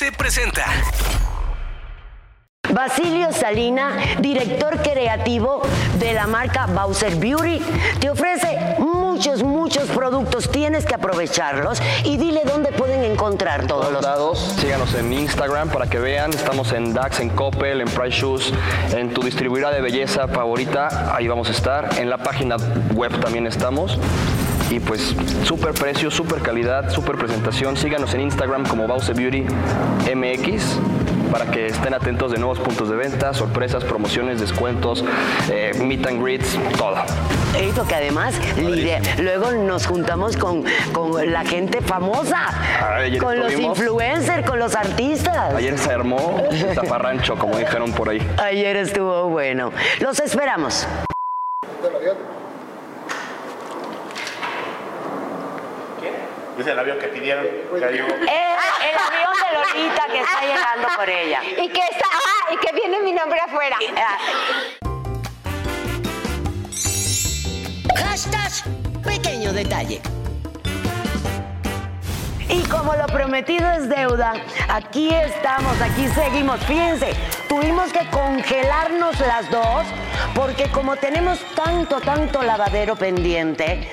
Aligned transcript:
12 0.00 0.12
presenta. 0.12 0.64
Basilio 2.72 3.32
Salina, 3.32 3.98
director 4.20 4.80
creativo 4.80 5.60
de 5.98 6.14
la 6.14 6.26
marca 6.26 6.64
Bowser 6.64 7.16
Beauty, 7.16 7.60
te 8.00 8.08
ofrece 8.08 8.76
muchos, 8.78 9.42
muchos 9.42 9.90
productos. 9.90 10.50
Tienes 10.50 10.86
que 10.86 10.94
aprovecharlos 10.94 11.82
y 12.04 12.16
dile 12.16 12.42
dónde 12.46 12.72
pueden 12.72 13.04
encontrar 13.04 13.66
todos 13.66 13.92
los. 13.92 14.00
dados. 14.00 14.38
Síganos 14.58 14.94
en 14.94 15.12
Instagram 15.12 15.68
para 15.68 15.86
que 15.86 15.98
vean. 15.98 16.30
Estamos 16.30 16.72
en 16.72 16.94
DAX, 16.94 17.20
en 17.20 17.28
Coppel, 17.28 17.82
en 17.82 17.88
Price 17.88 18.18
Shoes, 18.18 18.54
en 18.94 19.12
tu 19.12 19.22
distribuidora 19.22 19.70
de 19.70 19.82
belleza 19.82 20.28
favorita. 20.28 21.14
Ahí 21.14 21.28
vamos 21.28 21.48
a 21.48 21.52
estar. 21.52 21.98
En 21.98 22.08
la 22.08 22.16
página 22.16 22.56
web 22.94 23.20
también 23.20 23.46
estamos. 23.46 23.98
Y 24.70 24.78
pues 24.80 25.14
súper 25.44 25.72
precio, 25.74 26.10
súper 26.10 26.40
calidad, 26.42 26.90
súper 26.90 27.16
presentación. 27.16 27.76
Síganos 27.76 28.14
en 28.14 28.20
Instagram 28.22 28.64
como 28.66 28.86
Bowser 28.86 29.16
Beauty 29.16 29.44
MX 30.14 30.78
para 31.32 31.46
que 31.50 31.66
estén 31.66 31.92
atentos 31.94 32.32
de 32.32 32.38
nuevos 32.38 32.58
puntos 32.60 32.88
de 32.88 32.96
venta, 32.96 33.32
sorpresas, 33.34 33.84
promociones, 33.84 34.40
descuentos, 34.40 35.04
eh, 35.50 35.72
meet 35.80 36.06
and 36.06 36.22
greets, 36.22 36.56
todo. 36.76 36.96
Esto 37.58 37.84
que 37.86 37.94
además 37.96 38.34
lider- 38.56 39.18
luego 39.18 39.50
nos 39.52 39.86
juntamos 39.86 40.36
con, 40.36 40.64
con 40.92 41.32
la 41.32 41.44
gente 41.44 41.80
famosa, 41.82 42.48
con 43.20 43.38
los 43.38 43.52
influencers, 43.58 44.46
con 44.48 44.58
los 44.60 44.74
artistas. 44.76 45.54
Ayer 45.54 45.76
se 45.78 45.92
armó 45.92 46.42
el 46.50 46.58
zafarrancho, 46.74 47.36
como 47.36 47.56
dijeron 47.58 47.92
por 47.92 48.08
ahí. 48.08 48.20
Ayer 48.42 48.76
estuvo 48.76 49.28
bueno. 49.28 49.72
Los 50.00 50.18
esperamos. 50.20 50.86
Es 56.60 56.66
el 56.66 56.78
avión 56.78 56.98
que 56.98 57.06
pidieron. 57.08 57.46
Eh, 57.46 57.70
el 57.72 57.78
avión 57.78 59.32
de 59.40 59.78
Lolita 59.80 60.06
que 60.12 60.20
está 60.20 60.40
llegando 60.42 60.88
por 60.94 61.08
ella. 61.08 61.40
Y 61.42 61.68
que 61.70 61.80
está, 61.80 62.04
ah, 62.12 62.52
y 62.52 62.56
que 62.58 62.72
viene 62.74 63.00
mi 63.00 63.12
nombre 63.14 63.40
afuera. 63.40 63.78
Hashtag 67.96 68.52
pequeño 69.02 69.54
detalle. 69.54 70.02
Y 72.50 72.62
como 72.64 72.94
lo 72.94 73.06
prometido 73.06 73.70
es 73.70 73.88
deuda, 73.88 74.34
aquí 74.68 75.14
estamos, 75.14 75.80
aquí 75.80 76.08
seguimos. 76.08 76.60
Fíjense, 76.66 77.14
tuvimos 77.48 77.90
que 77.90 78.06
congelarnos 78.10 79.18
las 79.20 79.50
dos 79.50 79.86
porque 80.34 80.68
como 80.70 80.96
tenemos 80.96 81.38
tanto, 81.54 82.00
tanto 82.00 82.42
lavadero 82.42 82.96
pendiente, 82.96 83.88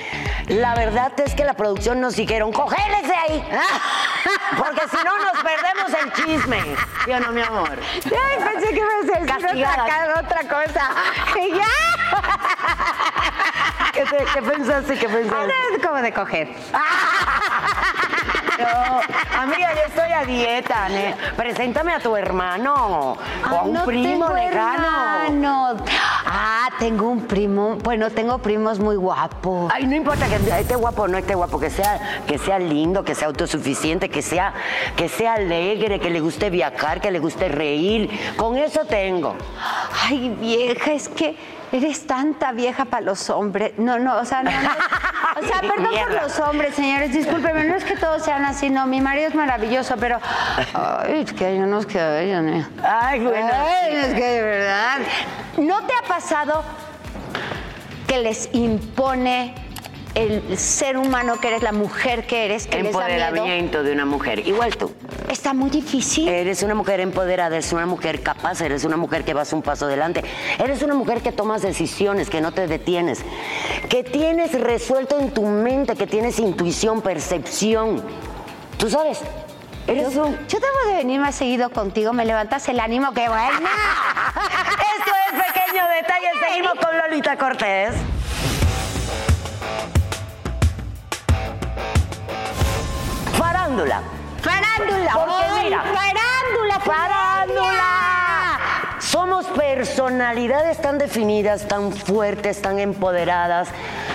la 0.48 0.74
verdad 0.74 1.12
es 1.20 1.34
que 1.34 1.44
la 1.44 1.54
producción 1.54 2.00
nos 2.00 2.16
dijeron, 2.16 2.52
congélese 2.52 3.14
ahí. 3.14 3.48
Porque 4.56 4.82
si 4.88 4.96
no 5.04 5.16
nos 5.18 5.42
perdemos 5.42 5.92
el 6.02 6.12
chisme. 6.12 6.62
¿Sí 7.04 7.12
o 7.12 7.20
no, 7.20 7.30
mi 7.32 7.42
amor? 7.42 7.78
Ay, 7.94 8.38
pensé 8.44 8.68
que 8.70 8.76
iba 8.80 8.88
a 8.88 8.96
decir 9.04 9.22
otra, 9.66 10.20
otra 10.20 10.40
cosa. 10.48 10.90
Y 11.40 11.50
ya. 11.54 11.64
¿Qué, 13.92 14.04
te- 14.04 14.24
qué 14.32 14.42
pensaste? 14.42 14.96
¿Qué 14.98 15.08
pensaste? 15.08 15.36
Ahora 15.36 15.54
es 15.76 15.82
como 15.86 15.96
de 15.96 16.12
coger. 16.12 16.48
No, 18.58 19.00
amiga, 19.40 19.72
yo 19.74 19.82
estoy 19.86 20.12
a 20.12 20.24
dieta, 20.24 20.88
ne. 20.88 21.14
Preséntame 21.36 21.92
a 21.92 22.00
tu 22.00 22.16
hermano 22.16 23.16
o 23.50 23.54
a 23.54 23.62
un 23.62 23.72
no 23.72 23.84
primo 23.84 24.28
lejano. 24.28 25.76
Ah, 26.26 26.68
tengo 26.78 27.08
un 27.08 27.22
primo. 27.22 27.76
Bueno, 27.76 28.10
tengo 28.10 28.38
primos 28.38 28.80
muy 28.80 28.96
guapos. 28.96 29.72
Ay, 29.72 29.86
no 29.86 29.94
importa 29.94 30.26
que 30.26 30.36
esté 30.60 30.74
guapo 30.74 31.02
o 31.02 31.08
no 31.08 31.18
esté 31.18 31.34
guapo, 31.34 31.60
que 31.60 31.70
sea, 31.70 32.22
que 32.26 32.38
sea 32.38 32.58
lindo, 32.58 33.04
que 33.04 33.14
sea 33.14 33.28
autosuficiente, 33.28 34.08
que 34.08 34.22
sea, 34.22 34.52
que 34.96 35.08
sea 35.08 35.34
alegre, 35.34 36.00
que 36.00 36.10
le 36.10 36.20
guste 36.20 36.50
viajar, 36.50 37.00
que 37.00 37.10
le 37.10 37.20
guste 37.20 37.48
reír. 37.48 38.10
Con 38.36 38.58
eso 38.58 38.84
tengo. 38.84 39.36
Ay, 40.04 40.34
vieja, 40.40 40.92
es 40.92 41.08
que 41.08 41.36
eres 41.72 42.06
tanta 42.06 42.52
vieja 42.52 42.84
para 42.84 43.04
los 43.04 43.30
hombres. 43.30 43.72
No, 43.78 43.98
no, 43.98 44.18
o 44.18 44.24
sea, 44.24 44.42
no. 44.42 44.50
no. 44.50 44.70
O 45.40 45.46
sea, 45.46 45.60
perdón 45.60 45.94
por 46.00 46.22
los 46.22 46.38
hombres, 46.40 46.74
señores. 46.74 47.12
Discúlpenme, 47.12 47.64
no 47.64 47.76
es 47.76 47.84
que 47.84 47.96
todos 47.96 48.22
sean 48.22 48.44
así, 48.44 48.70
no. 48.70 48.86
Mi 48.86 49.00
marido 49.00 49.28
es 49.28 49.34
maravilloso, 49.34 49.96
pero. 49.98 50.18
Ay, 50.74 51.24
es 51.26 51.32
que 51.32 51.46
hay 51.46 51.58
unos 51.58 51.86
que. 51.86 52.00
Ay, 52.00 52.26
Dios 52.26 52.42
mío. 52.42 52.66
Ay, 52.82 53.20
bueno. 53.20 53.50
Ay, 53.52 53.94
es 53.96 54.14
que 54.14 54.24
de 54.24 54.42
verdad. 54.42 54.98
¿No 55.58 55.86
te 55.86 55.92
ha 55.94 56.08
pasado 56.08 56.64
que 58.06 58.18
les 58.18 58.48
impone 58.54 59.54
el 60.14 60.58
ser 60.58 60.96
humano 60.96 61.38
que 61.40 61.48
eres, 61.48 61.62
la 61.62 61.72
mujer 61.72 62.26
que 62.26 62.44
eres, 62.44 62.66
que? 62.66 62.78
Empoderamiento 62.78 63.82
de 63.82 63.92
una 63.92 64.04
mujer. 64.04 64.46
Igual 64.46 64.76
tú. 64.76 64.92
Está 65.30 65.54
muy 65.54 65.70
difícil. 65.70 66.28
Eres 66.28 66.62
una 66.62 66.74
mujer 66.74 67.00
empoderada, 67.00 67.56
eres 67.56 67.72
una 67.72 67.86
mujer 67.86 68.22
capaz, 68.22 68.60
eres 68.60 68.84
una 68.84 68.96
mujer 68.96 69.24
que 69.24 69.34
vas 69.34 69.52
un 69.52 69.62
paso 69.62 69.86
adelante, 69.86 70.24
eres 70.58 70.82
una 70.82 70.94
mujer 70.94 71.20
que 71.20 71.32
tomas 71.32 71.62
decisiones, 71.62 72.30
que 72.30 72.40
no 72.40 72.52
te 72.52 72.66
detienes, 72.66 73.20
que 73.88 74.02
tienes 74.04 74.58
resuelto 74.58 75.18
en 75.18 75.30
tu 75.30 75.42
mente, 75.42 75.94
que 75.96 76.06
tienes 76.06 76.38
intuición, 76.38 77.02
percepción. 77.02 78.02
¿Tú 78.78 78.88
sabes? 78.88 79.20
Eres 79.86 80.16
un... 80.16 80.36
Yo 80.48 80.58
debo 80.58 80.90
de 80.90 80.96
venir 80.96 81.20
más 81.20 81.34
seguido 81.34 81.70
contigo, 81.70 82.12
me 82.12 82.24
levantas 82.24 82.68
el 82.68 82.78
ánimo, 82.78 83.12
qué 83.12 83.28
bueno. 83.28 83.58
Esto 84.98 85.12
es 85.26 85.42
Pequeño 85.44 85.82
Detalle, 85.88 86.28
seguimos 86.46 86.74
con 86.74 86.98
Lolita 86.98 87.36
Cortés. 87.36 87.94
Farándula. 93.78 94.02
Farándula, 94.42 95.12
Porque 95.14 95.34
¡ay, 95.38 95.64
mira, 95.64 95.82
farándula, 95.82 96.80
¡Farándula! 96.80 97.88
Somos 98.98 99.46
personalidades 99.46 100.82
tan 100.82 100.98
definidas, 100.98 101.68
tan 101.68 101.92
fuertes, 101.92 102.60
tan 102.60 102.80
empoderadas, 102.80 103.68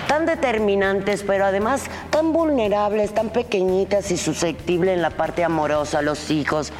tan 0.10 0.26
determinantes, 0.26 1.24
pero 1.24 1.46
además 1.46 1.84
tan 2.10 2.34
vulnerables, 2.34 3.14
tan 3.14 3.30
pequeñitas 3.30 4.12
y 4.12 4.18
susceptibles 4.18 4.96
en 4.96 5.02
la 5.02 5.12
parte 5.12 5.46
amorosa, 5.46 6.02
los 6.02 6.30
hijos. 6.30 6.74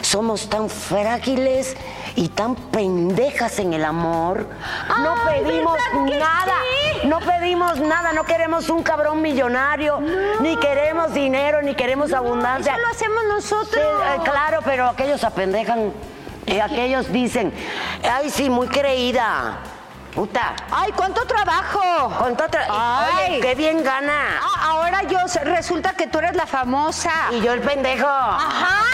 Somos 0.00 0.48
tan 0.48 0.70
frágiles 0.70 1.76
y 2.16 2.28
tan 2.28 2.54
pendejas 2.54 3.58
en 3.58 3.72
el 3.72 3.84
amor. 3.84 4.46
No 5.00 5.14
Ay, 5.26 5.42
pedimos 5.44 5.72
¿verdad 5.74 6.06
que 6.06 6.18
nada. 6.18 6.54
sí? 7.00 7.06
No 7.08 7.18
pedimos 7.20 7.78
nada, 7.80 8.12
no 8.12 8.24
queremos 8.24 8.68
un 8.68 8.82
cabrón 8.82 9.22
millonario, 9.22 10.00
ni 10.40 10.56
queremos 10.56 11.12
dinero, 11.14 11.62
ni 11.62 11.74
queremos 11.74 12.12
abundancia. 12.12 12.72
Eso 12.72 12.80
lo 12.80 12.88
hacemos 12.88 13.24
nosotros. 13.28 13.70
Sí, 13.74 13.80
eh, 13.80 14.20
claro, 14.24 14.60
pero 14.64 14.88
aquellos 14.88 15.24
apendejan. 15.24 15.92
eh, 16.46 16.60
aquellos 16.60 17.10
dicen, 17.12 17.52
ay, 18.08 18.28
sí, 18.30 18.50
muy 18.50 18.68
creída. 18.68 19.58
Puta. 20.14 20.52
Ay, 20.70 20.92
¿cuánto 20.92 21.24
trabajo? 21.24 21.80
Con 22.18 22.36
todo 22.36 22.46
tra- 22.48 22.66
Ay. 22.68 23.30
Oye, 23.30 23.40
qué 23.40 23.54
bien 23.54 23.82
gana. 23.82 24.40
Ah, 24.42 24.70
ahora 24.72 25.02
yo, 25.04 25.18
resulta 25.44 25.94
que 25.94 26.06
tú 26.06 26.18
eres 26.18 26.36
la 26.36 26.44
famosa. 26.46 27.10
Y 27.30 27.40
yo 27.40 27.52
el 27.54 27.60
pendejo. 27.62 28.06
¡Ajá! 28.06 28.84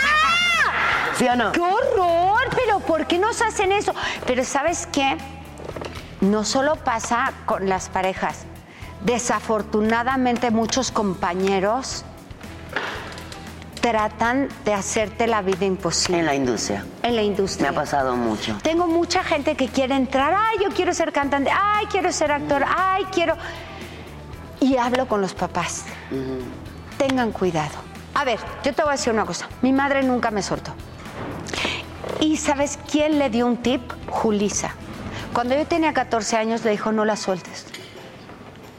¿Sí 1.17 1.27
o 1.27 1.35
no? 1.35 1.51
¡Qué 1.51 1.61
horror! 1.61 2.48
¿Por 2.89 3.07
qué 3.07 3.19
nos 3.19 3.41
hacen 3.43 3.71
eso? 3.71 3.93
Pero 4.27 4.43
¿sabes 4.45 4.89
qué? 4.91 5.17
No 6.21 6.43
solo 6.45 6.75
pasa 6.75 7.33
con 7.47 7.69
las 7.69 7.89
parejas. 7.89 8.47
Desafortunadamente 9.05 10.51
muchos 10.51 10.91
compañeros 10.91 12.05
tratan 13.81 14.49
de 14.65 14.75
hacerte 14.75 15.29
la 15.29 15.41
vida 15.43 15.65
imposible 15.65 16.19
En 16.19 16.27
la 16.27 16.35
industria. 16.35 16.85
en 17.05 17.15
la 17.15 17.21
Me 17.23 17.27
industria. 17.29 17.71
ha 17.71 17.73
pasado 17.73 18.17
mucho. 18.17 18.57
Tengo 18.63 18.89
mucha 18.89 19.23
gente 19.23 19.55
que 19.55 19.69
quiere 19.69 19.95
entrar, 19.95 20.35
ay, 20.37 20.57
yo 20.65 20.71
quiero 20.71 20.93
ser 20.93 21.13
cantante, 21.13 21.51
ay, 21.53 21.87
quiero 21.87 22.11
ser 22.11 22.33
actor, 22.33 22.65
ay, 22.67 23.05
quiero... 23.13 23.37
Y 24.61 24.77
hablo 24.77 25.07
con 25.07 25.21
los 25.21 25.35
papás. 25.35 25.85
Tengan 26.99 27.31
cuidado. 27.31 27.77
A 28.15 28.25
ver, 28.25 28.41
yo 28.65 28.75
te 28.75 28.83
voy 28.83 28.89
a 28.89 28.93
decir 28.97 29.13
una 29.13 29.25
cosa. 29.25 29.47
Mi 29.63 29.73
madre 29.73 30.03
nunca 30.03 30.33
me 30.33 30.43
soltó. 30.43 30.73
¿Y 32.21 32.37
sabes 32.37 32.79
quién 32.91 33.19
le 33.19 33.31
dio 33.31 33.47
un 33.47 33.59
tip? 33.59 33.81
Julisa. 34.09 34.75
Cuando 35.33 35.57
yo 35.57 35.67
tenía 35.67 35.93
14 35.93 36.37
años 36.37 36.65
le 36.65 36.73
dijo, 36.73 36.91
no 36.91 37.05
la 37.05 37.17
sueltes. 37.17 37.67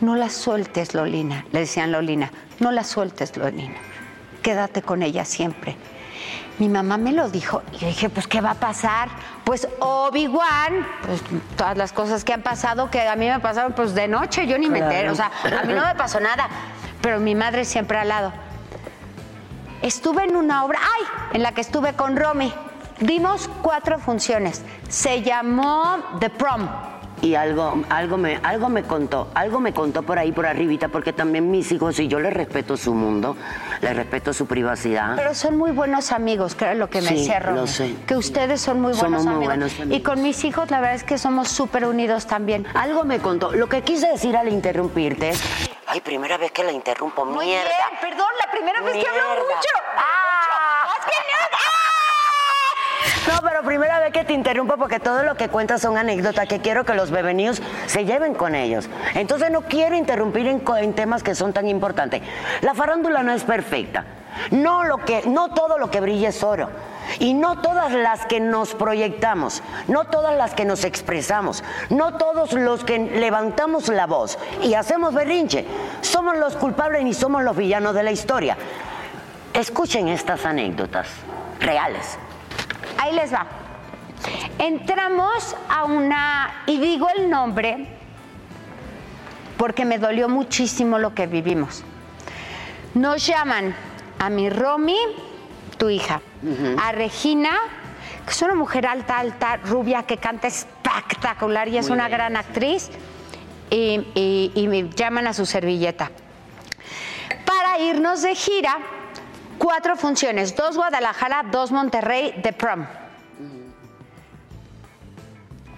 No 0.02 0.16
la 0.16 0.30
sueltes, 0.30 0.94
Lolina. 0.94 1.46
Le 1.52 1.62
decían 1.62 1.92
Lolina, 1.92 2.32
no 2.60 2.72
la 2.72 2.84
sueltes, 2.84 3.38
Lolina. 3.38 3.76
Quédate 4.42 4.82
con 4.82 5.04
ella 5.04 5.26
siempre. 5.26 5.76
Mi 6.58 6.68
mamá 6.68 6.98
me 6.98 7.14
lo 7.14 7.30
dijo 7.30 7.62
y 7.74 7.78
yo 7.78 7.88
dije, 7.88 8.10
pues, 8.10 8.28
¿qué 8.28 8.42
va 8.42 8.52
a 8.52 8.56
pasar? 8.56 9.08
Pues 9.46 9.68
Obi-Wan, 9.80 10.86
pues 11.06 11.22
todas 11.56 11.78
las 11.78 11.94
cosas 11.94 12.26
que 12.26 12.34
han 12.34 12.42
pasado, 12.42 12.92
que 12.92 13.08
a 13.08 13.16
mí 13.16 13.28
me 13.28 13.40
pasaron 13.40 13.72
pues 13.72 13.96
de 13.96 14.10
noche, 14.10 14.46
yo 14.46 14.58
ni 14.58 14.70
me 14.70 14.80
enteré, 14.80 15.10
o 15.10 15.16
sea, 15.16 15.32
a 15.58 15.64
mí 15.64 15.74
no 15.74 15.86
me 15.86 15.96
pasó 15.96 16.20
nada, 16.20 16.50
pero 17.02 17.22
mi 17.22 17.34
madre 17.34 17.64
siempre 17.64 17.98
al 17.98 18.10
lado. 18.10 18.34
Estuve 19.82 20.26
en 20.26 20.36
una 20.36 20.66
obra, 20.66 20.80
¡ay! 20.82 21.06
En 21.34 21.44
la 21.44 21.54
que 21.54 21.62
estuve 21.62 21.94
con 21.94 22.18
Romy. 22.18 22.54
Dimos 23.00 23.50
cuatro 23.62 24.00
funciones. 24.00 24.62
Se 24.90 25.22
llamó 25.22 25.98
The 26.20 26.30
Prom. 26.30 26.68
y 27.22 27.36
algo, 27.36 27.82
algo, 27.90 28.18
me, 28.18 28.40
algo 28.44 28.70
me 28.70 28.84
contó, 28.84 29.28
algo 29.34 29.60
me 29.60 29.74
contó 29.74 30.04
por 30.04 30.18
ahí, 30.18 30.32
por 30.32 30.46
arribita, 30.46 30.88
porque 30.88 31.12
también 31.12 31.52
mis 31.52 31.70
hijos 31.74 32.00
y 32.00 32.08
yo 32.08 32.18
les 32.22 32.34
respeto 32.34 32.78
su 32.78 32.94
mundo, 32.94 33.36
les 33.82 33.94
respeto 33.96 34.32
su 34.34 34.46
privacidad. 34.48 35.16
Pero 35.18 35.34
son 35.36 35.58
muy 35.58 35.72
buenos 35.72 36.14
amigos, 36.14 36.56
que 36.56 36.72
es 36.72 36.78
lo 36.78 36.90
que 36.90 37.02
me 37.02 37.10
Sí, 37.10 37.30
lo 37.54 37.68
sé. 37.68 37.94
Que 38.08 38.16
ustedes 38.16 38.62
son 38.62 38.80
muy 38.80 38.94
buenos, 38.94 39.24
muy 39.26 39.34
amigos. 39.34 39.46
buenos 39.48 39.80
amigos. 39.80 39.98
Y 39.98 40.02
con 40.02 40.22
mis 40.22 40.44
hijos, 40.46 40.72
la 40.72 40.80
verdad 40.80 40.96
es 40.96 41.04
que 41.04 41.18
somos 41.18 41.50
súper 41.50 41.86
unidos 41.86 42.26
también. 42.26 42.66
Algo 42.74 43.04
me 43.04 43.20
contó. 43.20 43.52
Lo 43.52 43.68
que 43.68 43.82
quise 43.82 44.08
decir 44.08 44.38
al 44.38 44.48
interrumpirte. 44.48 45.32
Ay, 45.88 46.00
primera 46.02 46.38
vez 46.38 46.52
que 46.54 46.64
la 46.64 46.72
interrumpo. 46.72 47.26
Muy 47.26 47.48
Mierda. 47.48 47.64
bien, 47.66 48.00
perdón, 48.02 48.28
la 48.46 48.52
primera 48.52 48.82
vez 48.82 48.94
que 48.94 49.08
hablo 49.08 49.42
mucho. 49.44 49.70
Ah. 49.98 50.29
¡Ah! 53.26 53.26
¡Es 53.26 53.26
que 53.26 53.32
No, 53.32 53.42
pero 53.42 53.64
primera 53.64 54.00
vez 54.00 54.12
que 54.12 54.24
te 54.24 54.34
interrumpo 54.34 54.78
porque 54.78 55.00
todo 55.00 55.24
lo 55.24 55.36
que 55.36 55.50
cuentas 55.50 55.82
son 55.82 55.98
anécdotas 55.98 56.48
que 56.48 56.60
quiero 56.60 56.86
que 56.86 56.94
los 56.94 57.12
bebé 57.12 57.34
news 57.34 57.62
se 57.88 58.06
lleven 58.06 58.34
con 58.34 58.56
ellos. 58.56 58.90
Entonces 59.16 59.52
no 59.52 59.62
quiero 59.62 59.96
interrumpir 59.96 60.48
en 60.48 60.94
temas 60.94 61.24
que 61.24 61.36
son 61.36 61.54
tan 61.54 61.68
importantes. 61.68 62.22
La 62.62 62.74
farándula 62.74 63.24
no 63.24 63.32
es 63.32 63.44
perfecta. 63.44 64.06
No, 64.52 64.84
lo 64.84 64.98
que, 65.00 65.24
no 65.28 65.50
todo 65.50 65.78
lo 65.78 65.92
que 65.92 66.00
brilla 66.00 66.30
es 66.30 66.44
oro. 66.44 66.70
Y 67.20 67.34
no 67.34 67.62
todas 67.62 67.92
las 67.92 68.26
que 68.28 68.40
nos 68.40 68.76
proyectamos, 68.76 69.64
no 69.88 70.06
todas 70.06 70.38
las 70.38 70.54
que 70.54 70.64
nos 70.64 70.84
expresamos, 70.84 71.64
no 71.90 72.18
todos 72.18 72.54
los 72.54 72.84
que 72.84 73.00
levantamos 73.00 73.88
la 73.90 74.06
voz 74.06 74.38
y 74.62 74.76
hacemos 74.76 75.16
berrinche, 75.16 75.66
somos 76.02 76.38
los 76.38 76.56
culpables 76.56 77.04
ni 77.04 77.16
somos 77.16 77.44
los 77.44 77.58
villanos 77.58 77.96
de 77.96 78.04
la 78.04 78.12
historia. 78.12 78.58
Escuchen 79.54 80.08
estas 80.08 80.46
anécdotas 80.46 81.08
reales. 81.60 82.20
Ahí 83.02 83.14
les 83.14 83.34
va. 83.34 83.46
Entramos 84.58 85.56
a 85.70 85.86
una, 85.86 86.64
y 86.66 86.78
digo 86.80 87.08
el 87.18 87.30
nombre 87.30 87.88
porque 89.58 89.86
me 89.86 89.98
dolió 89.98 90.30
muchísimo 90.30 90.98
lo 91.00 91.14
que 91.14 91.28
vivimos. 91.28 91.84
Nos 92.94 93.26
llaman 93.26 93.76
a 94.20 94.30
mi 94.30 94.50
Romy, 94.50 94.98
tu 95.78 95.90
hija, 95.90 96.22
a 96.82 96.92
Regina, 96.92 97.52
que 98.26 98.32
es 98.32 98.42
una 98.42 98.56
mujer 98.56 98.86
alta, 98.88 99.18
alta, 99.20 99.58
rubia, 99.58 100.04
que 100.04 100.18
canta 100.18 100.48
espectacular 100.48 101.68
y 101.68 101.78
es 101.78 101.88
Muy 101.88 101.96
una 101.96 102.10
gran 102.10 102.36
actriz, 102.36 102.90
y, 103.70 104.06
y- 104.16 104.52
y 104.56 104.68
me 104.68 104.90
llaman 104.90 105.28
a 105.28 105.34
su 105.34 105.46
servilleta 105.46 106.10
para 107.46 107.80
irnos 107.80 108.22
de 108.24 108.34
gira. 108.36 108.78
Cuatro 109.60 109.98
funciones, 109.98 110.56
dos 110.56 110.78
Guadalajara, 110.78 111.44
dos 111.52 111.72
Monterrey, 111.74 112.34
de 112.42 112.54
prom. 112.54 112.86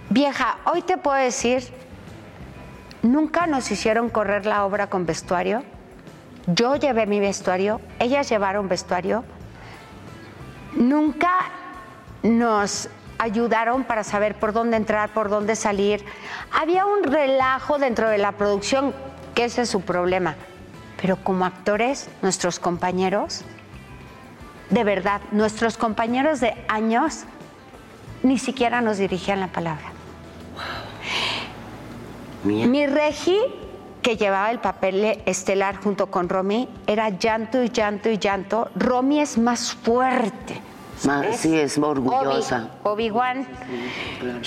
Vieja, 0.08 0.58
hoy 0.72 0.82
te 0.82 0.98
puedo 0.98 1.16
decir, 1.16 1.64
nunca 3.02 3.48
nos 3.48 3.72
hicieron 3.72 4.08
correr 4.08 4.46
la 4.46 4.64
obra 4.64 4.86
con 4.86 5.04
vestuario. 5.04 5.64
Yo 6.46 6.76
llevé 6.76 7.06
mi 7.06 7.18
vestuario, 7.18 7.80
ellas 7.98 8.28
llevaron 8.28 8.68
vestuario. 8.68 9.24
Nunca 10.74 11.32
nos 12.22 12.88
ayudaron 13.18 13.82
para 13.82 14.04
saber 14.04 14.36
por 14.36 14.52
dónde 14.52 14.76
entrar, 14.76 15.12
por 15.12 15.28
dónde 15.28 15.56
salir. 15.56 16.04
Había 16.52 16.86
un 16.86 17.02
relajo 17.02 17.78
dentro 17.78 18.08
de 18.08 18.18
la 18.18 18.30
producción, 18.30 18.94
que 19.34 19.46
ese 19.46 19.62
es 19.62 19.70
su 19.70 19.80
problema. 19.80 20.36
Pero 21.00 21.16
como 21.16 21.46
actores, 21.46 22.08
nuestros 22.22 22.60
compañeros, 22.60 23.44
de 24.72 24.82
verdad, 24.84 25.20
nuestros 25.30 25.76
compañeros 25.76 26.40
de 26.40 26.54
años 26.66 27.24
ni 28.24 28.38
siquiera 28.38 28.80
nos 28.80 28.98
dirigían 28.98 29.38
la 29.40 29.48
palabra. 29.48 29.84
Mi 32.44 32.86
regi, 32.86 33.38
que 34.02 34.16
llevaba 34.16 34.50
el 34.50 34.58
papel 34.58 35.20
estelar 35.26 35.76
junto 35.76 36.10
con 36.10 36.28
Romy, 36.28 36.68
era 36.86 37.08
llanto 37.10 37.62
y 37.62 37.68
llanto 37.70 38.08
y 38.10 38.18
llanto. 38.18 38.68
Romy 38.74 39.20
es 39.20 39.38
más 39.38 39.74
fuerte. 39.74 40.60
¿sabes? 40.98 41.36
sí, 41.40 41.56
es 41.56 41.78
orgullosa. 41.78 42.70
Obi- 42.82 43.10
Obi-Wan. 43.10 43.46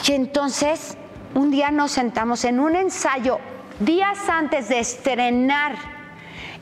Y 0.08 0.12
entonces, 0.14 0.98
un 1.34 1.52
día 1.52 1.72
nos 1.72 1.92
sentamos 1.92 2.44
en 2.46 2.60
un 2.60 2.76
ensayo, 2.76 3.40
días 3.80 4.18
antes 4.30 4.70
de 4.70 4.80
estrenar 4.80 5.76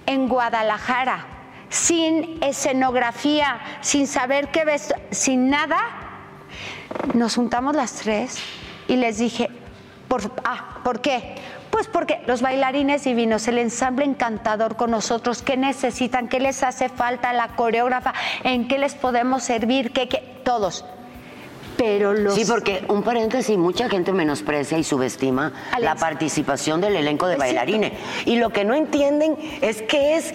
en 0.06 0.27
Guadalajara, 0.27 1.25
sin 1.73 2.37
escenografía, 2.43 3.59
sin 3.81 4.05
saber 4.05 4.49
qué 4.51 4.63
ves, 4.63 4.93
sin 5.09 5.49
nada. 5.49 5.79
Nos 7.15 7.35
juntamos 7.35 7.75
las 7.75 7.93
tres 7.93 8.37
y 8.87 8.95
les 8.95 9.17
dije, 9.17 9.49
por, 10.07 10.31
ah, 10.45 10.81
¿por 10.83 11.01
qué? 11.01 11.35
Pues 11.71 11.87
porque 11.87 12.21
los 12.27 12.43
bailarines 12.43 13.03
divinos, 13.03 13.47
el 13.47 13.57
ensamble 13.57 14.05
encantador 14.05 14.75
con 14.75 14.91
nosotros, 14.91 15.41
¿qué 15.41 15.57
necesitan? 15.57 16.27
¿Qué 16.27 16.39
les 16.39 16.61
hace 16.61 16.89
falta? 16.89 17.33
La 17.33 17.55
coreógrafa, 17.55 18.13
¿en 18.43 18.67
qué 18.67 18.77
les 18.77 18.93
podemos 18.93 19.41
servir? 19.41 19.91
¿Qué, 19.91 20.07
qué? 20.07 20.19
Todos. 20.45 20.85
Pero 21.83 22.13
los... 22.13 22.33
Sí, 22.35 22.45
porque 22.45 22.85
un 22.88 23.03
paréntesis, 23.03 23.57
mucha 23.57 23.89
gente 23.89 24.13
menosprecia 24.13 24.77
y 24.77 24.83
subestima 24.85 25.51
Alex. 25.71 25.81
la 25.83 25.95
participación 25.95 26.80
del 26.80 26.95
elenco 26.95 27.27
de 27.27 27.35
bailarines. 27.35 27.91
Y 28.25 28.38
lo 28.38 28.51
que 28.51 28.63
no 28.63 28.74
entienden 28.74 29.38
es 29.62 29.81
que 29.81 30.15
es, 30.15 30.33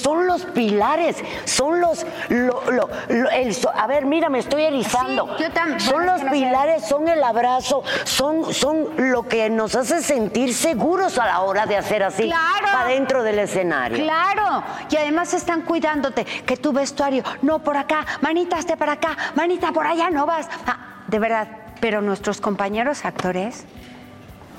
son 0.00 0.26
los 0.26 0.44
pilares, 0.46 1.16
son 1.44 1.80
los, 1.80 2.06
lo- 2.28 2.62
lo- 2.70 2.88
lo- 3.08 3.30
el 3.30 3.54
so- 3.54 3.72
a 3.74 3.86
ver, 3.86 4.06
mira, 4.06 4.28
me 4.28 4.38
estoy 4.38 4.62
erizando. 4.62 5.26
Sí, 5.36 5.42
yo 5.44 5.50
tam- 5.50 5.78
son 5.80 6.06
los 6.06 6.22
pilares, 6.22 6.86
son 6.86 7.08
el 7.08 7.22
abrazo, 7.22 7.82
son, 8.04 8.54
son 8.54 8.88
lo 8.96 9.24
que 9.28 9.50
nos 9.50 9.74
hace 9.74 10.02
sentir 10.02 10.54
seguros 10.54 11.18
a 11.18 11.26
la 11.26 11.40
hora 11.40 11.66
de 11.66 11.76
hacer 11.76 12.02
así, 12.02 12.24
Claro. 12.24 12.66
para 12.72 12.88
dentro 12.88 13.22
del 13.22 13.40
escenario. 13.40 13.98
Claro, 14.04 14.62
y 14.90 14.96
además 14.96 15.34
están 15.34 15.62
cuidándote, 15.62 16.24
que 16.24 16.56
tu 16.56 16.72
vestuario, 16.72 17.24
no 17.42 17.58
por 17.58 17.76
acá, 17.76 18.06
manita 18.20 18.56
hazte 18.56 18.76
para 18.76 18.92
acá, 18.92 19.16
manita 19.34 19.72
por 19.72 19.86
allá, 19.86 20.10
no 20.10 20.26
vas. 20.26 20.43
Ah, 20.66 21.02
de 21.08 21.18
verdad, 21.18 21.48
pero 21.80 22.00
nuestros 22.00 22.40
compañeros 22.40 23.04
actores, 23.04 23.64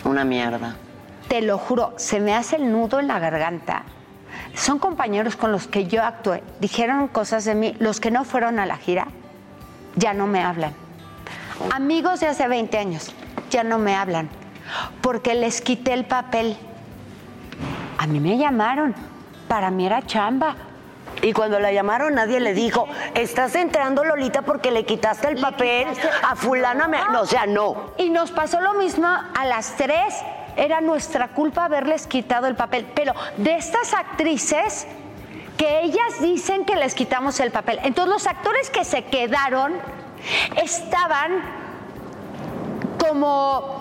Una 0.03 0.23
mierda. 0.23 0.75
te 1.27 1.41
lo 1.41 1.57
juro, 1.57 1.93
se 1.97 2.19
me 2.19 2.33
hace 2.35 2.57
el 2.57 2.71
nudo 2.71 2.99
en 2.99 3.07
la 3.07 3.19
garganta. 3.19 3.83
Son 4.53 4.79
compañeros 4.79 5.35
con 5.35 5.51
los 5.51 5.67
que 5.67 5.87
yo 5.87 6.03
actué, 6.03 6.43
dijeron 6.59 7.07
cosas 7.07 7.45
de 7.45 7.55
mí, 7.55 7.75
los 7.79 7.99
que 7.99 8.11
no 8.11 8.23
fueron 8.23 8.59
a 8.59 8.65
la 8.65 8.77
gira, 8.77 9.07
ya 9.95 10.13
no 10.13 10.27
me 10.27 10.41
hablan. 10.43 10.73
Amigos 11.73 12.19
de 12.19 12.27
hace 12.27 12.47
20 12.47 12.77
años, 12.77 13.13
ya 13.49 13.63
no 13.63 13.79
me 13.79 13.95
hablan, 13.95 14.29
porque 15.01 15.33
les 15.35 15.61
quité 15.61 15.93
el 15.93 16.05
papel. 16.05 16.57
A 17.97 18.07
mí 18.07 18.19
me 18.19 18.38
llamaron, 18.38 18.93
para 19.47 19.71
mí 19.71 19.85
era 19.85 20.05
chamba. 20.05 20.55
Y 21.25 21.33
cuando 21.33 21.60
la 21.60 21.72
llamaron 21.72 22.13
nadie 22.13 22.39
le 22.39 22.53
dijo, 22.53 22.88
estás 23.15 23.55
entrando 23.55 24.03
Lolita 24.03 24.44
porque 24.44 24.70
le 24.70 24.86
quitaste 24.86 25.27
el 25.27 25.41
papel 25.41 25.88
a 26.22 26.36
fulana. 26.36 26.88
me-". 26.88 27.00
No, 27.12 27.22
o 27.22 27.25
sea, 27.25 27.48
no. 27.48 27.94
Y 27.98 28.12
nos 28.12 28.32
pasó 28.32 28.62
lo 28.62 28.75
mismo 28.75 29.08
a 29.08 29.46
las 29.46 29.75
tres. 29.75 30.13
Era 30.55 30.82
nuestra 30.82 31.29
culpa 31.29 31.65
haberles 31.65 32.05
quitado 32.05 32.46
el 32.46 32.55
papel. 32.55 32.86
Pero 32.94 33.13
de 33.38 33.55
estas 33.55 33.96
actrices 33.96 34.86
que 35.58 35.82
ellas 35.82 36.22
dicen 36.22 36.63
que 36.63 36.75
les 36.75 36.94
quitamos 36.94 37.39
el 37.39 37.50
papel. 37.50 37.79
Entonces 37.82 38.13
los 38.13 38.27
actores 38.27 38.70
que 38.70 38.86
se 38.86 39.05
quedaron 39.05 39.74
estaban 40.63 41.41
como... 43.00 43.75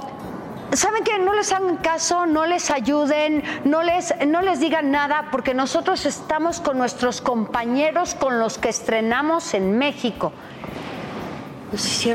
¿Saben 0.74 1.04
qué? 1.04 1.18
No 1.18 1.32
les 1.34 1.52
hagan 1.52 1.76
caso, 1.76 2.26
no 2.26 2.46
les 2.46 2.70
ayuden, 2.70 3.42
no 3.64 3.82
les, 3.82 4.14
no 4.26 4.42
les 4.42 4.60
digan 4.60 4.90
nada, 4.90 5.28
porque 5.30 5.54
nosotros 5.54 6.04
estamos 6.06 6.60
con 6.60 6.78
nuestros 6.78 7.20
compañeros 7.20 8.14
con 8.14 8.38
los 8.40 8.58
que 8.58 8.68
estrenamos 8.70 9.54
en 9.54 9.78
México. 9.78 10.32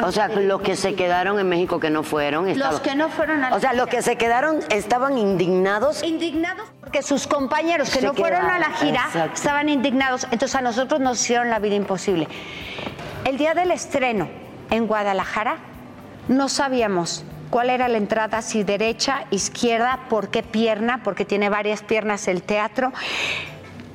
O 0.03 0.11
sea, 0.11 0.27
los 0.29 0.61
que 0.61 0.77
se 0.77 0.95
quedaron 0.95 1.37
en 1.39 1.49
México 1.49 1.79
que 1.81 1.89
no 1.89 2.03
fueron. 2.03 2.47
estaban- 2.47 2.79
que 2.81 2.95
no 2.95 3.09
fueron 3.09 3.43
a 3.43 3.49
la 3.49 3.55
O 3.57 3.59
sea, 3.59 3.73
los 3.73 3.87
que 3.87 4.01
se 4.01 4.15
quedaron 4.17 4.59
estaban 4.69 5.17
indignados. 5.17 6.01
indignados 6.03 6.65
porque 6.79 7.01
sus 7.03 7.27
compañeros 7.27 7.89
que 7.89 8.01
no 8.01 8.13
fueron 8.13 8.45
a 8.49 8.57
la 8.57 8.69
gira 8.71 9.03
exacto. 9.07 9.33
estaban 9.35 9.67
indignados. 9.67 10.23
Entonces 10.31 10.55
a 10.55 10.61
nosotros 10.61 11.01
nos 11.01 11.19
hicieron 11.21 11.49
la 11.49 11.59
vida 11.59 11.75
imposible. 11.75 12.27
El 13.25 13.37
día 13.37 13.53
del 13.53 13.71
estreno 13.71 14.29
en 14.69 14.87
Guadalajara 14.87 15.57
no 16.29 16.47
sabíamos 16.47 17.25
cuál 17.49 17.69
era 17.69 17.87
la 17.87 17.97
entrada, 17.97 18.41
si 18.41 18.63
derecha, 18.63 19.25
izquierda, 19.31 19.99
por 20.09 20.29
qué 20.29 20.43
pierna, 20.43 21.01
porque 21.03 21.25
tiene 21.25 21.49
varias 21.49 21.81
piernas 21.83 22.27
el 22.27 22.43
teatro. 22.43 22.91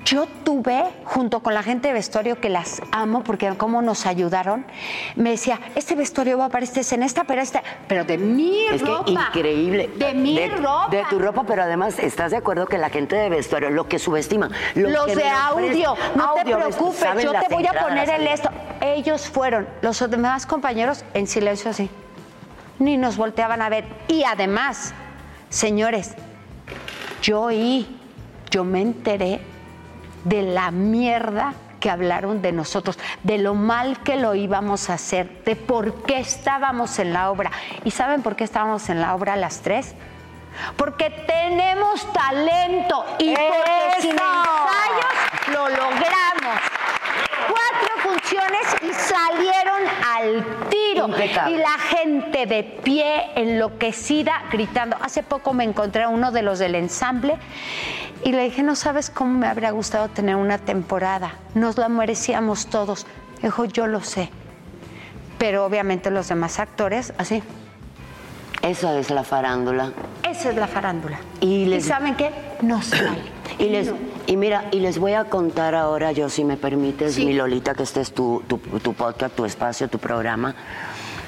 Yo 0.05 0.27
tuve, 0.45 0.85
junto 1.05 1.41
con 1.41 1.55
la 1.55 1.63
gente 1.63 1.89
de 1.89 1.95
vestuario, 1.95 2.39
que 2.39 2.51
las 2.51 2.83
amo 2.93 3.25
porque 3.25 3.55
cómo 3.57 3.81
nos 3.81 4.05
ayudaron, 4.05 4.67
me 5.17 5.31
decía, 5.31 5.59
este 5.77 5.95
vestuario 5.95 6.37
va 6.37 6.51
para 6.51 6.63
esta 6.63 6.81
escena, 6.81 7.07
esta 7.07 7.25
para 7.25 7.41
esta, 7.41 7.63
pero 7.89 8.05
de 8.05 8.19
mi 8.19 8.67
Es 8.67 8.83
que 8.83 8.89
ropa. 8.91 9.11
increíble. 9.11 9.89
De 9.97 10.13
mi 10.13 10.47
ropa. 10.47 10.89
De 10.91 11.05
tu 11.09 11.19
ropa, 11.19 11.45
pero 11.47 11.63
además, 11.63 11.99
¿estás 11.99 12.33
de 12.33 12.37
acuerdo 12.37 12.67
que 12.67 12.77
la 12.77 12.91
gente 12.91 13.17
de 13.17 13.31
vestuario, 13.31 13.71
lo 13.71 13.89
que 13.89 13.99
subestima? 13.99 14.51
los 14.75 14.93
Los 14.93 15.07
que 15.07 15.17
de 15.17 15.29
audio, 15.29 15.97
no 16.15 16.35
te 16.35 16.55
preocupes, 16.55 17.23
yo 17.23 17.33
te 17.33 17.49
voy 17.55 17.67
a 17.67 17.73
poner 17.73 18.11
el 18.11 18.27
esto. 18.27 18.51
Ellos 18.83 19.31
fueron, 19.31 19.67
los 19.81 19.99
demás 20.11 20.45
compañeros 20.45 21.03
en 21.15 21.27
silencio 21.27 21.71
así. 21.71 21.89
Ni 22.79 22.97
nos 22.97 23.17
volteaban 23.17 23.63
a 23.63 23.69
ver. 23.69 23.85
Y 24.09 24.25
además, 24.25 24.93
señores, 25.49 26.15
yo 27.23 27.43
oí, 27.43 28.01
yo 28.51 28.65
me 28.65 28.81
enteré 28.81 29.41
de 30.25 30.43
la 30.43 30.71
mierda 30.71 31.55
que 31.81 31.91
hablaron 31.91 32.41
de 32.41 32.51
nosotros, 32.53 32.99
de 33.23 33.37
lo 33.37 33.55
mal 33.55 34.03
que 34.03 34.17
lo 34.17 34.35
íbamos 34.35 34.89
a 34.89 34.95
hacer, 34.95 35.45
de 35.45 35.55
por 35.55 36.03
qué 36.05 36.19
estábamos 36.19 36.99
en 36.99 37.13
la 37.13 37.31
obra. 37.31 37.51
¿Y 37.85 37.91
saben 37.91 38.23
por 38.23 38.37
qué 38.37 38.45
estábamos 38.45 38.89
en 38.89 39.03
la 39.03 39.15
obra 39.15 39.37
las 39.37 39.61
tres? 39.61 39.95
Porque 40.77 41.11
tenemos 41.11 42.11
talento 42.13 43.05
y 43.19 43.35
porque 43.35 44.01
sin 44.01 44.15
¡Eso! 44.15 44.25
ensayos 44.25 45.49
lo 45.53 45.69
logramos. 45.69 46.61
Y 48.33 48.93
salieron 48.93 49.83
al 50.15 50.45
tiro. 50.71 51.09
Impecable. 51.09 51.55
Y 51.57 51.59
la 51.59 51.79
gente 51.79 52.47
de 52.47 52.63
pie, 52.65 53.05
enloquecida, 53.37 54.43
gritando. 54.51 54.97
Hace 55.01 55.23
poco 55.23 55.53
me 55.53 55.65
encontré 55.65 56.05
a 56.05 56.09
uno 56.09 56.33
de 56.33 56.43
los 56.43 56.59
del 56.59 56.75
ensamble 56.75 57.37
y 58.25 58.33
le 58.33 58.45
dije, 58.45 58.63
no 58.63 58.75
sabes 58.77 59.11
cómo 59.11 59.39
me 59.39 59.47
habría 59.47 59.71
gustado 59.73 60.09
tener 60.09 60.37
una 60.37 60.59
temporada. 60.59 61.35
Nos 61.55 61.77
la 61.77 61.89
merecíamos 61.89 62.67
todos. 62.67 63.07
Dijo, 63.43 63.67
yo 63.67 63.87
lo 63.87 64.01
sé. 64.01 64.31
Pero 65.39 65.65
obviamente 65.67 66.11
los 66.11 66.29
demás 66.29 66.59
actores, 66.59 67.13
así. 67.19 67.43
Esa 68.63 68.99
es 68.99 69.11
la 69.11 69.25
farándula. 69.25 69.93
Esa 70.23 70.49
es 70.51 70.57
la 70.57 70.67
farándula. 70.67 71.19
Y 71.41 71.67
les- 71.67 71.85
saben 71.85 72.15
qué? 72.15 72.31
No 72.63 72.81
sale. 72.83 73.21
Y, 73.59 73.69
les, 73.69 73.93
y 74.27 74.37
mira, 74.37 74.65
y 74.73 74.81
les 74.81 74.99
voy 74.99 75.13
a 75.15 75.25
contar 75.25 75.75
ahora, 75.75 76.13
yo 76.13 76.29
si 76.29 76.45
me 76.45 76.57
permites, 76.57 77.15
Sí. 77.15 77.27
mi 77.27 77.33
Lolita, 77.35 77.75
que 77.75 77.83
este 77.83 78.01
es 78.01 78.13
tu, 78.13 78.43
tu, 78.49 78.59
tu 78.59 78.95
podcast, 78.95 79.35
tu 79.35 79.45
espacio, 79.45 79.89
tu 79.89 79.99
programa, 79.99 80.55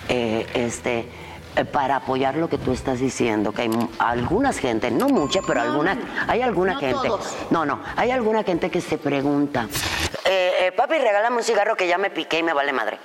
eh, 0.08 0.46
este, 0.54 1.08
eh, 1.56 1.64
para 1.64 1.96
apoyar 1.96 2.36
lo 2.36 2.48
que 2.48 2.58
tú 2.58 2.72
estás 2.72 3.00
diciendo, 3.00 3.52
que 3.52 3.62
hay 3.62 3.70
algunas 3.98 4.58
gente, 4.58 4.90
no 4.90 5.08
mucha, 5.08 5.40
pero 5.46 5.60
algunas, 5.62 5.98
hay 6.28 6.42
alguna 6.42 6.74
no 6.74 6.80
gente, 6.80 7.08
todos. 7.08 7.34
no, 7.50 7.64
no, 7.66 7.80
hay 7.96 8.10
alguna 8.10 8.44
gente 8.44 8.70
que 8.70 8.80
se 8.80 8.98
pregunta, 8.98 9.66
eh, 10.24 10.66
eh, 10.66 10.72
papi, 10.72 10.98
regálame 10.98 11.36
un 11.36 11.42
cigarro 11.44 11.76
que 11.76 11.86
ya 11.86 11.98
me 11.98 12.10
piqué 12.10 12.38
y 12.38 12.42
me 12.42 12.52
vale 12.52 12.72
madre. 12.72 12.98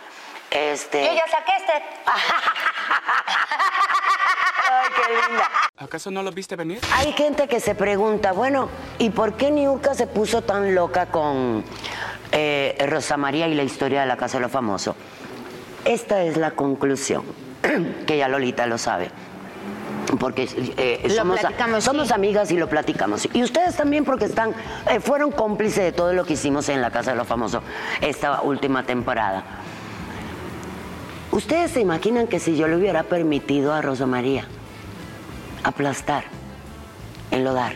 Este, 0.49 1.05
saqué 1.05 1.53
este. 1.59 1.71
ay, 4.69 4.89
qué 4.95 5.03
linda. 5.29 5.49
¿Acaso 5.81 6.11
no 6.11 6.21
lo 6.21 6.31
viste 6.31 6.55
venir? 6.55 6.79
Hay 6.93 7.11
gente 7.13 7.47
que 7.47 7.59
se 7.59 7.73
pregunta, 7.73 8.33
bueno, 8.33 8.69
¿y 8.99 9.09
por 9.09 9.33
qué 9.33 9.49
Niurka 9.49 9.95
se 9.95 10.05
puso 10.05 10.43
tan 10.43 10.75
loca 10.75 11.07
con 11.07 11.63
eh, 12.31 12.77
Rosa 12.87 13.17
María 13.17 13.47
y 13.47 13.55
la 13.55 13.63
historia 13.63 14.01
de 14.01 14.05
la 14.05 14.15
Casa 14.15 14.37
de 14.37 14.43
los 14.43 14.51
Famosos? 14.51 14.95
Esta 15.83 16.21
es 16.21 16.37
la 16.37 16.51
conclusión, 16.51 17.23
que 18.05 18.15
ya 18.15 18.27
Lolita 18.27 18.67
lo 18.67 18.77
sabe. 18.77 19.09
Porque 20.19 20.47
eh, 20.77 21.01
Lo 21.07 21.15
somos, 21.15 21.39
platicamos, 21.39 21.83
somos 21.83 22.07
sí. 22.09 22.13
amigas 22.13 22.51
y 22.51 22.57
lo 22.57 22.69
platicamos. 22.69 23.27
Y 23.33 23.41
ustedes 23.41 23.75
también 23.75 24.05
porque 24.05 24.25
están, 24.25 24.53
eh, 24.87 24.99
fueron 24.99 25.31
cómplices 25.31 25.83
de 25.83 25.91
todo 25.93 26.13
lo 26.13 26.25
que 26.25 26.33
hicimos 26.33 26.69
en 26.69 26.79
la 26.81 26.91
Casa 26.91 27.11
de 27.11 27.17
los 27.17 27.25
Famosos 27.25 27.63
esta 28.01 28.41
última 28.43 28.83
temporada. 28.83 29.43
¿Ustedes 31.31 31.71
se 31.71 31.81
imaginan 31.81 32.27
que 32.27 32.39
si 32.39 32.55
yo 32.55 32.67
le 32.67 32.75
hubiera 32.75 33.01
permitido 33.01 33.73
a 33.73 33.81
Rosa 33.81 34.05
María 34.05 34.45
aplastar, 35.63 36.23
enlodar, 37.31 37.73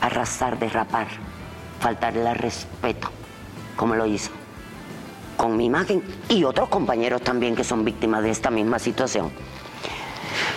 arrasar, 0.00 0.58
derrapar, 0.58 1.06
faltarle 1.80 2.28
al 2.28 2.36
respeto, 2.36 3.10
como 3.76 3.94
lo 3.94 4.06
hizo, 4.06 4.30
con 5.36 5.56
mi 5.56 5.66
imagen 5.66 6.02
y 6.28 6.44
otros 6.44 6.68
compañeros 6.68 7.22
también 7.22 7.54
que 7.54 7.64
son 7.64 7.84
víctimas 7.84 8.22
de 8.22 8.30
esta 8.30 8.50
misma 8.50 8.78
situación? 8.78 9.30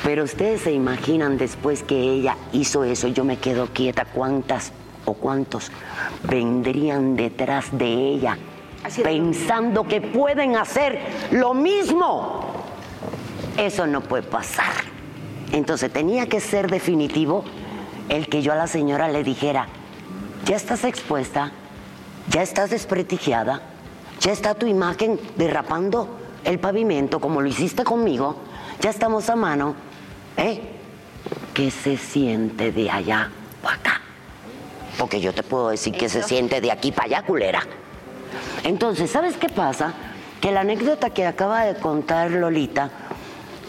Pero 0.03 0.23
ustedes 0.23 0.61
se 0.61 0.71
imaginan 0.71 1.37
después 1.37 1.83
que 1.83 1.95
ella 1.95 2.35
hizo 2.53 2.83
eso, 2.83 3.07
yo 3.07 3.23
me 3.23 3.37
quedo 3.37 3.67
quieta, 3.67 4.05
¿cuántas 4.05 4.71
o 5.05 5.13
cuántos 5.13 5.71
vendrían 6.23 7.15
detrás 7.15 7.77
de 7.77 7.87
ella 7.87 8.37
pensando 9.03 9.83
que 9.83 10.01
pueden 10.01 10.55
hacer 10.55 10.99
lo 11.31 11.53
mismo? 11.53 12.51
Eso 13.57 13.85
no 13.85 14.01
puede 14.01 14.23
pasar. 14.23 14.90
Entonces 15.51 15.91
tenía 15.91 16.27
que 16.27 16.39
ser 16.39 16.69
definitivo 16.69 17.43
el 18.09 18.27
que 18.27 18.41
yo 18.41 18.53
a 18.53 18.55
la 18.55 18.67
señora 18.67 19.09
le 19.09 19.23
dijera, 19.23 19.67
ya 20.45 20.55
estás 20.55 20.83
expuesta, 20.83 21.51
ya 22.29 22.41
estás 22.41 22.69
desprestigiada, 22.69 23.61
ya 24.19 24.31
está 24.31 24.55
tu 24.55 24.65
imagen 24.65 25.19
derrapando 25.35 26.17
el 26.43 26.59
pavimento 26.59 27.19
como 27.19 27.41
lo 27.41 27.47
hiciste 27.47 27.83
conmigo, 27.83 28.35
ya 28.79 28.89
estamos 28.89 29.29
a 29.29 29.35
mano, 29.35 29.75
¿eh? 30.37 30.61
¿Qué 31.53 31.69
se 31.69 31.97
siente 31.97 32.71
de 32.71 32.89
allá 32.89 33.29
para 33.61 33.75
acá? 33.75 34.01
Porque 34.97 35.19
yo 35.19 35.33
te 35.33 35.43
puedo 35.43 35.69
decir 35.69 35.93
que 35.93 36.09
se 36.09 36.23
siente 36.23 36.61
de 36.61 36.71
aquí 36.71 36.91
para 36.91 37.05
allá, 37.05 37.23
culera. 37.23 37.61
Entonces, 38.63 39.11
¿sabes 39.11 39.37
qué 39.37 39.49
pasa? 39.49 39.93
Que 40.39 40.51
la 40.51 40.61
anécdota 40.61 41.09
que 41.09 41.25
acaba 41.25 41.65
de 41.65 41.75
contar 41.75 42.31
Lolita 42.31 42.89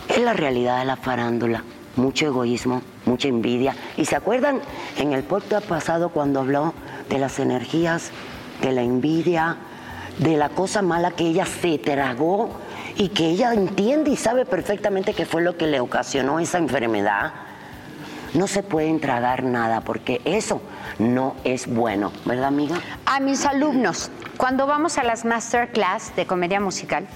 es 0.09 0.19
la 0.19 0.33
realidad 0.33 0.79
de 0.79 0.85
la 0.85 0.97
farándula. 0.97 1.65
Mucho 1.97 2.27
egoísmo, 2.27 2.83
mucha 3.05 3.29
envidia. 3.29 3.77
¿Y 3.97 4.07
se 4.07 4.17
acuerdan 4.17 4.61
en 4.99 5.13
el 5.13 5.23
podcast 5.23 5.67
pasado 5.67 6.09
cuando 6.09 6.41
habló 6.41 6.73
de 7.09 7.19
las 7.19 7.39
energías, 7.39 8.11
de 8.63 8.73
la 8.73 8.83
envidia, 8.83 9.57
de 10.19 10.37
la 10.37 10.49
cosa 10.49 10.83
mala 10.83 11.11
que 11.11 11.27
ella 11.27 11.45
se 11.45 11.79
tragó 11.79 12.51
y 12.97 13.09
que 13.09 13.29
ella 13.29 13.53
entiende 13.53 14.11
y 14.11 14.17
sabe 14.17 14.47
perfectamente 14.47 15.13
que 15.15 15.27
fue 15.27 15.43
lo 15.43 15.57
que 15.57 15.67
le 15.67 15.81
ocasionó 15.81 16.41
esa 16.41 16.59
enfermedad? 16.59 17.33
No 18.33 18.47
se 18.47 18.63
pueden 18.63 18.99
tragar 18.99 19.43
nada 19.45 19.83
porque 19.83 20.23
eso 20.25 20.63
no 20.99 21.35
es 21.45 21.67
bueno, 21.67 22.13
¿verdad, 22.25 22.47
amiga? 22.47 22.77
A 23.05 23.21
mis 23.21 23.45
alumnos, 23.45 24.11
cuando 24.39 24.67
vamos 24.67 24.97
a 24.97 25.03
las 25.03 25.27
masterclass 25.27 26.17
de 26.17 26.27
comedia 26.27 26.59
musical, 26.59 27.07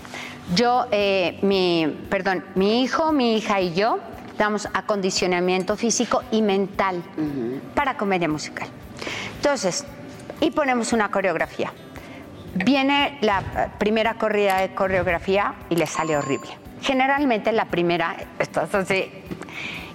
yo, 0.55 0.87
eh, 0.91 1.39
mi, 1.43 1.87
perdón, 2.09 2.45
mi 2.55 2.83
hijo, 2.83 3.13
mi 3.13 3.37
hija 3.37 3.61
y 3.61 3.75
yo 3.75 3.99
damos 4.39 4.69
acondicionamiento 4.75 5.77
físico 5.77 6.23
y 6.31 6.43
mental 6.43 7.03
para 7.75 7.97
comedia 7.97 8.29
musical. 8.29 8.69
Entonces, 9.37 9.85
y 10.41 10.51
ponemos 10.51 10.93
una 10.93 11.11
coreografía. 11.11 11.73
Viene 12.55 13.19
la 13.23 13.41
eh, 13.41 13.71
primera 13.79 14.15
corrida 14.15 14.61
de 14.61 14.75
coreografía 14.75 15.55
y 15.71 15.77
le 15.77 15.87
sale 15.87 16.17
horrible. 16.17 16.51
Generalmente 16.83 17.53
la 17.53 17.67
primera, 17.67 18.17
estás 18.39 18.75
así. 18.75 19.11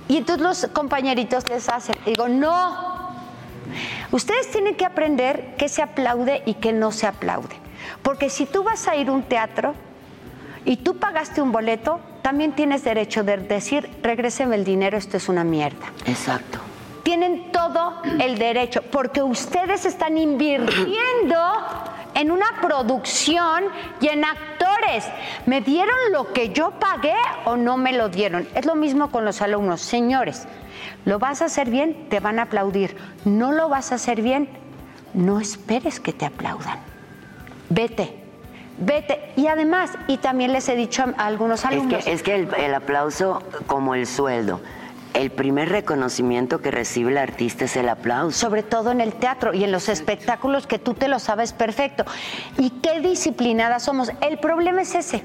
Y 0.07 0.17
entonces 0.17 0.43
los 0.43 0.67
compañeritos 0.73 1.47
les 1.47 1.69
hacen, 1.69 1.95
digo, 2.05 2.27
no, 2.27 2.91
Ustedes 4.11 4.51
tienen 4.51 4.75
que 4.75 4.85
aprender 4.85 5.55
qué 5.57 5.69
se 5.69 5.81
aplaude 5.81 6.43
y 6.45 6.55
qué 6.55 6.73
no 6.73 6.91
se 6.91 7.07
aplaude. 7.07 7.55
Porque 8.03 8.29
si 8.29 8.45
tú 8.45 8.63
vas 8.63 8.87
a 8.87 8.95
ir 8.95 9.07
a 9.07 9.11
un 9.11 9.23
teatro 9.23 9.73
y 10.65 10.77
tú 10.77 10.97
pagaste 10.97 11.41
un 11.41 11.51
boleto, 11.51 11.99
también 12.21 12.53
tienes 12.53 12.83
derecho 12.83 13.23
de 13.23 13.37
decir, 13.37 13.89
regréseme 14.03 14.55
el 14.55 14.63
dinero, 14.63 14.97
esto 14.97 15.17
es 15.17 15.27
una 15.29 15.43
mierda. 15.43 15.87
Exacto. 16.05 16.59
Tienen 17.03 17.51
todo 17.51 18.01
el 18.19 18.37
derecho, 18.37 18.83
porque 18.91 19.23
ustedes 19.23 19.85
están 19.85 20.17
invirtiendo 20.17 21.37
en 22.13 22.31
una 22.31 22.45
producción 22.61 23.63
y 23.99 24.07
en 24.07 24.23
actores. 24.23 25.05
¿Me 25.47 25.61
dieron 25.61 25.95
lo 26.11 26.31
que 26.31 26.49
yo 26.49 26.71
pagué 26.71 27.15
o 27.45 27.55
no 27.55 27.77
me 27.77 27.93
lo 27.93 28.09
dieron? 28.09 28.47
Es 28.53 28.65
lo 28.65 28.75
mismo 28.75 29.09
con 29.09 29.25
los 29.25 29.41
alumnos. 29.41 29.81
Señores, 29.81 30.47
lo 31.05 31.17
vas 31.17 31.41
a 31.41 31.45
hacer 31.45 31.69
bien, 31.69 32.07
te 32.09 32.19
van 32.19 32.37
a 32.37 32.43
aplaudir. 32.43 32.95
No 33.25 33.51
lo 33.51 33.67
vas 33.67 33.91
a 33.91 33.95
hacer 33.95 34.21
bien, 34.21 34.47
no 35.15 35.39
esperes 35.39 35.99
que 35.99 36.13
te 36.13 36.25
aplaudan. 36.25 36.77
Vete, 37.69 38.20
vete. 38.81 39.31
Y 39.35 39.47
además, 39.47 39.91
y 40.07 40.17
también 40.17 40.51
les 40.51 40.67
he 40.69 40.75
dicho 40.75 41.03
a, 41.03 41.23
a 41.23 41.27
algunos 41.27 41.61
Es 41.61 41.65
alumnos, 41.65 42.03
que, 42.03 42.11
es 42.11 42.23
que 42.23 42.35
el, 42.35 42.53
el 42.55 42.73
aplauso 42.73 43.41
como 43.67 43.95
el 43.95 44.05
sueldo, 44.05 44.59
el 45.13 45.31
primer 45.31 45.69
reconocimiento 45.69 46.61
que 46.61 46.71
recibe 46.71 47.11
el 47.11 47.17
artista 47.17 47.65
es 47.65 47.75
el 47.75 47.89
aplauso. 47.89 48.37
sobre 48.37 48.63
todo 48.63 48.91
en 48.91 49.01
el 49.01 49.13
teatro 49.13 49.53
y 49.53 49.63
en 49.63 49.71
los 49.71 49.89
espectáculos 49.89 50.67
que 50.67 50.79
tú 50.79 50.93
te 50.93 51.07
lo 51.07 51.19
sabes 51.19 51.53
perfecto. 51.53 52.05
Y 52.57 52.69
qué 52.81 53.01
disciplinadas 53.01 53.83
somos. 53.83 54.11
El 54.21 54.37
problema 54.39 54.81
es 54.81 54.95
ese. 54.95 55.23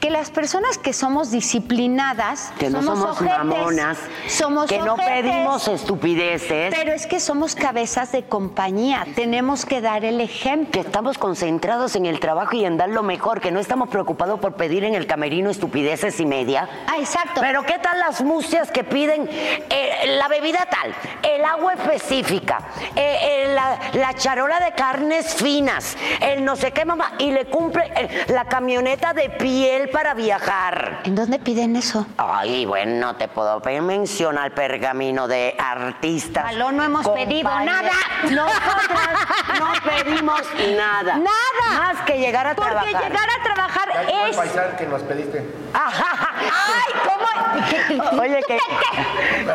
Que 0.00 0.10
las 0.10 0.30
personas 0.30 0.78
que 0.78 0.92
somos 0.92 1.30
disciplinadas, 1.30 2.52
Que 2.58 2.70
no 2.70 2.82
somos 2.82 3.20
ojetes, 3.20 3.38
mamonas, 3.38 3.98
somos 4.28 4.68
que 4.68 4.78
no 4.78 4.96
pedimos 4.96 5.68
estupideces, 5.68 6.74
Pero 6.74 6.92
es 6.92 7.06
que 7.06 7.20
somos 7.20 7.54
cabezas 7.54 8.12
de 8.12 8.24
compañía, 8.24 9.06
tenemos 9.14 9.64
que 9.64 9.80
dar 9.80 10.04
el 10.04 10.20
ejemplo. 10.20 10.72
que 10.72 10.80
estamos 10.80 11.18
concentrados 11.18 11.96
en 11.96 12.06
el 12.06 12.20
trabajo 12.20 12.56
y 12.56 12.64
en 12.64 12.76
dar 12.76 12.88
lo 12.88 13.02
mejor, 13.02 13.40
que 13.40 13.50
no 13.50 13.60
estamos 13.60 13.88
preocupados 13.88 14.40
por 14.40 14.54
pedir 14.54 14.84
en 14.84 14.94
el 14.94 15.06
camerino 15.06 15.50
estupideces 15.50 16.20
y 16.20 16.26
media. 16.26 16.68
Ah, 16.86 16.98
exacto. 16.98 17.40
Pero 17.40 17.62
¿qué 17.62 17.78
tal 17.78 17.98
las 17.98 18.22
mustias 18.22 18.70
que 18.70 18.84
piden 18.84 19.28
eh, 19.30 20.16
la 20.18 20.28
bebida 20.28 20.66
tal, 20.70 20.94
el 21.22 21.44
agua 21.44 21.74
específica, 21.74 22.58
eh, 22.96 23.16
eh, 23.22 23.54
la, 23.54 23.78
la 23.92 24.14
charola 24.14 24.60
de 24.60 24.72
carnes 24.72 25.34
finas, 25.34 25.96
el 26.20 26.44
no 26.44 26.56
sé 26.56 26.72
qué 26.72 26.84
mamá, 26.84 27.14
y 27.18 27.30
le 27.30 27.46
cumple 27.46 27.84
la 28.28 28.44
camioneta 28.44 29.12
de 29.14 29.30
piel 29.30 29.61
piel 29.62 29.90
para 29.90 30.12
viajar. 30.14 31.02
¿En 31.04 31.14
dónde 31.14 31.38
piden 31.38 31.76
eso? 31.76 32.04
Ay, 32.18 32.66
bueno, 32.66 33.06
no 33.06 33.14
te 33.16 33.28
puedo 33.28 33.60
mencionar 33.60 34.46
el 34.46 34.52
pergamino 34.52 35.28
de 35.28 35.54
artistas. 35.56 36.46
Aló, 36.46 36.72
no 36.72 36.82
hemos 36.82 37.08
pedido 37.08 37.48
nada. 37.60 37.92
Nosotras 38.24 39.18
no 39.60 39.72
pedimos 39.88 40.40
nada. 40.76 41.16
Nada. 41.16 41.78
Más 41.78 42.00
que 42.04 42.18
llegar 42.18 42.44
a 42.48 42.56
Porque 42.56 42.72
trabajar. 42.72 43.02
llegar 43.04 43.28
a 43.30 43.42
trabajar 43.44 43.88
Ya 44.08 44.28
es. 44.30 44.36
paisán 44.36 44.76
que 44.76 44.86
nos 44.86 45.02
pediste. 45.02 45.48
¡Ay, 45.74 46.92
cómo! 47.04 48.20
Oye, 48.20 48.40
que, 48.48 48.58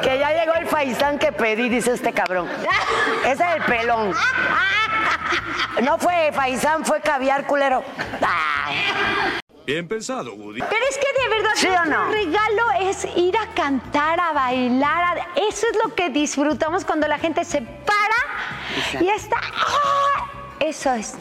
que 0.07 0.19
ya 0.19 0.31
llegó 0.31 0.53
el 0.53 0.67
faisán 0.67 1.19
que 1.19 1.33
pedí, 1.33 1.67
dice 1.67 1.91
este 1.91 2.13
cabrón. 2.13 2.47
Ese 3.25 3.43
es 3.43 3.55
el 3.57 3.63
pelón. 3.63 4.13
No 5.83 5.97
fue 5.97 6.31
faisán, 6.33 6.85
fue 6.85 7.01
caviar 7.01 7.45
culero. 7.45 7.83
Ay. 8.21 9.36
Bien 9.67 9.85
pensado, 9.85 10.33
Woody. 10.33 10.61
Pero 10.61 10.81
es 10.89 10.97
que 10.97 11.21
de 11.21 11.27
verdad 11.29 11.49
¿Sí 11.55 11.67
o 11.67 11.85
no? 11.85 12.09
regalo 12.09 12.89
es 12.89 13.05
ir 13.17 13.35
a 13.37 13.47
cantar, 13.53 14.17
a 14.17 14.31
bailar. 14.31 15.03
a- 15.19 15.27
Eso 15.35 15.67
es 15.69 15.77
lo 15.83 15.93
que 15.93 16.09
disfrutamos 16.09 16.85
cuando 16.85 17.05
la 17.07 17.19
gente 17.19 17.43
se 17.43 17.61
para 17.61 19.01
y 19.03 19.09
está. 19.09 19.35
¡ah! 19.35 20.31
Eso 20.61 20.93
es. 20.93 21.15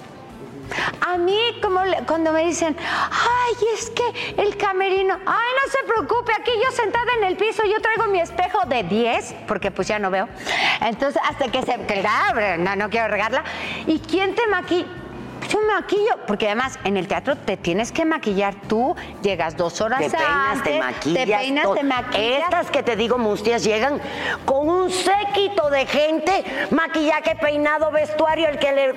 A 1.01 1.19
mí, 1.19 1.37
como 1.61 1.85
le- 1.85 2.05
cuando 2.07 2.31
me 2.33 2.45
dicen, 2.47 2.77
ay, 2.79 3.55
es 3.75 3.91
que 3.91 4.33
el 4.41 4.57
camerino, 4.57 5.15
ay, 5.27 5.49
no 5.65 5.71
se 5.73 5.79
preocupe, 5.87 6.33
aquí 6.33 6.53
yo 6.65 6.71
sentada 6.71 7.13
en 7.19 7.25
el 7.25 7.37
piso, 7.37 7.65
yo 7.65 7.81
traigo 7.81 8.07
mi 8.07 8.21
espejo 8.21 8.61
de 8.67 8.85
10, 8.85 9.35
porque 9.49 9.73
pues 9.73 9.89
ya 9.89 9.99
no 9.99 10.11
veo. 10.11 10.29
Entonces, 10.83 11.21
hasta 11.29 11.51
que 11.51 11.63
se 11.63 11.73
abre, 12.09 12.59
no, 12.59 12.77
no 12.77 12.91
quiero 12.91 13.09
regarla. 13.09 13.43
¿Y 13.89 13.99
quién 13.99 14.37
te 14.37 14.47
maquilla? 14.47 14.87
Yo 15.49 15.61
me 15.61 15.75
maquillo, 15.75 16.17
porque 16.27 16.47
además 16.47 16.79
en 16.85 16.97
el 16.97 17.07
teatro 17.07 17.37
te 17.37 17.57
tienes 17.57 17.93
que 17.93 18.05
maquillar 18.05 18.55
tú, 18.69 18.97
llegas 19.23 19.57
dos 19.57 19.81
horas 19.81 20.01
Te 20.01 20.11
peinas, 20.11 20.29
antes, 20.29 20.73
te 20.73 20.79
maquillas. 20.79 21.25
te 21.27 21.33
peinas, 21.33 21.75
te 21.75 21.83
maquillas. 21.85 22.43
Estas 22.45 22.71
que 22.71 22.83
te 22.83 22.97
digo, 22.97 23.19
mustias, 23.19 23.63
llegan 23.63 24.01
con 24.45 24.69
un 24.69 24.91
séquito 24.91 25.71
de 25.71 25.87
gente, 25.87 26.45
maquillaje, 26.71 27.37
peinado, 27.37 27.91
vestuario, 27.91 28.49
el 28.49 28.59
que 28.59 28.73
le, 28.73 28.95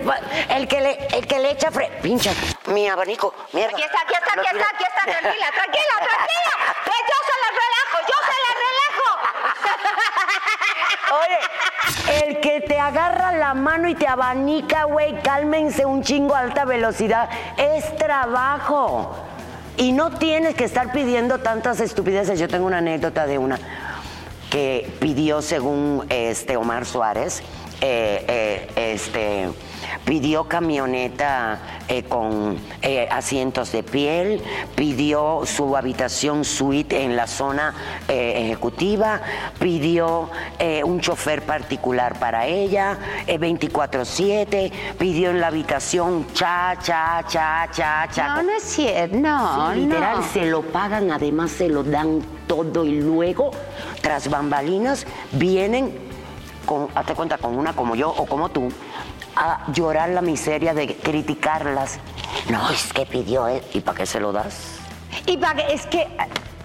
el 0.55 0.67
que 0.67 0.81
le, 0.81 1.08
el 1.17 1.27
que 1.27 1.39
le 1.39 1.51
echa 1.51 1.69
fre... 1.72 1.89
Pincha, 2.01 2.31
mi 2.67 2.88
abanico, 2.88 3.34
mierda. 3.53 3.74
Aquí 3.75 3.84
está, 3.84 4.01
aquí 4.01 4.13
está, 4.13 4.31
aquí 4.39 4.48
está, 4.58 4.69
aquí 4.69 4.84
está, 4.84 5.01
tranquila, 5.19 5.48
tranquila, 5.53 5.96
tranquila. 6.10 6.53
Que 6.86 6.98
yo 7.10 7.17
se 7.27 7.36
la 7.43 7.50
relajo, 7.60 7.98
yo. 8.08 8.18
Oye, 11.11 12.23
el 12.25 12.39
que 12.39 12.61
te 12.61 12.79
agarra 12.79 13.31
la 13.33 13.53
mano 13.53 13.87
y 13.87 13.95
te 13.95 14.07
abanica, 14.07 14.83
güey, 14.83 15.21
cálmense 15.21 15.85
un 15.85 16.03
chingo 16.03 16.35
a 16.35 16.39
alta 16.39 16.65
velocidad, 16.65 17.29
es 17.57 17.95
trabajo. 17.97 19.15
Y 19.77 19.91
no 19.93 20.11
tienes 20.11 20.55
que 20.55 20.65
estar 20.65 20.91
pidiendo 20.91 21.39
tantas 21.39 21.79
estupideces. 21.79 22.39
Yo 22.39 22.47
tengo 22.47 22.65
una 22.65 22.79
anécdota 22.79 23.25
de 23.25 23.37
una 23.37 23.59
que 24.49 24.91
pidió, 24.99 25.41
según 25.41 26.05
este 26.09 26.57
Omar 26.57 26.85
Suárez, 26.85 27.41
eh, 27.81 28.25
eh, 28.27 28.93
este 28.93 29.49
pidió 30.05 30.45
camioneta 30.45 31.59
eh, 31.88 32.03
con 32.03 32.57
eh, 32.81 33.07
asientos 33.12 33.71
de 33.71 33.83
piel, 33.83 34.41
pidió 34.75 35.41
su 35.45 35.75
habitación 35.75 36.45
suite 36.45 37.03
en 37.03 37.15
la 37.15 37.27
zona 37.27 37.74
eh, 38.07 38.45
ejecutiva, 38.45 39.21
pidió 39.59 40.29
un 40.86 41.00
chofer 41.00 41.43
particular 41.43 42.19
para 42.19 42.45
ella, 42.45 42.98
eh, 43.27 43.39
24/7, 43.39 44.71
pidió 44.98 45.29
en 45.29 45.39
la 45.39 45.48
habitación 45.48 46.25
cha, 46.33 46.77
cha, 46.81 47.24
cha, 47.27 47.67
cha, 47.71 48.07
cha. 48.12 48.36
No, 48.36 48.43
no 48.43 48.51
es 48.51 48.63
cierto, 48.63 49.15
no, 49.17 49.74
Sí, 49.74 49.79
literal, 49.81 50.17
no. 50.17 50.24
se 50.24 50.45
lo 50.45 50.62
pagan, 50.62 51.12
además 51.12 51.51
se 51.51 51.69
lo 51.69 51.83
dan 51.83 52.21
todo 52.48 52.86
y 52.86 53.00
luego, 53.00 53.51
tras 54.01 54.29
bambalinas, 54.29 55.05
vienen, 55.31 55.93
con, 56.65 56.88
hazte 56.95 57.13
cuenta, 57.15 57.38
con 57.38 57.57
una 57.57 57.74
como 57.74 57.95
yo 57.95 58.09
o 58.09 58.25
como 58.25 58.50
tú, 58.50 58.69
a 59.36 59.65
llorar 59.71 60.09
la 60.09 60.21
miseria 60.21 60.74
de 60.74 60.95
criticarlas. 60.95 62.00
No, 62.50 62.69
es 62.69 62.92
que 62.94 63.05
pidió, 63.05 63.48
¿eh? 63.48 63.63
¿y 63.74 63.81
para 63.81 63.98
qué 64.00 64.05
se 64.05 64.20
lo 64.20 64.31
das? 64.31 64.77
Y 65.25 65.37
pa' 65.37 65.55
que- 65.55 65.74
es 65.74 65.85
que 65.87 66.07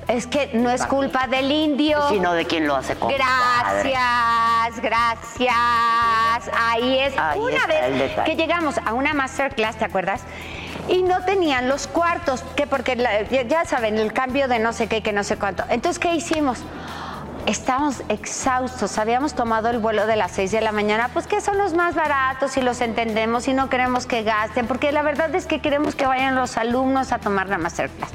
es 0.07 0.27
que 0.27 0.50
no 0.53 0.68
es 0.70 0.85
culpa 0.85 1.27
del 1.27 1.50
indio. 1.50 1.98
Sino 2.11 2.35
de 2.35 2.44
quien 2.44 2.66
lo 2.66 2.77
hace 2.77 2.94
con 2.94 3.11
Gracias, 3.11 4.81
gracias. 4.83 5.55
Ahí 6.55 6.98
es. 6.98 7.14
Ahí 7.16 7.38
una 7.40 7.66
vez 7.66 8.12
que 8.24 8.37
llegamos 8.37 8.77
a 8.85 8.92
una 8.92 9.14
masterclass, 9.14 9.77
¿te 9.77 9.85
acuerdas? 9.87 10.20
Y 10.88 11.03
no 11.03 11.24
tenían 11.24 11.68
los 11.68 11.87
cuartos, 11.87 12.42
que 12.57 12.66
porque 12.66 12.96
la- 12.96 13.22
ya, 13.22 13.42
ya 13.42 13.64
saben, 13.64 13.96
el 13.98 14.12
cambio 14.12 14.48
de 14.48 14.59
no 14.59 14.74
sé 14.74 14.88
qué, 14.88 15.03
que 15.03 15.12
no 15.12 15.24
sé 15.24 15.37
cuánto. 15.38 15.64
Entonces, 15.70 15.98
¿qué 15.98 16.14
hicimos? 16.14 16.59
Estábamos 17.46 18.02
exhaustos, 18.09 18.96
habíamos 18.96 19.35
tomado 19.35 19.68
el 19.68 19.78
vuelo 19.78 20.07
de 20.07 20.16
las 20.16 20.33
6 20.33 20.50
de 20.50 20.61
la 20.62 20.72
mañana, 20.72 21.11
pues 21.12 21.26
que 21.26 21.42
son 21.42 21.59
los 21.59 21.74
más 21.74 21.94
baratos 21.94 22.57
y 22.57 22.62
los 22.62 22.80
entendemos 22.80 23.48
y 23.48 23.52
no 23.52 23.68
queremos 23.68 24.07
que 24.07 24.22
gasten, 24.22 24.66
porque 24.66 24.92
la 24.92 25.02
verdad 25.02 25.35
es 25.35 25.44
que 25.44 25.61
queremos 25.61 25.94
que 25.94 26.07
vayan 26.07 26.35
los 26.35 26.57
alumnos 26.57 27.12
a 27.12 27.18
tomar 27.18 27.50
la 27.50 27.59
masterclass. 27.59 28.12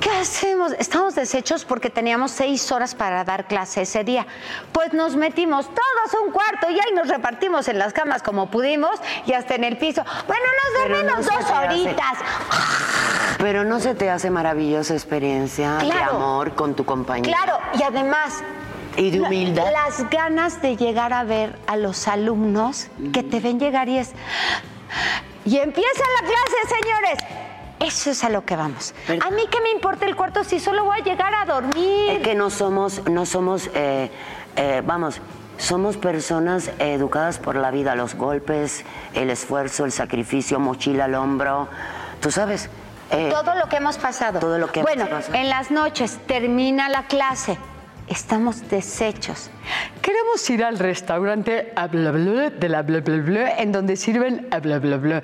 ¿Qué 0.00 0.10
hacemos? 0.10 0.72
Estamos 0.78 1.14
deshechos 1.16 1.64
porque 1.64 1.90
teníamos 1.90 2.30
seis 2.30 2.70
horas 2.70 2.94
para 2.94 3.24
dar 3.24 3.46
clase 3.46 3.82
ese 3.82 4.04
día. 4.04 4.26
Pues 4.72 4.92
nos 4.92 5.16
metimos 5.16 5.66
todos 5.66 6.14
a 6.14 6.24
un 6.24 6.30
cuarto 6.32 6.70
y 6.70 6.74
ahí 6.74 6.92
nos 6.94 7.08
repartimos 7.08 7.66
en 7.68 7.78
las 7.80 7.92
camas 7.92 8.22
como 8.22 8.48
pudimos 8.48 8.92
y 9.26 9.32
hasta 9.32 9.56
en 9.56 9.64
el 9.64 9.76
piso. 9.76 10.04
Bueno, 10.28 10.44
nos 10.64 10.82
dormimos 10.88 11.26
no 11.26 11.32
dos 11.36 11.50
hace- 11.50 11.66
horitas. 11.66 12.18
Pero 13.38 13.64
no 13.64 13.80
se 13.80 13.94
te 13.94 14.08
hace 14.08 14.30
maravillosa 14.30 14.94
experiencia 14.94 15.74
de 15.78 15.92
amor 15.92 16.54
con 16.54 16.74
tu 16.74 16.84
compañía. 16.84 17.32
Claro, 17.34 17.58
y 17.78 17.82
además... 17.82 18.42
Y 18.96 19.10
de 19.10 19.20
humildad. 19.20 19.64
Las 19.72 20.08
ganas 20.10 20.60
de 20.60 20.76
llegar 20.76 21.12
a 21.12 21.22
ver 21.22 21.56
a 21.68 21.76
los 21.76 22.08
alumnos 22.08 22.88
que 23.12 23.22
te 23.22 23.38
ven 23.40 23.60
llegar 23.60 23.88
y 23.88 23.98
es... 23.98 24.10
Y 25.44 25.58
empieza 25.58 26.02
la 26.20 26.26
clase, 26.26 26.82
señores. 26.82 27.47
Eso 27.80 28.10
es 28.10 28.24
a 28.24 28.28
lo 28.28 28.44
que 28.44 28.56
vamos. 28.56 28.94
Pero- 29.06 29.24
A 29.26 29.30
mí 29.30 29.42
qué 29.50 29.60
me 29.60 29.70
importa 29.70 30.04
el 30.06 30.16
cuarto 30.16 30.42
si 30.44 30.58
solo 30.60 30.84
voy 30.84 31.00
a 31.00 31.04
llegar 31.04 31.32
a 31.34 31.44
dormir. 31.44 32.10
Es 32.10 32.18
que 32.20 32.34
no 32.34 32.50
somos, 32.50 33.02
no 33.08 33.24
somos, 33.26 33.70
eh, 33.74 34.10
eh, 34.56 34.82
vamos, 34.84 35.20
somos 35.58 35.96
personas 35.96 36.70
educadas 36.78 37.38
por 37.38 37.54
la 37.56 37.70
vida, 37.70 37.94
los 37.94 38.14
golpes, 38.14 38.84
el 39.14 39.30
esfuerzo, 39.30 39.84
el 39.84 39.92
sacrificio, 39.92 40.58
mochila 40.58 41.04
al 41.04 41.14
hombro, 41.14 41.68
tú 42.20 42.30
sabes. 42.30 42.68
eh, 43.10 43.28
todo 43.30 43.54
lo 43.54 43.68
que 43.68 43.76
hemos 43.76 43.96
pasado. 43.96 44.38
todo 44.40 44.58
lo 44.58 44.66
que 44.70 44.80
hemos 44.80 44.92
bueno, 44.94 45.08
pasado. 45.08 45.34
en 45.38 45.48
las 45.48 45.70
noches 45.70 46.18
termina 46.26 46.88
la 46.88 47.04
clase. 47.04 47.56
Estamos 48.08 48.68
deshechos. 48.70 49.50
Queremos 50.00 50.48
ir 50.48 50.64
al 50.64 50.78
restaurante 50.78 51.72
a 51.76 51.88
bla, 51.88 52.10
bla, 52.10 52.48
de 52.48 52.68
la 52.70 52.80
bla, 52.82 53.00
bla, 53.00 53.16
bla, 53.18 53.50
en 53.58 53.70
donde 53.70 53.96
sirven 53.96 54.48
a 54.50 54.60
bla, 54.60 54.78
bla, 54.78 54.96
bla. 54.96 55.22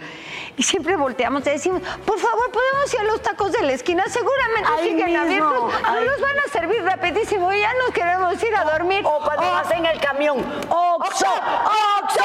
Y 0.59 0.63
siempre 0.63 0.95
volteamos 0.97 1.47
y 1.47 1.51
decimos, 1.51 1.81
por 2.05 2.19
favor, 2.19 2.51
podemos 2.53 2.93
ir 2.93 3.01
a 3.01 3.05
los 3.05 3.23
tacos 3.23 3.53
de 3.53 3.63
la 3.63 3.73
esquina. 3.73 4.05
Seguramente 4.09 4.69
Ahí 4.77 4.89
siguen 4.91 5.07
mismo, 5.29 5.47
abiertos. 5.47 5.75
ahí. 5.83 6.05
Nos 6.05 6.21
van 6.21 6.39
a 6.41 6.49
servir 6.53 6.83
rapidísimo. 6.85 7.51
Ya 7.55 7.73
nos 7.85 7.91
queremos 7.95 8.43
ir 8.43 8.55
a 8.55 8.65
dormir. 8.65 9.01
O 9.05 9.19
cuando 9.25 9.45
Oh, 9.45 9.53
vas 9.53 9.71
en 9.73 9.87
el 9.87 9.99
camión, 10.01 10.39
¡Oxo! 10.69 11.27
¡Oxo! 11.27 12.25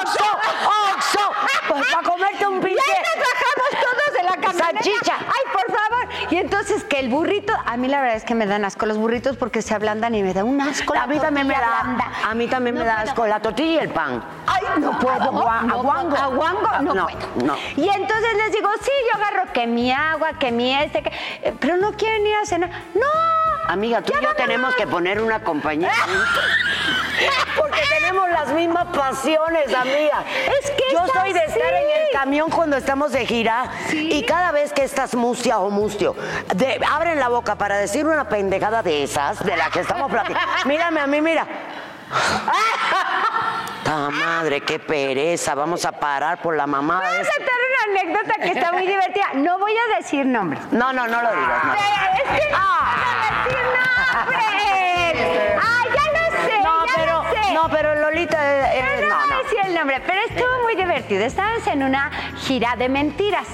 ¡Oxo! 0.00 0.24
¡Oxo! 0.96 1.32
Pues 1.68 1.84
para 1.92 2.08
comerte 2.08 2.46
un 2.46 2.56
Y 2.58 2.74
la 4.34 4.40
camioneta. 4.40 4.72
Salchicha. 4.82 5.14
Ay, 5.18 5.52
por 5.52 5.76
favor. 5.76 6.08
Y 6.30 6.36
entonces 6.36 6.84
que 6.84 6.98
el 7.00 7.08
burrito, 7.08 7.52
a 7.64 7.76
mí 7.76 7.88
la 7.88 8.00
verdad 8.00 8.16
es 8.16 8.24
que 8.24 8.34
me 8.34 8.46
dan 8.46 8.64
asco 8.64 8.86
los 8.86 8.98
burritos 8.98 9.36
porque 9.36 9.62
se 9.62 9.74
ablandan 9.74 10.14
y 10.14 10.22
me 10.22 10.32
da 10.34 10.44
un 10.44 10.60
asco. 10.60 10.94
A 10.98 11.06
mí 11.06 11.18
también 11.18 11.46
me 11.46 11.54
da, 11.54 11.82
blanda. 11.82 12.04
a 12.24 12.34
mí 12.34 12.46
también 12.48 12.74
me 12.76 12.84
da 12.84 12.96
puedo. 12.96 13.10
asco 13.10 13.26
la 13.26 13.40
tortilla 13.40 13.72
y 13.74 13.78
el 13.84 13.90
pan. 13.90 14.22
Ay, 14.46 14.62
no 14.78 14.92
no 14.92 14.98
aguango. 14.98 15.30
puedo. 16.10 16.16
Aguango, 16.22 16.68
no, 16.82 16.94
No, 16.94 17.06
puedo. 17.06 17.18
no. 17.46 17.56
Y 17.76 17.88
entonces 17.88 18.34
les 18.36 18.52
digo, 18.52 18.68
sí, 18.82 18.90
yo 19.10 19.16
agarro 19.20 19.52
que 19.52 19.66
mi 19.66 19.92
agua, 19.92 20.32
que 20.38 20.50
mi 20.52 20.74
este, 20.74 21.02
que... 21.02 21.10
eh, 21.42 21.54
pero 21.58 21.76
no 21.76 21.92
quieren 21.92 22.26
ir 22.26 22.36
a 22.36 22.46
cenar. 22.46 22.70
¡No! 22.94 23.06
Amiga, 23.68 24.02
tú 24.02 24.12
Ya 24.12 24.20
y 24.20 24.22
yo 24.24 24.34
tenemos 24.34 24.74
que 24.74 24.86
poner 24.86 25.20
una 25.20 25.40
compañía. 25.42 25.90
Porque 27.56 27.80
tenemos 27.88 28.28
las 28.30 28.48
mismas 28.48 28.86
pasiones, 28.86 29.72
amiga. 29.74 30.24
Es 30.60 30.70
que 30.70 30.84
yo 30.92 31.06
soy 31.08 31.32
de 31.32 31.40
así. 31.40 31.52
estar 31.58 31.72
en 31.74 31.90
el 31.90 32.08
camión 32.12 32.50
cuando 32.50 32.76
estamos 32.76 33.12
de 33.12 33.26
gira 33.26 33.70
y 33.92 34.24
cada 34.24 34.50
vez 34.52 34.72
que 34.72 34.84
estás 34.84 35.14
mustia 35.14 35.58
o 35.58 35.70
mustio, 35.70 36.14
de- 36.54 36.80
abren 36.90 37.18
la 37.18 37.28
boca 37.28 37.54
para 37.56 37.76
decir 37.76 38.06
una 38.06 38.28
pendejada 38.28 38.82
de 38.82 39.02
esas, 39.04 39.44
de 39.44 39.56
la 39.56 39.70
que 39.70 39.80
estamos 39.80 40.10
platicando. 40.10 40.46
Mírame 40.66 41.00
a 41.00 41.06
mí, 41.06 41.20
mira. 41.20 41.46
¡Ta 43.84 44.10
madre, 44.10 44.60
qué 44.60 44.78
pereza! 44.78 45.54
Vamos 45.54 45.84
a 45.84 45.92
parar 45.92 46.40
por 46.40 46.54
la 46.56 46.66
mamá 46.66 46.98
Voy 46.98 47.06
a 47.06 47.20
esa. 47.20 47.30
contar 47.36 47.54
una 47.68 48.00
anécdota 48.00 48.34
que 48.40 48.48
está 48.58 48.72
muy 48.72 48.86
divertida. 48.86 49.26
No 49.34 49.58
voy 49.58 49.72
a 49.76 49.96
decir 49.96 50.24
nombres. 50.26 50.62
No, 50.70 50.92
no, 50.92 51.06
no 51.06 51.22
lo 51.22 51.30
digas. 51.30 51.64
no. 51.64 51.74
Es 51.74 51.80
que 52.40 52.50
no 52.52 52.58
voy 52.58 53.02
a 53.02 53.44
decir 53.44 53.58
nombres. 53.64 55.58
¡Ah, 55.64 55.81
no, 57.54 57.68
pero 57.70 57.94
Lolita, 57.94 58.36
eh, 58.74 58.78
eh, 58.78 58.82
Pero 58.96 59.08
no, 59.08 59.14
no, 59.14 59.20
voy 59.20 59.30
no. 59.30 59.34
a 59.36 59.42
decir 59.42 59.58
el 59.66 59.74
nombre, 59.74 60.02
pero 60.06 60.20
estuvo 60.28 60.62
muy 60.62 60.74
divertido. 60.76 61.24
Estábamos 61.24 61.66
en 61.66 61.82
una 61.82 62.10
gira 62.38 62.76
de 62.76 62.88
mentiras. 62.88 63.46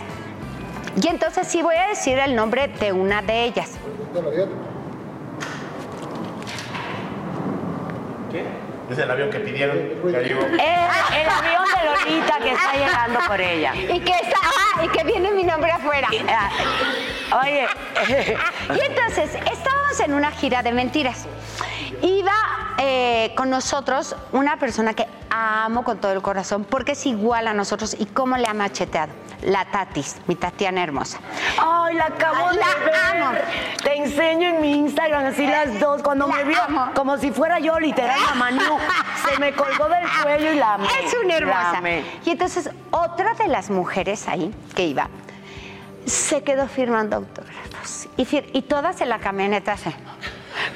Y 1.00 1.08
entonces 1.08 1.46
sí 1.46 1.62
voy 1.62 1.76
a 1.76 1.88
decir 1.88 2.18
el 2.18 2.34
nombre 2.34 2.68
de 2.68 2.92
una 2.92 3.22
de 3.22 3.44
ellas. 3.44 3.72
¿Qué? 8.30 8.44
Es 8.90 8.98
el 8.98 9.10
avión 9.10 9.30
que 9.30 9.40
pidieron. 9.40 9.76
Ya 10.10 10.20
llegó. 10.20 10.40
El, 10.42 10.54
el 10.54 11.28
avión 11.28 11.64
de 11.74 12.10
Lolita 12.10 12.38
que 12.38 12.52
está 12.52 12.72
llegando 12.74 13.20
por 13.26 13.40
ella. 13.40 13.74
Y 13.74 14.00
que, 14.00 14.12
está, 14.12 14.38
ah, 14.42 14.84
y 14.84 14.88
que 14.88 15.04
viene 15.04 15.30
mi 15.32 15.44
nombre 15.44 15.70
afuera. 15.70 16.08
Ah, 16.28 16.50
Oye, 17.42 17.66
Y 18.74 18.80
entonces 18.86 19.34
estábamos 19.34 20.00
en 20.00 20.14
una 20.14 20.30
gira 20.30 20.62
de 20.62 20.72
mentiras. 20.72 21.26
Iba 22.02 22.32
eh, 22.78 23.32
con 23.36 23.50
nosotros 23.50 24.14
una 24.32 24.58
persona 24.58 24.94
que 24.94 25.06
amo 25.30 25.84
con 25.84 25.98
todo 25.98 26.12
el 26.12 26.22
corazón 26.22 26.64
porque 26.64 26.92
es 26.92 27.06
igual 27.06 27.48
a 27.48 27.54
nosotros 27.54 27.96
y 27.98 28.06
cómo 28.06 28.36
le 28.36 28.46
ha 28.46 28.54
macheteado. 28.54 29.12
La 29.42 29.64
Tatis, 29.66 30.16
mi 30.26 30.34
Tatiana 30.34 30.82
hermosa. 30.82 31.18
Ay, 31.60 31.94
la 31.94 32.04
acabo 32.06 32.50
de 32.50 32.56
La 32.56 32.66
ver. 32.84 33.22
amo. 33.22 33.38
Te 33.82 33.96
enseño 33.96 34.48
en 34.50 34.60
mi 34.60 34.72
Instagram 34.74 35.26
así 35.26 35.46
las 35.46 35.78
dos. 35.80 36.02
Cuando 36.02 36.26
La 36.26 36.36
me 36.36 36.44
vio, 36.44 36.62
amo. 36.62 36.90
como 36.94 37.16
si 37.18 37.30
fuera 37.30 37.58
yo, 37.58 37.78
literal, 37.78 38.18
la 38.28 38.34
Manu, 38.34 38.60
se 39.30 39.38
me 39.38 39.52
colgó 39.52 39.88
del 39.88 40.04
cuello 40.22 40.52
y 40.52 40.56
la 40.56 40.74
amé. 40.74 40.88
Es 41.04 41.14
una 41.24 41.34
hermosa. 41.36 41.80
Y 42.24 42.30
entonces 42.30 42.70
otra 42.90 43.34
de 43.34 43.48
las 43.48 43.70
mujeres 43.70 44.28
ahí 44.28 44.54
que 44.74 44.84
iba 44.84 45.08
se 46.06 46.42
quedó 46.42 46.66
firmando 46.68 47.16
autógrafos. 47.16 48.08
Y, 48.16 48.24
fir- 48.24 48.48
y 48.52 48.62
todas 48.62 49.00
en 49.00 49.08
la 49.10 49.18
camioneta 49.18 49.72
así. 49.72 49.90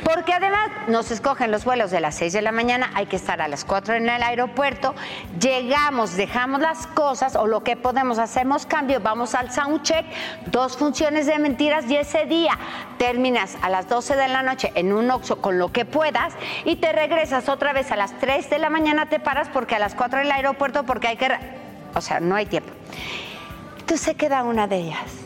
Porque 0.05 0.33
además 0.33 0.69
nos 0.89 1.11
escogen 1.11 1.51
los 1.51 1.65
vuelos 1.65 1.91
de 1.91 2.01
las 2.01 2.17
6 2.17 2.33
de 2.33 2.43
la 2.43 2.51
mañana, 2.51 2.91
hay 2.95 3.07
que 3.07 3.17
estar 3.17 3.41
a 3.41 3.47
las 3.47 3.65
4 3.65 3.95
en 3.95 4.09
el 4.09 4.23
aeropuerto, 4.23 4.95
llegamos, 5.41 6.17
dejamos 6.17 6.61
las 6.61 6.87
cosas 6.89 7.37
o 7.37 7.47
lo 7.47 7.63
que 7.63 7.77
podemos, 7.77 8.19
hacemos 8.19 8.67
cambio, 8.67 9.01
vamos 9.01 9.35
al 9.35 9.53
soundcheck, 9.53 10.05
dos 10.47 10.77
funciones 10.77 11.27
de 11.27 11.39
mentiras 11.39 11.89
y 11.89 11.97
ese 11.97 12.27
día 12.27 12.59
terminas 12.99 13.57
a 13.63 13.71
las 13.71 13.89
12 13.89 14.17
de 14.17 14.29
la 14.29 14.43
noche 14.43 14.73
en 14.75 14.93
un 14.93 15.11
Oxxo 15.11 15.41
con 15.41 15.59
lo 15.59 15.71
que 15.71 15.85
puedas 15.85 16.35
y 16.65 16.77
te 16.77 16.93
regresas 16.93 17.49
otra 17.49 17.73
vez 17.73 17.93
a 17.93 17.97
las 17.97 18.19
3 18.19 18.51
de 18.51 18.59
la 18.59 18.71
mañana, 18.71 19.09
te 19.09 19.21
paras 19.21 19.49
porque 19.53 19.77
a 19.77 19.79
las 19.79 19.95
4 19.95 20.21
en 20.21 20.27
el 20.27 20.33
aeropuerto 20.33 20.85
porque 20.85 21.09
hay 21.09 21.17
que... 21.17 21.29
O 21.95 22.01
sea, 22.01 22.21
no 22.21 22.35
hay 22.35 22.47
tiempo. 22.47 22.73
Entonces 23.79 24.01
se 24.01 24.15
queda 24.15 24.43
una 24.43 24.67
de 24.67 24.77
ellas 24.77 25.22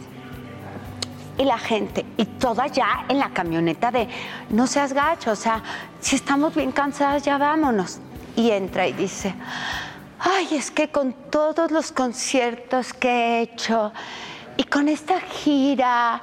y 1.39 1.45
la 1.45 1.59
gente, 1.59 2.05
y 2.17 2.25
todas 2.25 2.73
ya 2.73 3.05
en 3.09 3.19
la 3.19 3.31
camioneta 3.31 3.91
de, 3.91 4.09
no 4.51 4.67
seas 4.67 4.93
gacho, 4.93 5.33
o 5.33 5.37
sea, 5.37 5.63
si 6.01 6.17
estamos 6.17 6.55
bien 6.55 6.73
cansadas, 6.73 7.23
ya 7.23 7.39
vámonos. 7.39 7.99
Y 8.37 8.51
entra 8.51 8.87
y 8.87 8.93
dice, 8.93 9.35
ay, 10.19 10.49
es 10.53 10.71
que 10.71 10.89
con 10.89 11.13
todos 11.31 11.71
los 11.71 11.93
conciertos 11.93 12.93
que 12.93 13.09
he 13.09 13.41
hecho, 13.43 13.93
y 14.57 14.65
con 14.65 14.89
esta 14.89 15.21
gira, 15.21 16.23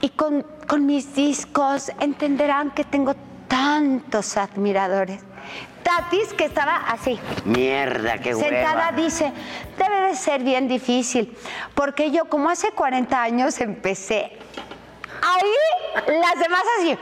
y 0.00 0.10
con, 0.10 0.44
con 0.66 0.86
mis 0.86 1.14
discos, 1.14 1.90
entenderán 2.00 2.70
que 2.70 2.84
tengo 2.84 3.14
tantos 3.48 4.36
admiradores. 4.36 5.20
Tatis, 5.82 6.32
que 6.34 6.44
estaba 6.44 6.76
así, 6.88 7.18
Mierda, 7.44 8.18
qué 8.18 8.34
sentada 8.34 8.88
hueva. 8.88 8.92
dice, 8.92 9.32
debe 9.78 10.08
de 10.08 10.16
ser 10.16 10.42
bien 10.42 10.68
difícil, 10.68 11.36
porque 11.74 12.10
yo 12.10 12.26
como 12.26 12.50
hace 12.50 12.72
40 12.72 13.22
años 13.22 13.60
empecé, 13.60 14.32
ahí 15.22 16.12
las 16.20 16.38
demás 16.40 16.62
así. 16.78 16.98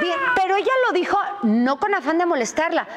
Bien, 0.00 0.18
pero 0.34 0.56
ella 0.56 0.72
lo 0.86 0.92
dijo 0.92 1.16
no 1.42 1.78
con 1.78 1.94
afán 1.94 2.18
de 2.18 2.26
molestarla, 2.26 2.88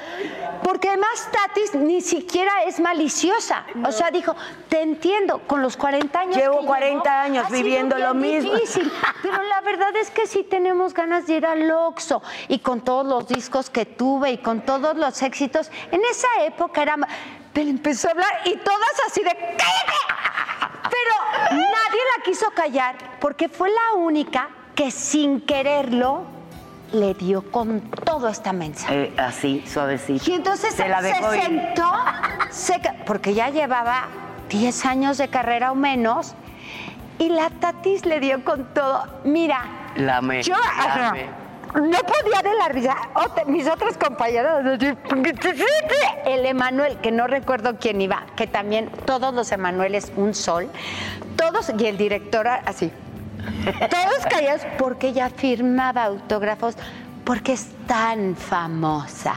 porque 0.63 0.89
además 0.89 1.29
Tatis 1.31 1.75
ni 1.75 2.01
siquiera 2.01 2.63
es 2.63 2.79
maliciosa. 2.79 3.63
O 3.85 3.91
sea, 3.91 4.09
dijo, 4.09 4.35
te 4.69 4.81
entiendo, 4.81 5.39
con 5.45 5.61
los 5.61 5.77
40 5.77 6.19
años. 6.19 6.35
Llevo 6.35 6.61
que 6.61 6.65
40 6.65 7.21
años 7.21 7.45
ha 7.45 7.49
sido 7.49 7.61
viviendo 7.61 7.97
lo 7.99 8.15
mismo". 8.15 8.53
difícil, 8.53 8.91
pero 9.21 9.41
la 9.43 9.61
verdad 9.61 9.95
es 9.97 10.09
que 10.09 10.25
sí 10.25 10.43
tenemos 10.43 10.95
ganas 10.95 11.27
de 11.27 11.35
ir 11.35 11.45
al 11.45 11.69
Oxxo 11.69 12.23
y 12.47 12.59
con 12.59 12.81
todos 12.81 13.05
los 13.05 13.27
discos 13.27 13.69
que 13.69 13.85
tuve 13.85 14.31
y 14.31 14.37
con 14.39 14.61
todos 14.61 14.97
los 14.97 15.21
éxitos. 15.21 15.69
En 15.91 16.01
esa 16.05 16.27
época 16.41 16.81
era... 16.81 16.95
Pero 17.53 17.69
empezó 17.69 18.07
a 18.07 18.11
hablar 18.11 18.41
y 18.45 18.57
todas 18.57 19.01
así 19.07 19.21
de 19.21 19.29
¡cállate! 19.29 19.93
Pero 20.83 21.51
nadie 21.51 22.01
la 22.17 22.23
quiso 22.23 22.49
callar 22.51 22.95
porque 23.19 23.47
fue 23.47 23.69
la 23.69 23.93
única 23.97 24.49
que 24.75 24.91
sin 24.91 25.41
quererlo 25.41 26.23
le 26.91 27.13
dio 27.13 27.49
con 27.51 27.81
todo 27.81 28.27
esta 28.27 28.53
mensa. 28.53 28.87
Eh, 28.93 29.13
así, 29.17 29.63
suavecito. 29.67 30.29
Y 30.29 30.35
entonces 30.35 30.73
Se 30.75 30.87
la 30.87 31.01
dejó 31.01 31.31
se 31.31 31.41
sentó, 31.41 31.91
se 32.49 32.79
porque 33.05 33.33
ya 33.33 33.49
llevaba 33.49 34.07
10 34.49 34.85
años 34.85 35.17
de 35.17 35.27
carrera 35.27 35.71
o 35.71 35.75
menos, 35.75 36.35
y 37.17 37.29
la 37.29 37.49
Tatis 37.49 38.05
le 38.05 38.19
dio 38.19 38.43
con 38.43 38.65
todo. 38.73 39.05
Mira, 39.23 39.61
La 39.95 40.17
amé, 40.17 40.43
yo 40.43 40.53
la 40.55 41.13
no 41.75 41.99
podía 41.99 42.41
de 42.41 42.55
la 42.55 42.69
risa. 42.69 42.95
Mis 43.47 43.67
otros 43.67 43.97
compañeros, 43.97 44.79
el 46.25 46.45
Emanuel, 46.45 46.97
que 46.99 47.11
no 47.11 47.27
recuerdo 47.27 47.77
quién 47.79 47.99
iba, 48.01 48.25
que 48.37 48.47
también 48.47 48.89
todos 49.05 49.33
los 49.33 49.51
Emanueles, 49.51 50.11
un 50.15 50.33
sol, 50.33 50.69
todos, 51.35 51.71
y 51.77 51.85
el 51.85 51.97
director 51.97 52.47
así. 52.47 52.91
Todos 53.89 54.25
callados 54.29 54.61
porque 54.77 55.09
ella 55.09 55.29
firmaba 55.29 56.03
autógrafos 56.03 56.75
porque 57.25 57.53
es 57.53 57.67
tan 57.87 58.35
famosa. 58.35 59.35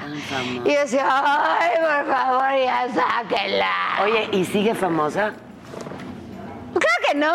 Y 0.64 0.73
yo 0.73 0.81
decía, 0.81 1.07
ay, 1.09 1.71
por 1.81 2.14
favor, 2.14 2.64
ya 2.64 2.87
sáquenla. 2.94 3.73
Oye, 4.03 4.29
¿y 4.33 4.44
sigue 4.44 4.75
famosa? 4.75 5.33
Creo 6.75 7.09
que 7.09 7.18
no, 7.18 7.33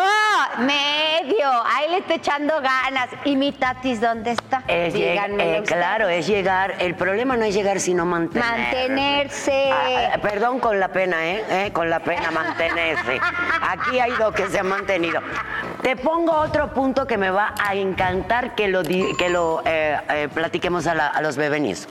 medio. 0.64 1.48
Ahí 1.66 1.90
le 1.90 1.98
está 1.98 2.14
echando 2.14 2.54
ganas. 2.60 3.08
¿Y 3.24 3.34
mi 3.34 3.50
tatis 3.50 4.00
dónde 4.00 4.30
está? 4.32 4.62
Es 4.68 4.94
Díganmelo 4.94 5.58
eh, 5.58 5.62
claro, 5.66 6.08
es 6.08 6.26
llegar. 6.26 6.76
El 6.78 6.94
problema 6.94 7.36
no 7.36 7.44
es 7.44 7.54
llegar, 7.54 7.80
sino 7.80 8.06
mantener. 8.06 8.48
Mantenerse. 8.48 9.70
Ah, 9.72 10.12
ah, 10.14 10.18
perdón 10.18 10.60
con 10.60 10.78
la 10.78 10.88
pena, 10.88 11.26
¿eh? 11.26 11.44
¿eh? 11.50 11.72
Con 11.72 11.90
la 11.90 12.00
pena, 12.00 12.30
mantenerse. 12.30 13.20
Aquí 13.60 13.98
hay 13.98 14.12
dos 14.12 14.32
que 14.34 14.46
se 14.48 14.60
han 14.60 14.68
mantenido. 14.68 15.20
Te 15.84 15.96
pongo 15.96 16.32
otro 16.32 16.72
punto 16.72 17.06
que 17.06 17.18
me 17.18 17.28
va 17.30 17.54
a 17.62 17.74
encantar 17.74 18.54
que 18.54 18.68
lo, 18.68 18.82
que 18.82 19.28
lo 19.28 19.62
eh, 19.66 19.98
eh, 20.08 20.28
platiquemos 20.32 20.86
a, 20.86 20.94
la- 20.94 21.08
a 21.08 21.20
los 21.20 21.36
bebés. 21.36 21.86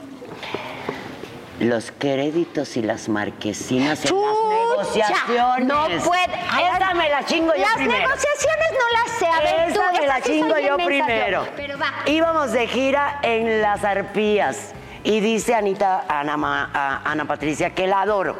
Los 1.60 1.92
créditos 1.96 2.76
y 2.76 2.82
las 2.82 3.08
marquesinas 3.08 4.00
en 4.04 4.08
Chucha, 4.10 4.26
las 4.26 4.68
negociaciones. 4.70 5.66
No 5.68 5.86
puede. 6.04 6.24
Esa 6.24 6.92
me 6.94 7.08
la 7.08 7.24
chingo 7.24 7.54
yo 7.54 7.60
Las 7.62 7.74
primero. 7.74 7.98
negociaciones 8.00 8.66
no 8.72 8.98
las 8.98 9.18
sé. 9.18 9.26
A 9.26 9.38
ver, 9.40 9.72
tú, 9.72 9.80
Esa 9.80 9.92
me 9.92 9.98
esa 9.98 10.06
la 10.08 10.16
sí 10.16 10.22
chingo 10.32 10.58
yo 10.58 10.76
primero. 10.76 11.46
Pero 11.54 11.78
va. 11.78 11.92
Íbamos 12.06 12.50
de 12.50 12.66
gira 12.66 13.20
en 13.22 13.62
las 13.62 13.84
arpías 13.84 14.72
y 15.04 15.20
dice 15.20 15.54
Anita, 15.54 16.04
Ana, 16.08 16.34
a- 16.74 17.00
Ana 17.08 17.24
Patricia, 17.26 17.70
que 17.70 17.86
la 17.86 18.02
adoro. 18.02 18.36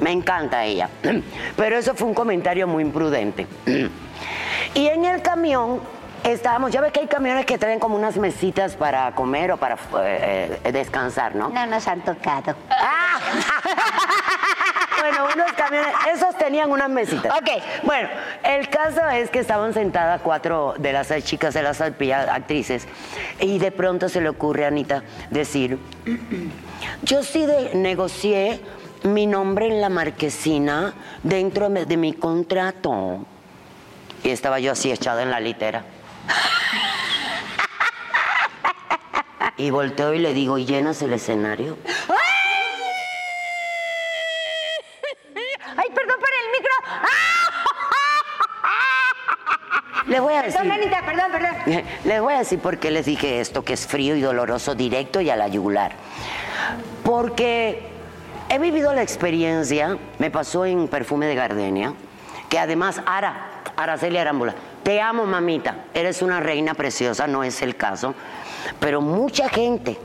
Me 0.00 0.10
encanta 0.12 0.64
ella. 0.64 0.88
Pero 1.56 1.76
eso 1.76 1.94
fue 1.94 2.08
un 2.08 2.14
comentario 2.14 2.66
muy 2.66 2.82
imprudente. 2.82 3.46
Y 4.74 4.88
en 4.88 5.04
el 5.04 5.22
camión 5.22 5.80
estábamos, 6.24 6.72
ya 6.72 6.80
ves 6.80 6.92
que 6.92 7.00
hay 7.00 7.06
camiones 7.06 7.46
que 7.46 7.58
traen 7.58 7.78
como 7.78 7.96
unas 7.96 8.16
mesitas 8.16 8.74
para 8.76 9.12
comer 9.14 9.52
o 9.52 9.56
para 9.56 9.74
eh, 10.02 10.58
eh, 10.64 10.72
descansar, 10.72 11.34
¿no? 11.34 11.48
No 11.50 11.66
nos 11.66 11.86
han 11.86 12.00
tocado. 12.00 12.54
Ah. 12.70 13.18
bueno, 15.00 15.28
unos 15.34 15.52
camiones, 15.52 15.92
esos 16.12 16.36
tenían 16.38 16.70
unas 16.70 16.88
mesitas. 16.88 17.32
Ok. 17.38 17.50
Bueno, 17.84 18.08
el 18.42 18.68
caso 18.68 19.08
es 19.10 19.30
que 19.30 19.38
estaban 19.38 19.74
sentadas 19.74 20.22
cuatro 20.22 20.74
de 20.78 20.92
las 20.92 21.12
chicas 21.24 21.54
de 21.54 21.62
las 21.62 21.80
actrices, 21.80 22.88
y 23.38 23.58
de 23.58 23.70
pronto 23.70 24.08
se 24.08 24.20
le 24.20 24.28
ocurre 24.30 24.64
a 24.64 24.68
Anita 24.68 25.04
decir, 25.30 25.78
yo 27.02 27.22
sí 27.22 27.46
de- 27.46 27.74
negocié 27.74 28.60
mi 29.04 29.26
nombre 29.26 29.66
en 29.66 29.80
la 29.82 29.90
marquesina 29.90 30.94
dentro 31.22 31.68
de 31.68 31.84
de 31.84 31.96
mi 31.98 32.14
contrato. 32.14 33.26
Y 34.24 34.30
estaba 34.30 34.58
yo 34.58 34.72
así 34.72 34.90
echada 34.90 35.22
en 35.22 35.30
la 35.30 35.38
litera. 35.38 35.84
Y 39.56 39.70
volteo 39.70 40.14
y 40.14 40.18
le 40.18 40.34
digo, 40.34 40.58
¿y 40.58 40.64
llenas 40.64 41.00
el 41.02 41.12
escenario? 41.12 41.76
Ay, 45.76 45.88
perdón 45.94 46.16
por 46.18 46.28
el 46.40 46.50
micro. 46.52 46.72
Le 50.06 50.20
voy 50.20 50.34
a 50.34 50.42
decir. 50.42 50.60
Perdón, 50.60 50.72
Anita, 50.72 51.02
perdón, 51.04 51.32
perdón. 51.32 51.84
Les 52.04 52.20
voy 52.20 52.34
a 52.34 52.38
decir 52.38 52.58
por 52.58 52.78
qué 52.78 52.90
les 52.90 53.06
dije 53.06 53.40
esto, 53.40 53.64
que 53.64 53.74
es 53.74 53.86
frío 53.86 54.16
y 54.16 54.20
doloroso, 54.20 54.74
directo 54.74 55.20
y 55.20 55.30
a 55.30 55.36
la 55.36 55.48
yugular. 55.48 55.92
Porque 57.04 57.82
he 58.48 58.58
vivido 58.58 58.92
la 58.94 59.02
experiencia, 59.02 59.98
me 60.18 60.30
pasó 60.30 60.66
en 60.66 60.88
Perfume 60.88 61.26
de 61.26 61.34
Gardenia, 61.34 61.94
que 62.48 62.58
además, 62.58 63.00
Ara, 63.06 63.53
Araceli 63.76 64.18
Arámbula, 64.18 64.54
te 64.82 65.00
amo, 65.00 65.26
mamita, 65.26 65.86
eres 65.94 66.22
una 66.22 66.40
reina 66.40 66.74
preciosa, 66.74 67.26
no 67.26 67.42
es 67.42 67.62
el 67.62 67.76
caso, 67.76 68.14
pero 68.80 69.00
mucha 69.00 69.48
gente 69.48 69.98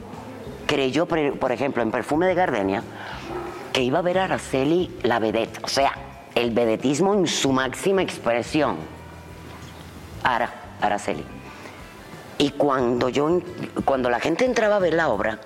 creyó, 0.65 1.05
por 1.05 1.51
ejemplo, 1.51 1.81
en 1.81 1.91
Perfume 1.91 2.27
de 2.27 2.35
Gardenia, 2.35 2.83
que 3.73 3.81
iba 3.81 3.99
a 3.99 4.01
ver 4.01 4.19
a 4.19 4.25
Araceli 4.25 4.99
la 5.03 5.19
vedette, 5.19 5.59
o 5.63 5.67
sea, 5.67 5.93
el 6.35 6.51
vedetismo 6.51 7.13
en 7.13 7.27
su 7.27 7.51
máxima 7.51 8.01
expresión. 8.01 8.77
Ara, 10.23 10.49
Araceli. 10.81 11.25
Y 12.37 12.51
cuando 12.51 13.09
yo, 13.09 13.41
cuando 13.83 14.09
la 14.09 14.19
gente 14.19 14.45
entraba 14.45 14.77
a 14.77 14.79
ver 14.79 14.93
la 14.93 15.09
obra, 15.09 15.39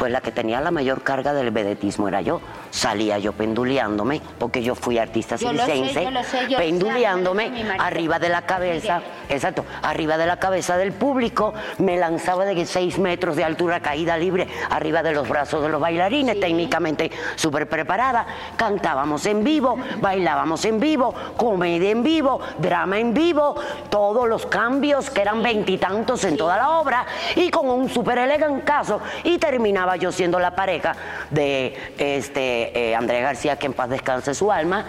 pues 0.00 0.10
la 0.10 0.22
que 0.22 0.32
tenía 0.32 0.62
la 0.62 0.70
mayor 0.70 1.02
carga 1.02 1.34
del 1.34 1.50
vedetismo 1.50 2.08
era 2.08 2.22
yo. 2.22 2.40
Salía 2.70 3.18
yo 3.18 3.34
penduleándome, 3.34 4.22
porque 4.38 4.62
yo 4.62 4.74
fui 4.74 4.96
artista 4.96 5.36
Yo 5.36 5.50
sé, 5.50 5.56
circense, 5.56 6.04
yo 6.04 6.10
lo 6.10 6.24
sé, 6.24 6.38
yo 6.38 6.48
lo 6.48 6.56
sé, 6.56 6.56
penduleándome 6.56 7.66
arriba 7.78 8.18
de 8.18 8.30
la 8.30 8.42
cabeza, 8.42 9.02
exacto, 9.28 9.66
arriba 9.82 10.16
de 10.16 10.24
la 10.24 10.38
cabeza 10.38 10.78
del 10.78 10.92
público, 10.92 11.52
me 11.78 11.98
lanzaba 11.98 12.46
de 12.46 12.64
seis 12.64 12.98
metros 12.98 13.36
de 13.36 13.44
altura, 13.44 13.80
caída 13.80 14.16
libre, 14.16 14.48
arriba 14.70 15.02
de 15.02 15.12
los 15.12 15.28
brazos 15.28 15.62
de 15.62 15.68
los 15.68 15.80
bailarines, 15.80 16.40
técnicamente 16.40 17.10
súper 17.34 17.68
preparada, 17.68 18.24
cantábamos 18.56 19.26
en 19.26 19.44
vivo, 19.44 19.76
bailábamos 20.00 20.64
en 20.64 20.80
vivo, 20.80 21.14
comedia 21.36 21.90
en 21.90 22.02
vivo, 22.02 22.40
drama 22.56 22.98
en 22.98 23.12
vivo, 23.12 23.54
todos 23.90 24.26
los 24.26 24.46
cambios 24.46 25.10
que 25.10 25.20
eran 25.20 25.42
veintitantos 25.42 26.24
en 26.24 26.38
toda 26.38 26.56
la 26.56 26.70
obra 26.78 27.04
y 27.36 27.50
con 27.50 27.68
un 27.68 27.90
súper 27.90 28.16
elegante 28.16 28.64
caso 28.64 29.00
y 29.24 29.36
terminaba 29.38 29.89
yo 29.96 30.12
siendo 30.12 30.38
la 30.38 30.54
pareja 30.54 30.94
de 31.30 31.74
este 31.98 32.92
eh, 32.92 32.98
García, 33.00 33.56
que 33.56 33.66
en 33.66 33.72
paz 33.72 33.90
descanse 33.90 34.34
su 34.34 34.50
alma, 34.50 34.86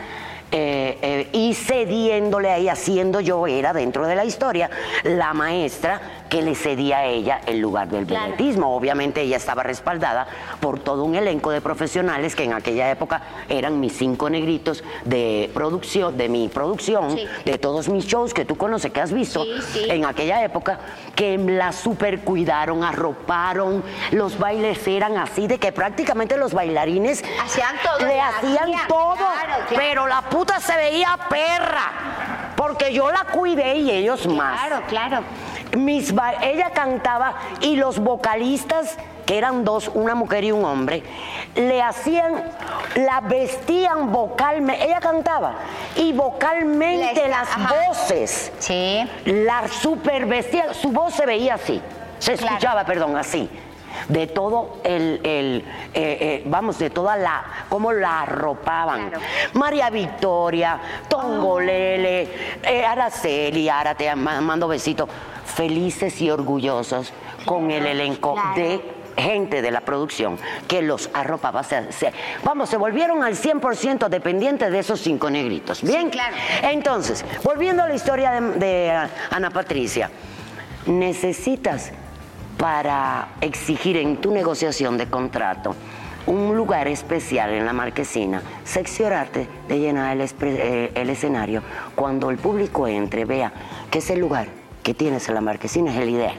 eh, 0.53 0.97
eh, 1.01 1.29
y 1.31 1.53
cediéndole 1.53 2.49
ahí, 2.49 2.67
haciendo 2.67 3.21
yo 3.21 3.47
era 3.47 3.71
dentro 3.71 4.05
de 4.05 4.15
la 4.15 4.25
historia 4.25 4.69
la 5.03 5.33
maestra 5.33 6.01
que 6.31 6.41
le 6.41 6.55
cedía 6.55 6.99
a 6.99 7.05
ella 7.07 7.41
el 7.45 7.59
lugar 7.59 7.89
del 7.89 8.05
Claro. 8.07 8.27
vedetismo. 8.27 8.73
Obviamente 8.73 9.19
ella 9.21 9.35
estaba 9.35 9.63
respaldada 9.63 10.25
por 10.61 10.79
todo 10.79 11.03
un 11.03 11.13
elenco 11.15 11.51
de 11.51 11.59
profesionales 11.59 12.37
que 12.37 12.45
en 12.45 12.53
aquella 12.53 12.89
época 12.89 13.21
eran 13.49 13.81
mis 13.81 13.91
cinco 13.97 14.29
negritos 14.29 14.81
de 15.03 15.51
producción, 15.53 16.15
de 16.17 16.29
mi 16.29 16.47
producción, 16.47 17.17
Sí. 17.17 17.27
de 17.43 17.57
todos 17.57 17.89
mis 17.89 18.05
shows 18.05 18.33
que 18.33 18.45
tú 18.45 18.55
conoces, 18.55 18.93
que 18.93 19.01
has 19.01 19.11
visto 19.11 19.43
Sí, 19.43 19.51
sí. 19.73 19.85
en 19.89 20.05
aquella 20.05 20.41
época, 20.45 20.79
que 21.15 21.37
la 21.37 21.73
super 21.73 22.21
cuidaron, 22.21 22.85
arroparon, 22.85 23.83
los 24.11 24.39
bailes 24.39 24.87
eran 24.87 25.17
así, 25.17 25.47
de 25.47 25.57
que 25.59 25.73
prácticamente 25.73 26.37
los 26.37 26.53
bailarines 26.53 27.25
Hacían 27.43 27.75
todo, 27.83 28.07
le 28.07 28.21
hacían 28.21 28.63
hacían, 28.69 28.87
todo, 28.87 29.15
claro, 29.17 29.65
claro. 29.67 29.75
pero 29.75 30.07
la 30.07 30.21
puta 30.21 30.61
se 30.61 30.77
veía 30.77 31.17
perra, 31.29 32.53
porque 32.55 32.93
yo 32.93 33.11
la 33.11 33.25
cuidé 33.25 33.75
y 33.75 33.91
ellos 33.91 34.25
más. 34.27 34.61
Claro, 34.61 34.85
claro. 34.87 35.23
Mis 35.77 36.13
ella 36.41 36.71
cantaba 36.73 37.34
y 37.62 37.75
los 37.77 37.99
vocalistas, 37.99 38.97
que 39.25 39.38
eran 39.38 39.63
dos, 39.63 39.89
una 39.93 40.15
mujer 40.15 40.43
y 40.43 40.51
un 40.51 40.65
hombre, 40.65 41.03
le 41.55 41.81
hacían, 41.81 42.43
la 42.95 43.21
vestían 43.21 44.12
vocalmente, 44.12 44.84
ella 44.86 44.99
cantaba, 44.99 45.55
y 45.95 46.12
vocalmente 46.12 47.13
Les- 47.21 47.29
las 47.29 47.47
ajá. 47.49 47.73
voces, 47.88 48.51
Sí. 48.60 48.99
la 49.25 49.67
super 49.69 50.25
vestían, 50.25 50.73
su 50.73 50.91
voz 50.91 51.13
se 51.13 51.25
veía 51.25 51.53
así, 51.53 51.81
se 52.19 52.34
Claro. 52.34 52.47
escuchaba, 52.55 52.84
perdón, 52.86 53.15
así. 53.15 53.49
De 54.07 54.25
todo 54.25 54.77
el, 54.86 55.19
el, 55.23 55.65
eh, 55.93 56.17
eh, 56.21 56.43
vamos, 56.45 56.79
de 56.79 56.89
toda 56.89 57.17
la, 57.17 57.43
cómo 57.69 57.91
la 57.91 58.21
arropaban. 58.21 59.10
Claro. 59.10 59.23
María 59.53 59.89
Victoria, 59.89 60.79
Tongolele, 61.10 62.29
eh, 62.63 62.86
Araceli, 62.86 63.67
ahora 63.69 63.93
te 63.95 64.13
ma- 64.15 64.39
mando 64.41 64.67
besitos, 64.69 65.07
felices 65.51 66.21
y 66.21 66.29
orgullosos 66.29 67.13
con 67.45 67.71
el 67.71 67.85
elenco 67.85 68.33
Claro. 68.33 68.55
de 68.55 68.81
gente 69.17 69.61
de 69.61 69.71
la 69.71 69.81
producción 69.81 70.37
que 70.67 70.81
los 70.81 71.09
arropaba. 71.13 71.63
Se- 71.63 71.91
se- 71.91 72.13
vamos, 72.43 72.69
se 72.69 72.77
volvieron 72.77 73.23
al 73.23 73.35
100% 73.35 74.07
dependientes 74.09 74.71
de 74.71 74.79
esos 74.79 75.01
cinco 75.01 75.29
negritos. 75.29 75.81
¿Bien? 75.83 76.09
claro. 76.09 76.35
Entonces, 76.63 77.25
volviendo 77.43 77.83
a 77.83 77.87
la 77.89 77.95
historia 77.95 78.31
de, 78.31 78.41
de 78.59 79.07
Ana 79.29 79.49
Patricia, 79.51 80.09
necesitas 80.87 81.91
para 82.57 83.29
exigir 83.41 83.97
en 83.97 84.17
tu 84.17 84.31
negociación 84.31 84.97
de 84.97 85.07
contrato 85.07 85.75
un 86.27 86.55
lugar 86.55 86.87
especial 86.87 87.49
en 87.51 87.65
la 87.65 87.73
marquesina, 87.73 88.41
seccionarte 88.63 89.47
de 89.67 89.79
llenar 89.79 90.15
el, 90.15 90.29
eh, 90.41 90.91
el 90.93 91.09
escenario 91.09 91.63
cuando 91.95 92.29
el 92.29 92.37
público 92.37 92.87
entre, 92.87 93.25
vea 93.25 93.51
que 93.89 93.97
ese 93.99 94.15
lugar 94.15 94.47
que 94.83 94.93
tienes 94.93 95.27
en 95.29 95.35
la 95.35 95.41
marquesina 95.41 95.91
es 95.91 95.99
el 95.99 96.09
ideal. 96.09 96.35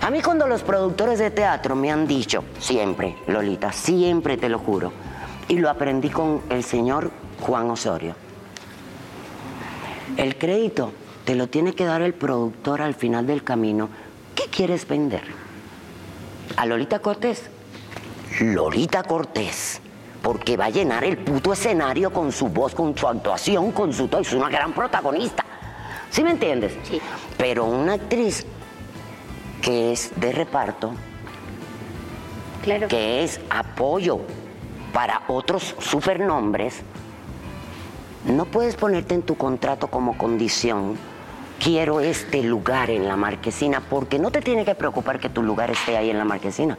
A 0.00 0.10
mí 0.10 0.22
cuando 0.22 0.46
los 0.46 0.62
productores 0.62 1.18
de 1.18 1.30
teatro 1.30 1.74
me 1.74 1.90
han 1.90 2.06
dicho, 2.06 2.44
siempre, 2.58 3.16
Lolita, 3.26 3.72
siempre 3.72 4.36
te 4.36 4.48
lo 4.48 4.58
juro, 4.58 4.92
y 5.48 5.58
lo 5.58 5.68
aprendí 5.68 6.08
con 6.08 6.42
el 6.50 6.62
señor 6.64 7.10
Juan 7.40 7.70
Osorio, 7.70 8.14
el 10.16 10.36
crédito 10.36 10.92
te 11.24 11.34
lo 11.34 11.46
tiene 11.46 11.74
que 11.74 11.84
dar 11.84 12.02
el 12.02 12.14
productor 12.14 12.82
al 12.82 12.94
final 12.94 13.26
del 13.26 13.44
camino. 13.44 13.88
¿Qué 14.34 14.44
quieres 14.44 14.86
vender? 14.86 15.22
¿A 16.56 16.66
Lolita 16.66 16.98
Cortés? 16.98 17.48
Lolita 18.40 19.02
Cortés. 19.02 19.80
Porque 20.20 20.56
va 20.56 20.66
a 20.66 20.70
llenar 20.70 21.04
el 21.04 21.18
puto 21.18 21.52
escenario 21.52 22.12
con 22.12 22.30
su 22.30 22.48
voz, 22.48 22.74
con 22.74 22.96
su 22.96 23.08
actuación, 23.08 23.72
con 23.72 23.92
su 23.92 24.06
todo. 24.08 24.20
Es 24.20 24.32
una 24.32 24.48
gran 24.48 24.72
protagonista. 24.72 25.41
¿Sí 26.12 26.22
me 26.22 26.30
entiendes? 26.30 26.74
Sí. 26.84 27.00
Pero 27.38 27.64
una 27.64 27.94
actriz 27.94 28.46
que 29.62 29.92
es 29.92 30.12
de 30.16 30.30
reparto, 30.32 30.92
Claro. 32.62 32.86
que 32.88 33.24
es 33.24 33.40
apoyo 33.50 34.20
para 34.92 35.22
otros 35.28 35.74
supernombres, 35.80 36.82
no 38.26 38.44
puedes 38.44 38.76
ponerte 38.76 39.14
en 39.14 39.22
tu 39.22 39.36
contrato 39.36 39.88
como 39.88 40.16
condición, 40.18 40.96
quiero 41.58 42.00
este 42.00 42.42
lugar 42.42 42.90
en 42.90 43.08
la 43.08 43.16
marquesina, 43.16 43.80
porque 43.80 44.18
no 44.18 44.30
te 44.30 44.42
tiene 44.42 44.64
que 44.64 44.74
preocupar 44.74 45.18
que 45.18 45.28
tu 45.30 45.42
lugar 45.42 45.70
esté 45.70 45.96
ahí 45.96 46.10
en 46.10 46.18
la 46.18 46.24
marquesina. 46.24 46.76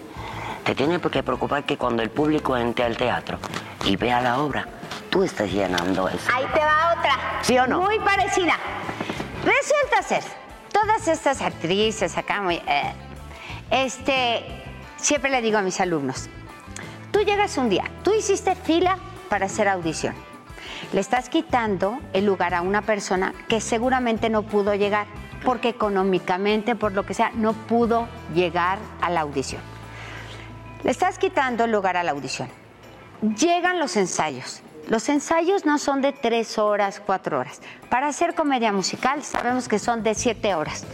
Te 0.63 0.75
tiene 0.75 1.01
que 1.01 1.23
preocupar 1.23 1.63
que 1.65 1.75
cuando 1.75 2.03
el 2.03 2.09
público 2.11 2.55
entre 2.55 2.85
al 2.85 2.95
teatro 2.95 3.39
y 3.83 3.97
vea 3.97 4.21
la 4.21 4.39
obra, 4.39 4.65
tú 5.09 5.23
estés 5.23 5.51
llenando 5.51 6.07
eso. 6.07 6.29
Ahí 6.33 6.45
te 6.53 6.59
va 6.59 6.95
otra. 6.97 7.39
¿Sí 7.41 7.57
o 7.57 7.67
no? 7.67 7.81
Muy 7.81 7.99
parecida. 7.99 8.53
Resulta 9.43 10.01
ser, 10.03 10.23
todas 10.71 11.07
estas 11.09 11.41
actrices 11.41 12.17
acá 12.17 12.41
eh, 12.49 12.93
este, 13.71 14.45
siempre 14.95 15.29
le 15.29 15.41
digo 15.41 15.57
a 15.57 15.61
mis 15.61 15.81
alumnos, 15.81 16.29
tú 17.11 17.19
llegas 17.19 17.57
un 17.57 17.67
día, 17.67 17.83
tú 18.03 18.13
hiciste 18.13 18.55
fila 18.55 18.97
para 19.29 19.47
hacer 19.47 19.67
audición. 19.67 20.15
Le 20.93 21.01
estás 21.01 21.27
quitando 21.27 21.99
el 22.13 22.25
lugar 22.25 22.53
a 22.53 22.61
una 22.61 22.83
persona 22.83 23.33
que 23.49 23.59
seguramente 23.59 24.29
no 24.29 24.43
pudo 24.43 24.75
llegar, 24.75 25.07
porque 25.43 25.69
económicamente, 25.69 26.75
por 26.75 26.93
lo 26.93 27.05
que 27.05 27.13
sea, 27.13 27.31
no 27.35 27.51
pudo 27.51 28.07
llegar 28.33 28.79
a 29.01 29.09
la 29.09 29.21
audición. 29.21 29.61
Le 30.83 30.91
estás 30.91 31.17
quitando 31.17 31.65
el 31.65 31.71
lugar 31.71 31.97
a 31.97 32.03
la 32.03 32.11
audición. 32.11 32.47
Llegan 33.21 33.79
los 33.79 33.97
ensayos. 33.97 34.61
Los 34.87 35.07
ensayos 35.09 35.65
no 35.65 35.77
son 35.79 36.01
de 36.01 36.11
tres 36.11 36.57
horas, 36.57 37.01
cuatro 37.05 37.39
horas. 37.39 37.61
Para 37.89 38.07
hacer 38.07 38.35
comedia 38.35 38.71
musical 38.71 39.23
sabemos 39.23 39.67
que 39.67 39.79
son 39.79 40.03
de 40.03 40.13
siete 40.13 40.53
horas. 40.55 40.85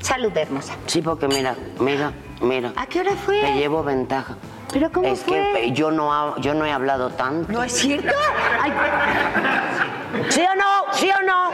Salud 0.00 0.34
hermosa. 0.36 0.74
Sí, 0.86 1.02
porque 1.02 1.28
mira, 1.28 1.54
mira, 1.78 2.12
mira. 2.40 2.72
¿A 2.76 2.86
qué 2.86 3.00
hora 3.00 3.12
fue? 3.16 3.40
Te 3.40 3.52
llevo 3.54 3.82
ventaja. 3.82 4.36
¿Pero 4.72 4.90
cómo 4.92 5.08
es 5.08 5.20
fue? 5.20 5.34
que 5.54 5.72
yo 5.72 5.90
no, 5.90 6.14
ha- 6.14 6.40
yo 6.40 6.54
no 6.54 6.64
he 6.64 6.72
hablado 6.72 7.10
tanto. 7.10 7.52
¿No 7.52 7.62
es 7.62 7.72
cierto? 7.72 8.14
Ay, 8.62 8.72
¿Sí 10.30 10.40
o 10.40 10.54
no? 10.54 10.92
¿Sí 10.94 11.10
o 11.10 11.22
no? 11.26 11.50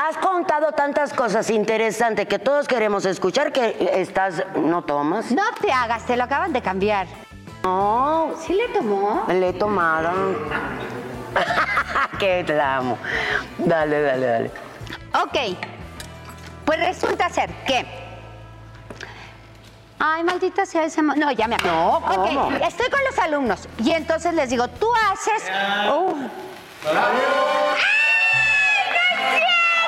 Has 0.00 0.16
contado 0.18 0.72
tantas 0.72 1.12
cosas 1.12 1.50
interesantes 1.50 2.26
que 2.26 2.38
todos 2.38 2.68
queremos 2.68 3.04
escuchar 3.04 3.52
que 3.52 3.76
estás... 3.96 4.42
¿No 4.56 4.82
tomas? 4.82 5.30
no 5.32 5.42
te 5.60 5.72
hagas, 5.72 6.06
te 6.06 6.16
lo 6.16 6.24
acaban 6.24 6.52
de 6.52 6.62
cambiar. 6.62 7.06
No, 7.64 8.34
¿Sí 8.46 8.52
le 8.52 8.68
tomó? 8.68 9.24
le 9.28 9.48
he 9.48 9.52
tomado. 9.54 10.10
que 12.18 12.44
la 12.44 12.76
amo. 12.76 12.98
Dale, 13.58 14.02
dale, 14.02 14.26
dale. 14.26 14.50
Ok. 15.14 15.56
Pues 16.66 16.78
resulta 16.78 17.30
ser 17.30 17.50
que. 17.66 17.86
Ay, 19.98 20.22
maldita 20.24 20.66
sea 20.66 20.84
ese. 20.84 21.00
No, 21.02 21.30
ya 21.32 21.48
me 21.48 21.56
No, 21.64 21.96
Ok, 21.96 22.28
estoy 22.62 22.90
con 22.90 23.00
los 23.04 23.18
alumnos. 23.18 23.66
Y 23.78 23.92
entonces 23.92 24.34
les 24.34 24.50
digo, 24.50 24.68
tú 24.68 24.86
haces. 25.10 25.50
Uh, 25.90 26.14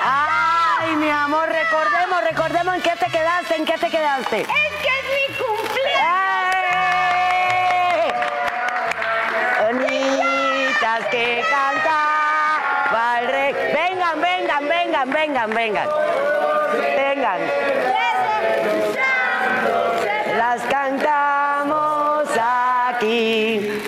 Ay, 0.02 0.96
mi 0.96 1.10
amor, 1.10 1.46
recordemos, 1.48 2.22
recordemos 2.22 2.74
en 2.76 2.80
qué 2.82 2.92
te 2.98 3.10
quedaste, 3.10 3.56
en 3.56 3.64
qué 3.66 3.72
te 3.78 3.90
quedaste. 3.90 4.40
es 4.40 4.46
que 4.46 4.88
es 4.88 5.30
mi 5.30 5.36
cumpleaños. 5.36 6.35
las 10.98 11.08
que 11.08 11.44
cantaba 11.50 13.20
el 13.20 13.28
rey. 13.28 13.52
Vengan, 13.52 14.20
vengan, 14.20 14.68
vengan, 14.68 15.10
vengan, 15.10 15.54
vengan. 15.54 15.88
Vengan. 16.96 17.40
Las 20.38 20.62
cantamos 20.62 22.28
aquí. 22.38 23.82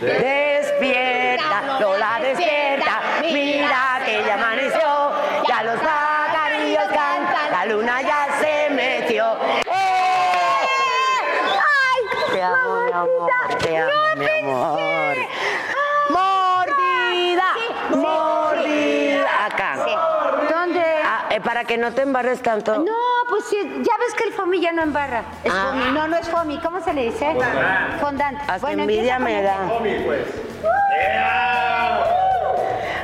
Despierta, 0.00 1.78
Lola, 1.80 2.18
despierta. 2.20 3.00
Mira 3.22 4.00
que 4.04 4.22
ya 4.26 4.34
amaneció. 4.34 5.12
Ya 5.48 5.62
los 5.62 5.80
pajarillos 5.80 6.88
cantan. 6.88 7.52
La 7.52 7.64
luna 7.66 8.02
ya 8.02 8.26
se 8.40 8.70
metió. 8.70 9.36
¡Eh! 9.66 10.60
¡Ay! 11.82 12.00
Mi 12.34 12.40
amor. 12.40 13.30
Mi 14.16 14.26
amor. 14.26 15.16
Eh, 21.40 21.42
para 21.44 21.64
que 21.64 21.78
no 21.78 21.92
te 21.92 22.02
embarres 22.02 22.42
tanto. 22.42 22.78
No, 22.78 22.92
pues 23.28 23.44
sí, 23.48 23.56
ya 23.62 23.92
ves 23.98 24.14
que 24.16 24.24
el 24.28 24.32
foamy 24.34 24.60
ya 24.60 24.72
no 24.72 24.82
embarra. 24.82 25.22
Es 25.42 25.52
Ah. 25.54 25.70
foamy. 25.72 25.92
No, 25.92 26.08
no 26.08 26.16
es 26.16 26.28
foamy. 26.28 26.58
¿Cómo 26.58 26.80
se 26.82 26.92
le 26.92 27.04
dice? 27.06 27.26
Fondant. 28.00 28.38
Hasta 28.46 28.72
empieza 28.72 28.82
envidia 28.82 29.18
me 29.18 29.42
da. 29.42 29.56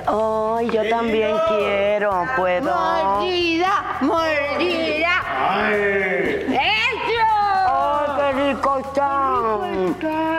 Ay, 0.09 0.70
yo 0.70 0.88
también 0.88 1.37
quiero, 1.49 2.25
puedo. 2.37 2.72
Mordida, 2.75 3.96
mordida. 4.03 5.14
¡Eso! 5.72 7.27
Ay, 7.66 8.07
qué 8.16 8.33
rico 8.53 8.79
está. 8.79 10.36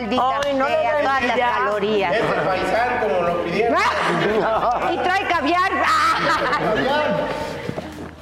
Maldita 0.00 0.40
Ay, 0.44 0.54
no 0.54 0.66
des 0.66 0.76
todas 1.02 1.24
las 1.24 1.36
calorías. 1.36 2.14
Ese 2.14 2.24
paisán 2.24 3.00
como 3.00 3.22
lo 3.22 3.44
pidieron. 3.44 3.78
y 4.92 4.96
trae 4.98 5.28
caviar. 5.28 5.72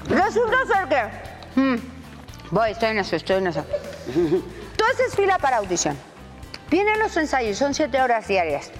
Resulta 0.08 0.56
ser 0.66 0.88
que. 0.88 1.60
Mm, 1.60 1.76
voy, 2.50 2.70
estoy 2.70 2.90
en 2.90 2.98
eso, 2.98 3.16
estoy 3.16 3.36
en 3.36 3.46
eso. 3.46 3.64
Tú 4.76 4.84
haces 4.92 5.14
fila 5.14 5.38
para 5.38 5.58
audición. 5.58 5.96
Vienen 6.70 6.98
los 6.98 7.16
ensayos, 7.16 7.56
son 7.56 7.74
siete 7.74 8.00
horas 8.00 8.26
diarias. 8.26 8.70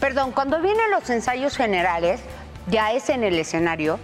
Perdón, 0.00 0.32
cuando 0.32 0.60
vienen 0.60 0.90
los 0.90 1.08
ensayos 1.10 1.56
generales, 1.56 2.20
ya 2.68 2.92
es 2.92 3.08
en 3.10 3.24
el 3.24 3.38
escenario, 3.38 3.98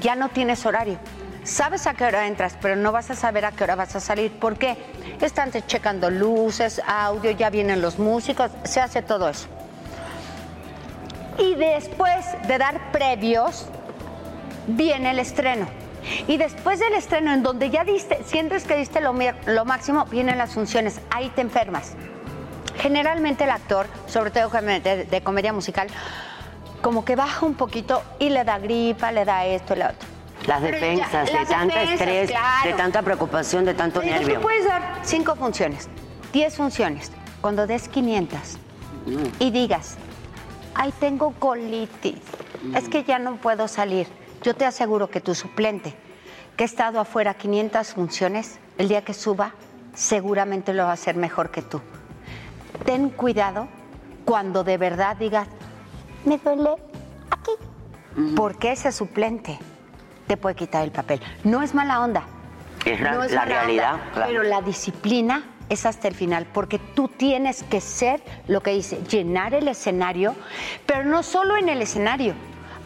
ya 0.00 0.16
no 0.16 0.30
tienes 0.30 0.64
horario. 0.66 0.98
Sabes 1.44 1.88
a 1.88 1.94
qué 1.94 2.04
hora 2.04 2.28
entras, 2.28 2.56
pero 2.60 2.76
no 2.76 2.92
vas 2.92 3.10
a 3.10 3.16
saber 3.16 3.44
a 3.44 3.52
qué 3.52 3.64
hora 3.64 3.74
vas 3.74 3.96
a 3.96 4.00
salir. 4.00 4.30
¿Por 4.30 4.56
qué? 4.58 4.76
Están 5.20 5.50
checando 5.50 6.08
luces, 6.08 6.80
audio, 6.86 7.32
ya 7.32 7.50
vienen 7.50 7.82
los 7.82 7.98
músicos, 7.98 8.50
se 8.62 8.80
hace 8.80 9.02
todo 9.02 9.28
eso. 9.28 9.48
Y 11.38 11.56
después 11.56 12.24
de 12.46 12.58
dar 12.58 12.92
previos, 12.92 13.66
viene 14.68 15.10
el 15.10 15.18
estreno. 15.18 15.66
Y 16.28 16.36
después 16.36 16.78
del 16.78 16.94
estreno, 16.94 17.32
en 17.32 17.42
donde 17.42 17.70
ya 17.70 17.84
diste, 17.84 18.22
sientes 18.24 18.64
que 18.64 18.76
diste 18.76 19.00
lo, 19.00 19.12
máximo, 19.64 20.04
vienen 20.06 20.38
las 20.38 20.54
funciones. 20.54 21.00
Ahí 21.10 21.30
te 21.30 21.40
enfermas. 21.40 21.94
Generalmente 22.76 23.44
el 23.44 23.50
actor, 23.50 23.86
sobre 24.06 24.30
todo 24.30 24.48
de, 24.48 25.20
comedia 25.24 25.52
musical, 25.52 25.88
como 26.80 27.04
que 27.04 27.16
baja 27.16 27.46
un 27.46 27.54
poquito 27.54 28.02
y 28.18 28.28
le 28.28 28.44
da 28.44 28.58
gripa, 28.58 29.10
le 29.10 29.24
da 29.24 29.44
esto 29.44 29.74
y 29.74 29.78
lo 29.78 29.86
otro. 29.86 30.11
Las 30.46 30.60
ya- 30.62 30.66
defensas, 30.70 31.26
de 31.32 31.46
tanto 31.46 31.74
defensas, 31.74 32.00
estrés, 32.00 32.30
claro. 32.30 32.68
de 32.70 32.74
tanta 32.74 33.02
preocupación, 33.02 33.64
de 33.64 33.74
tanto 33.74 34.02
nervio. 34.02 34.36
Tú 34.36 34.40
puedes 34.42 34.64
dar 34.66 35.00
cinco 35.02 35.36
funciones, 35.36 35.88
diez 36.32 36.56
funciones. 36.56 37.12
Cuando 37.40 37.66
des 37.66 37.88
500 37.88 38.58
y 39.40 39.50
digas, 39.50 39.96
ay, 40.74 40.92
tengo 41.00 41.32
colitis, 41.38 42.16
es 42.74 42.88
que 42.88 43.02
ya 43.04 43.18
no 43.18 43.36
puedo 43.36 43.66
salir. 43.68 44.06
Yo 44.42 44.54
te 44.54 44.64
aseguro 44.64 45.10
que 45.10 45.20
tu 45.20 45.34
suplente, 45.34 45.94
que 46.56 46.64
ha 46.64 46.66
estado 46.66 47.00
afuera 47.00 47.34
500 47.34 47.94
funciones, 47.94 48.58
el 48.78 48.88
día 48.88 49.02
que 49.04 49.12
suba, 49.14 49.54
seguramente 49.94 50.72
lo 50.72 50.84
va 50.84 50.90
a 50.90 50.94
hacer 50.94 51.16
mejor 51.16 51.50
que 51.50 51.62
tú. 51.62 51.80
Ten 52.84 53.10
cuidado 53.10 53.68
cuando 54.24 54.62
de 54.64 54.76
verdad 54.78 55.16
digas, 55.16 55.48
me 56.24 56.38
duele 56.38 56.70
aquí, 57.30 57.52
porque 58.36 58.72
ese 58.72 58.92
suplente 58.92 59.58
te 60.26 60.36
puede 60.36 60.54
quitar 60.54 60.82
el 60.84 60.90
papel. 60.92 61.20
No 61.44 61.62
es 61.62 61.74
mala 61.74 62.00
onda, 62.00 62.24
Es 62.84 63.00
la, 63.00 63.12
no 63.12 63.22
es 63.22 63.32
la 63.32 63.40
mala 63.42 63.54
realidad. 63.62 63.94
onda, 63.94 64.10
claro. 64.12 64.30
Pero 64.30 64.42
la 64.44 64.62
disciplina 64.62 65.44
es 65.68 65.86
hasta 65.86 66.08
el 66.08 66.14
final, 66.14 66.46
porque 66.52 66.78
tú 66.78 67.08
tienes 67.08 67.62
que 67.62 67.80
ser 67.80 68.22
lo 68.46 68.60
que 68.62 68.72
dice, 68.72 69.02
llenar 69.04 69.54
el 69.54 69.68
escenario, 69.68 70.34
pero 70.86 71.04
no 71.04 71.22
solo 71.22 71.56
en 71.56 71.68
el 71.68 71.80
escenario, 71.80 72.34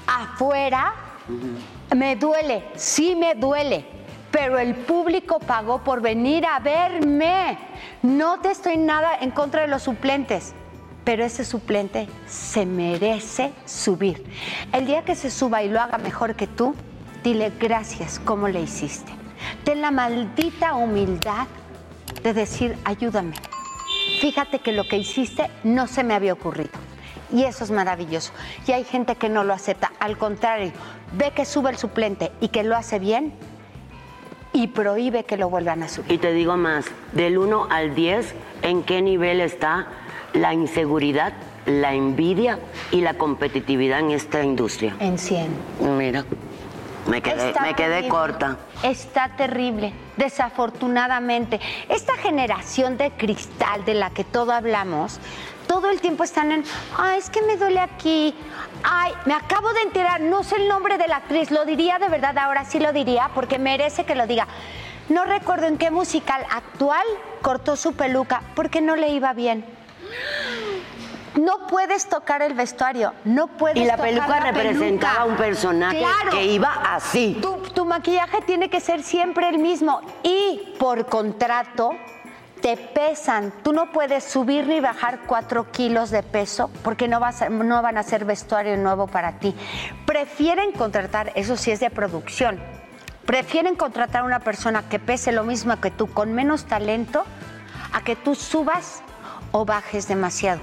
afuera 0.06 0.92
me 1.94 2.14
duele, 2.16 2.64
sí 2.76 3.16
me 3.16 3.34
duele, 3.34 3.84
pero 4.30 4.58
el 4.58 4.74
público 4.74 5.40
pagó 5.40 5.82
por 5.82 6.00
venir 6.00 6.46
a 6.46 6.60
verme. 6.60 7.58
No 8.02 8.38
te 8.40 8.50
estoy 8.50 8.76
nada 8.76 9.16
en 9.20 9.30
contra 9.32 9.62
de 9.62 9.68
los 9.68 9.82
suplentes, 9.82 10.54
pero 11.04 11.24
ese 11.24 11.44
suplente 11.44 12.08
se 12.26 12.66
merece 12.66 13.52
subir. 13.64 14.24
El 14.72 14.86
día 14.86 15.04
que 15.04 15.14
se 15.16 15.30
suba 15.30 15.62
y 15.62 15.68
lo 15.68 15.80
haga 15.80 15.98
mejor 15.98 16.36
que 16.36 16.46
tú, 16.46 16.74
dile 17.26 17.50
gracias, 17.58 18.20
¿cómo 18.24 18.46
le 18.46 18.60
hiciste? 18.60 19.10
Ten 19.64 19.80
la 19.80 19.90
maldita 19.90 20.74
humildad 20.74 21.48
de 22.22 22.32
decir, 22.32 22.78
ayúdame. 22.84 23.34
Fíjate 24.20 24.60
que 24.60 24.70
lo 24.70 24.84
que 24.84 24.96
hiciste 24.96 25.50
no 25.64 25.88
se 25.88 26.04
me 26.04 26.14
había 26.14 26.32
ocurrido. 26.32 26.70
Y 27.32 27.42
eso 27.42 27.64
es 27.64 27.72
maravilloso. 27.72 28.32
Y 28.68 28.70
hay 28.70 28.84
gente 28.84 29.16
que 29.16 29.28
no 29.28 29.42
lo 29.42 29.54
acepta. 29.54 29.90
Al 29.98 30.16
contrario, 30.16 30.70
ve 31.14 31.32
que 31.34 31.44
sube 31.44 31.70
el 31.70 31.76
suplente 31.76 32.30
y 32.40 32.48
que 32.48 32.62
lo 32.62 32.76
hace 32.76 33.00
bien 33.00 33.32
y 34.52 34.68
prohíbe 34.68 35.24
que 35.24 35.36
lo 35.36 35.50
vuelvan 35.50 35.82
a 35.82 35.88
subir. 35.88 36.12
Y 36.12 36.18
te 36.18 36.32
digo 36.32 36.56
más, 36.56 36.86
del 37.12 37.38
1 37.38 37.66
al 37.68 37.96
10, 37.96 38.34
¿en 38.62 38.84
qué 38.84 39.02
nivel 39.02 39.40
está 39.40 39.88
la 40.32 40.54
inseguridad, 40.54 41.32
la 41.66 41.92
envidia 41.92 42.60
y 42.92 43.00
la 43.00 43.14
competitividad 43.14 43.98
en 43.98 44.12
esta 44.12 44.44
industria? 44.44 44.94
En 45.00 45.18
100. 45.18 45.48
Mira, 45.98 46.24
me 47.06 47.22
quedé, 47.22 47.54
me 47.60 47.74
quedé 47.74 48.08
corta. 48.08 48.56
Está 48.82 49.36
terrible, 49.36 49.92
desafortunadamente. 50.16 51.60
Esta 51.88 52.16
generación 52.16 52.96
de 52.96 53.10
cristal 53.12 53.84
de 53.84 53.94
la 53.94 54.10
que 54.10 54.24
todo 54.24 54.52
hablamos, 54.52 55.20
todo 55.66 55.90
el 55.90 56.00
tiempo 56.00 56.24
están 56.24 56.52
en, 56.52 56.64
ay, 56.96 57.18
es 57.18 57.30
que 57.30 57.42
me 57.42 57.56
duele 57.56 57.80
aquí, 57.80 58.34
ay, 58.82 59.12
me 59.24 59.34
acabo 59.34 59.72
de 59.72 59.82
enterar, 59.82 60.20
no 60.20 60.42
sé 60.42 60.56
el 60.56 60.68
nombre 60.68 60.98
de 60.98 61.08
la 61.08 61.16
actriz, 61.16 61.50
lo 61.50 61.64
diría 61.64 61.98
de 61.98 62.08
verdad, 62.08 62.36
ahora 62.38 62.64
sí 62.64 62.78
lo 62.78 62.92
diría, 62.92 63.30
porque 63.34 63.58
merece 63.58 64.04
que 64.04 64.14
lo 64.14 64.26
diga. 64.26 64.46
No 65.08 65.24
recuerdo 65.24 65.66
en 65.66 65.78
qué 65.78 65.90
musical 65.90 66.44
actual 66.50 67.04
cortó 67.40 67.76
su 67.76 67.94
peluca 67.94 68.42
porque 68.54 68.80
no 68.80 68.96
le 68.96 69.10
iba 69.10 69.32
bien. 69.32 69.64
No 71.36 71.66
puedes 71.66 72.08
tocar 72.08 72.40
el 72.42 72.54
vestuario, 72.54 73.12
no 73.24 73.46
puedes 73.46 73.76
Y 73.76 73.84
la 73.84 73.96
tocar 73.96 74.08
peluca 74.08 74.28
la 74.28 74.40
representaba 74.52 75.14
peluca. 75.14 75.24
un 75.32 75.36
personaje 75.36 75.98
Claro. 75.98 76.30
que 76.30 76.44
iba 76.46 76.72
así. 76.94 77.38
Tu, 77.42 77.56
tu 77.74 77.84
maquillaje 77.84 78.40
tiene 78.42 78.70
que 78.70 78.80
ser 78.80 79.02
siempre 79.02 79.48
el 79.48 79.58
mismo 79.58 80.00
y 80.22 80.74
por 80.78 81.06
contrato 81.06 81.90
te 82.62 82.76
pesan. 82.78 83.52
Tú 83.62 83.72
no 83.74 83.92
puedes 83.92 84.24
subir 84.24 84.66
ni 84.66 84.80
bajar 84.80 85.20
cuatro 85.26 85.70
kilos 85.70 86.10
de 86.10 86.22
peso 86.22 86.70
porque 86.82 87.06
no, 87.06 87.20
vas 87.20 87.42
a- 87.42 87.50
no 87.50 87.82
van 87.82 87.98
a 87.98 88.00
hacer 88.00 88.24
vestuario 88.24 88.76
nuevo 88.78 89.06
para 89.06 89.32
ti. 89.38 89.54
Prefieren 90.06 90.72
contratar, 90.72 91.32
eso 91.34 91.56
sí 91.58 91.70
es 91.70 91.80
de 91.80 91.90
producción, 91.90 92.58
prefieren 93.26 93.76
contratar 93.76 94.22
a 94.22 94.24
una 94.24 94.40
persona 94.40 94.88
que 94.88 94.98
pese 94.98 95.32
lo 95.32 95.44
mismo 95.44 95.78
que 95.82 95.90
tú, 95.90 96.06
con 96.10 96.32
menos 96.32 96.64
talento, 96.64 97.24
a 97.92 98.00
que 98.00 98.16
tú 98.16 98.34
subas 98.34 99.02
o 99.52 99.66
bajes 99.66 100.08
demasiado. 100.08 100.60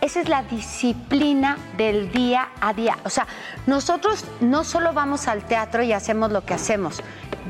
Esa 0.00 0.20
es 0.20 0.28
la 0.28 0.42
disciplina 0.42 1.58
del 1.76 2.12
día 2.12 2.48
a 2.60 2.72
día. 2.72 2.98
O 3.04 3.10
sea, 3.10 3.26
nosotros 3.66 4.24
no 4.40 4.62
solo 4.62 4.92
vamos 4.92 5.26
al 5.26 5.44
teatro 5.44 5.82
y 5.82 5.92
hacemos 5.92 6.30
lo 6.30 6.44
que 6.44 6.54
hacemos, 6.54 7.02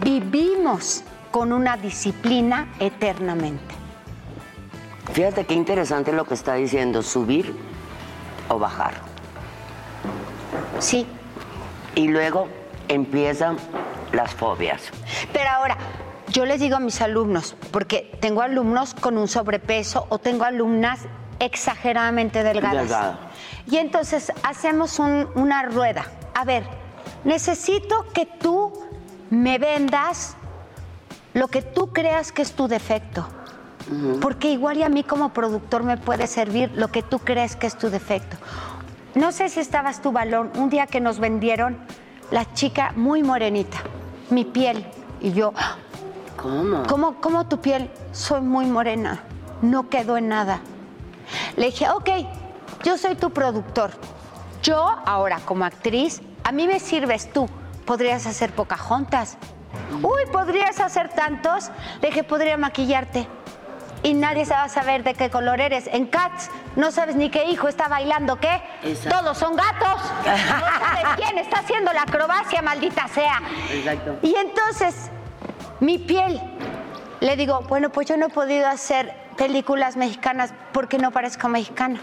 vivimos 0.03 1.05
con 1.31 1.53
una 1.53 1.77
disciplina 1.77 2.73
eternamente. 2.81 3.75
Fíjate 5.13 5.45
qué 5.45 5.55
interesante 5.55 6.13
lo 6.13 6.25
que 6.25 6.35
está 6.35 6.55
diciendo, 6.55 7.03
subir 7.03 7.55
o 8.49 8.59
bajar. 8.59 8.95
Sí, 10.79 11.07
Y 11.95 12.09
luego 12.09 12.49
empiezan 12.87 13.57
las 14.13 14.33
fobias. 14.33 14.83
Pero 15.33 15.51
ahora, 15.51 15.77
yo 16.31 16.47
les 16.47 16.61
digo 16.61 16.77
a 16.77 16.81
mis 16.81 17.01
alumnos, 17.01 17.57
porque 17.73 18.17
tengo 18.21 18.43
alumnos 18.43 18.95
con 18.95 19.19
un 19.19 19.27
sobrepeso 19.27 20.07
o 20.09 20.19
tengo 20.19 20.45
alumnas 20.45 21.01
exageradamente 21.41 22.43
delgadas. 22.43 22.83
Delgada. 22.83 23.19
Y 23.67 23.77
entonces 23.77 24.33
hacemos 24.43 24.99
un- 24.99 25.29
una 25.35 25.63
rueda. 25.63 26.07
A 26.35 26.45
ver, 26.45 26.65
necesito 27.25 28.07
que 28.15 28.27
tú 28.27 28.73
me 29.31 29.59
vendas 29.59 30.37
lo 31.35 31.49
que 31.49 31.63
tú 31.63 31.93
creas 31.93 32.33
que 32.33 32.43
es 32.43 32.53
tu 32.53 32.69
defecto. 32.69 33.27
Porque 34.21 34.51
igual 34.51 34.77
y 34.79 34.83
a 34.83 34.89
mí 34.91 35.03
como 35.03 35.31
productor 35.31 35.83
me 35.83 35.97
puede 35.97 36.27
servir 36.27 36.71
lo 36.75 36.89
que 36.89 37.03
tú 37.03 37.21
crees 37.21 37.57
que 37.57 37.67
es 37.67 37.77
tu 37.79 37.89
defecto. 37.89 38.37
No 39.15 39.33
sé 39.33 39.49
si 39.49 39.61
estabas 39.61 40.03
tu 40.03 40.13
balón, 40.13 40.51
un 40.57 40.69
día 40.69 40.87
que 40.87 41.01
nos 41.01 41.19
vendieron 41.19 41.79
la 42.31 42.53
chica 42.53 42.93
muy 42.97 43.23
morenita, 43.23 43.79
mi 44.29 44.45
piel, 44.45 44.87
y 45.21 45.33
yo. 45.33 45.55
¿Cómo? 46.37 46.83
¿cómo, 46.87 47.15
cómo 47.21 47.47
tu 47.49 47.61
piel? 47.61 47.91
Soy 48.13 48.43
muy 48.43 48.67
morena, 48.67 49.21
no 49.63 49.89
quedó 49.89 50.19
en 50.19 50.29
nada. 50.29 50.61
Le 51.57 51.67
dije, 51.67 51.89
ok, 51.91 52.11
yo 52.85 52.97
soy 52.99 53.15
tu 53.17 53.31
productor. 53.31 53.91
Yo 54.63 54.97
ahora 55.07 55.41
como 55.45 55.65
actriz, 55.65 56.21
a 56.45 56.53
mí 56.53 56.67
me 56.67 56.81
sirves 56.81 57.33
tú. 57.33 57.49
Podrías 57.87 58.27
hacer 58.27 58.51
Pocahontas. 58.53 59.37
Uy, 60.03 60.23
podrías 60.33 60.81
hacer 60.81 61.09
tantos. 61.11 61.71
Le 62.03 62.09
dije, 62.09 62.25
podría 62.25 62.57
maquillarte. 62.57 63.27
y 64.03 64.15
nadie 64.15 64.45
se 64.45 64.53
va 64.55 64.65
a 64.65 64.69
saber 64.69 65.03
de 65.03 65.15
qué 65.15 65.29
color 65.31 65.61
eres. 65.61 65.89
En 65.89 66.07
Cats 66.07 66.51
no 66.77 66.91
sabes 66.93 67.17
ni 67.17 67.31
qué 67.31 67.47
hijo 67.47 67.67
está 67.69 67.89
bailando 67.89 68.37
qué. 68.39 68.63
Exacto. 68.85 69.19
Todos 69.19 69.39
son 69.39 69.57
gatos. 69.57 70.01
No 70.25 70.87
sabes 70.87 71.05
quién 71.17 71.39
está 71.39 71.61
haciendo 71.61 71.93
la 71.93 72.03
acrobacia, 72.03 72.63
maldita 72.63 73.09
sea. 73.09 73.41
Exacto. 73.73 74.19
Y 74.23 74.35
entonces, 74.37 75.11
mi 75.81 75.99
piel, 75.99 76.41
le 77.21 77.37
digo, 77.37 77.61
bueno, 77.69 77.91
pues 77.91 78.07
yo 78.07 78.17
no 78.17 78.27
he 78.27 78.31
podido 78.31 78.69
hacer 78.69 79.13
películas 79.39 79.97
mexicanas 79.97 80.53
porque 80.73 80.99
no 80.99 81.11
parezco 81.13 81.49
mexicana. 81.49 82.01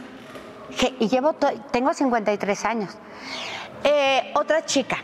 Y 1.00 1.08
llevo, 1.10 1.34
tengo 1.72 1.94
53 1.94 2.66
años. 2.66 2.98
Eh, 3.84 4.32
otra 4.34 4.66
chica, 4.66 4.98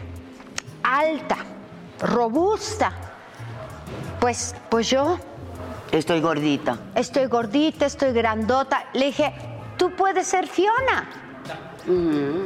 alta, 0.81 1.37
robusta. 1.99 2.91
Pues, 4.19 4.55
pues 4.69 4.89
yo 4.89 5.19
Estoy 5.91 6.21
gordita. 6.21 6.77
estoy 6.95 7.25
gordita, 7.25 7.85
estoy 7.85 8.13
grandota. 8.13 8.85
Le 8.93 9.07
dije, 9.07 9.33
tú 9.77 9.91
puedes 9.91 10.25
ser 10.25 10.47
Fiona. 10.47 11.07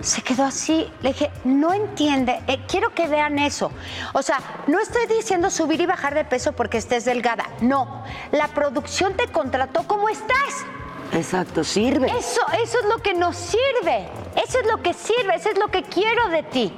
Se 0.02 0.22
quedó 0.22 0.44
así. 0.44 0.92
Le 1.02 1.10
dije, 1.10 1.32
no 1.44 1.74
entiende. 1.74 2.42
Eh, 2.48 2.60
quiero 2.68 2.94
que 2.94 3.08
vean 3.08 3.40
eso. 3.40 3.72
O 4.14 4.22
sea, 4.22 4.40
no 4.68 4.80
estoy 4.80 5.08
diciendo 5.08 5.50
subir 5.50 5.82
y 5.82 5.86
bajar 5.86 6.16
de 6.16 6.26
peso 6.26 6.54
porque 6.54 6.78
estés 6.78 7.06
delgada. 7.06 7.46
No. 7.62 8.04
La 8.32 8.48
producción 8.50 9.14
te 9.16 9.28
contrató 9.28 9.84
como 9.88 10.10
estás. 10.10 10.66
Exacto, 11.12 11.64
sirve. 11.64 12.08
Eso, 12.08 12.42
eso 12.62 12.80
es 12.80 12.86
lo 12.86 13.02
que 13.02 13.14
nos 13.14 13.36
sirve. 13.36 14.10
Eso 14.36 14.60
es 14.60 14.68
lo 14.68 14.82
que 14.82 14.94
sirve. 14.94 15.36
Eso 15.36 15.50
es 15.50 15.58
lo 15.58 15.68
que 15.70 15.84
quiero 15.84 16.30
de 16.30 16.44
ti. 16.44 16.74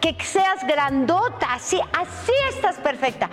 Que 0.00 0.16
seas 0.24 0.66
grandota. 0.66 1.54
Así, 1.54 1.80
así 1.92 2.32
estás 2.50 2.76
perfecta. 2.76 3.30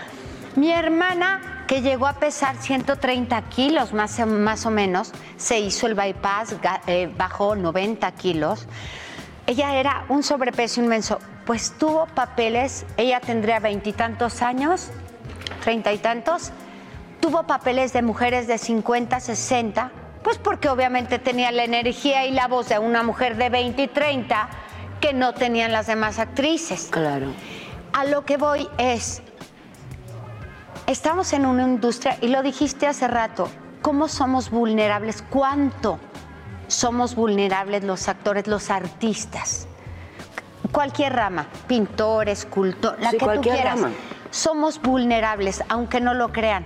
Mi 0.56 0.72
hermana, 0.72 1.53
que 1.68 1.82
llegó 1.82 2.08
a 2.08 2.14
pesar 2.14 2.56
130 2.58 3.42
kilos 3.50 3.94
más, 3.94 4.20
o- 4.20 4.26
más 4.26 4.66
o 4.66 4.72
menos, 4.72 5.12
se 5.38 5.60
hizo 5.60 5.88
el 5.88 5.96
bypass, 5.96 6.56
eh, 6.88 7.12
bajó 7.18 7.56
90 7.56 8.12
kilos. 8.12 8.68
Ella 9.48 9.76
era 9.76 10.06
un 10.10 10.24
sobrepeso 10.24 10.82
inmenso. 10.82 11.20
Pues 11.46 11.74
tuvo 11.78 12.06
papeles, 12.08 12.86
ella 12.98 13.20
tendría 13.20 13.60
veintitantos 13.60 14.42
años, 14.42 14.90
treinta 15.62 15.92
y 15.92 15.98
tantos, 15.98 16.52
tuvo 17.20 17.44
papeles 17.44 17.92
de 17.94 18.02
mujeres 18.02 18.48
de 18.48 18.58
50, 18.58 19.20
60, 19.20 19.92
pues 20.24 20.38
porque 20.38 20.70
obviamente 20.70 21.20
tenía 21.20 21.52
la 21.52 21.66
energía 21.66 22.26
y 22.26 22.32
la 22.32 22.48
voz 22.48 22.70
de 22.70 22.80
una 22.80 23.04
mujer 23.04 23.36
de 23.36 23.50
20 23.50 23.84
y 23.84 23.88
30 23.88 24.48
que 25.02 25.12
no 25.14 25.34
tenían 25.34 25.74
las 25.74 25.88
demás 25.88 26.20
actrices. 26.20 26.88
Claro. 26.92 27.28
A 27.92 28.06
lo 28.06 28.24
que 28.26 28.38
voy 28.38 28.70
es, 28.78 29.22
estamos 30.88 31.34
en 31.34 31.46
una 31.46 31.64
industria, 31.64 32.18
y 32.22 32.28
lo 32.28 32.42
dijiste 32.44 32.88
hace 32.88 33.08
rato, 33.08 33.50
¿cómo 33.82 34.08
somos 34.08 34.50
vulnerables? 34.50 35.24
¿Cuánto 35.30 36.00
somos 36.68 37.16
vulnerables 37.16 37.84
los 37.84 38.08
actores, 38.08 38.48
los 38.48 38.70
artistas? 38.70 39.68
Cualquier 40.72 41.14
rama, 41.14 41.48
pintor, 41.68 42.30
escultor, 42.30 42.98
la 43.00 43.12
Sí, 43.12 43.18
que 43.18 43.26
tú 43.26 43.42
quieras. 43.42 43.80
rama. 43.80 43.92
Somos 44.32 44.82
vulnerables, 44.82 45.64
aunque 45.70 46.02
no 46.02 46.16
lo 46.16 46.32
crean. 46.32 46.66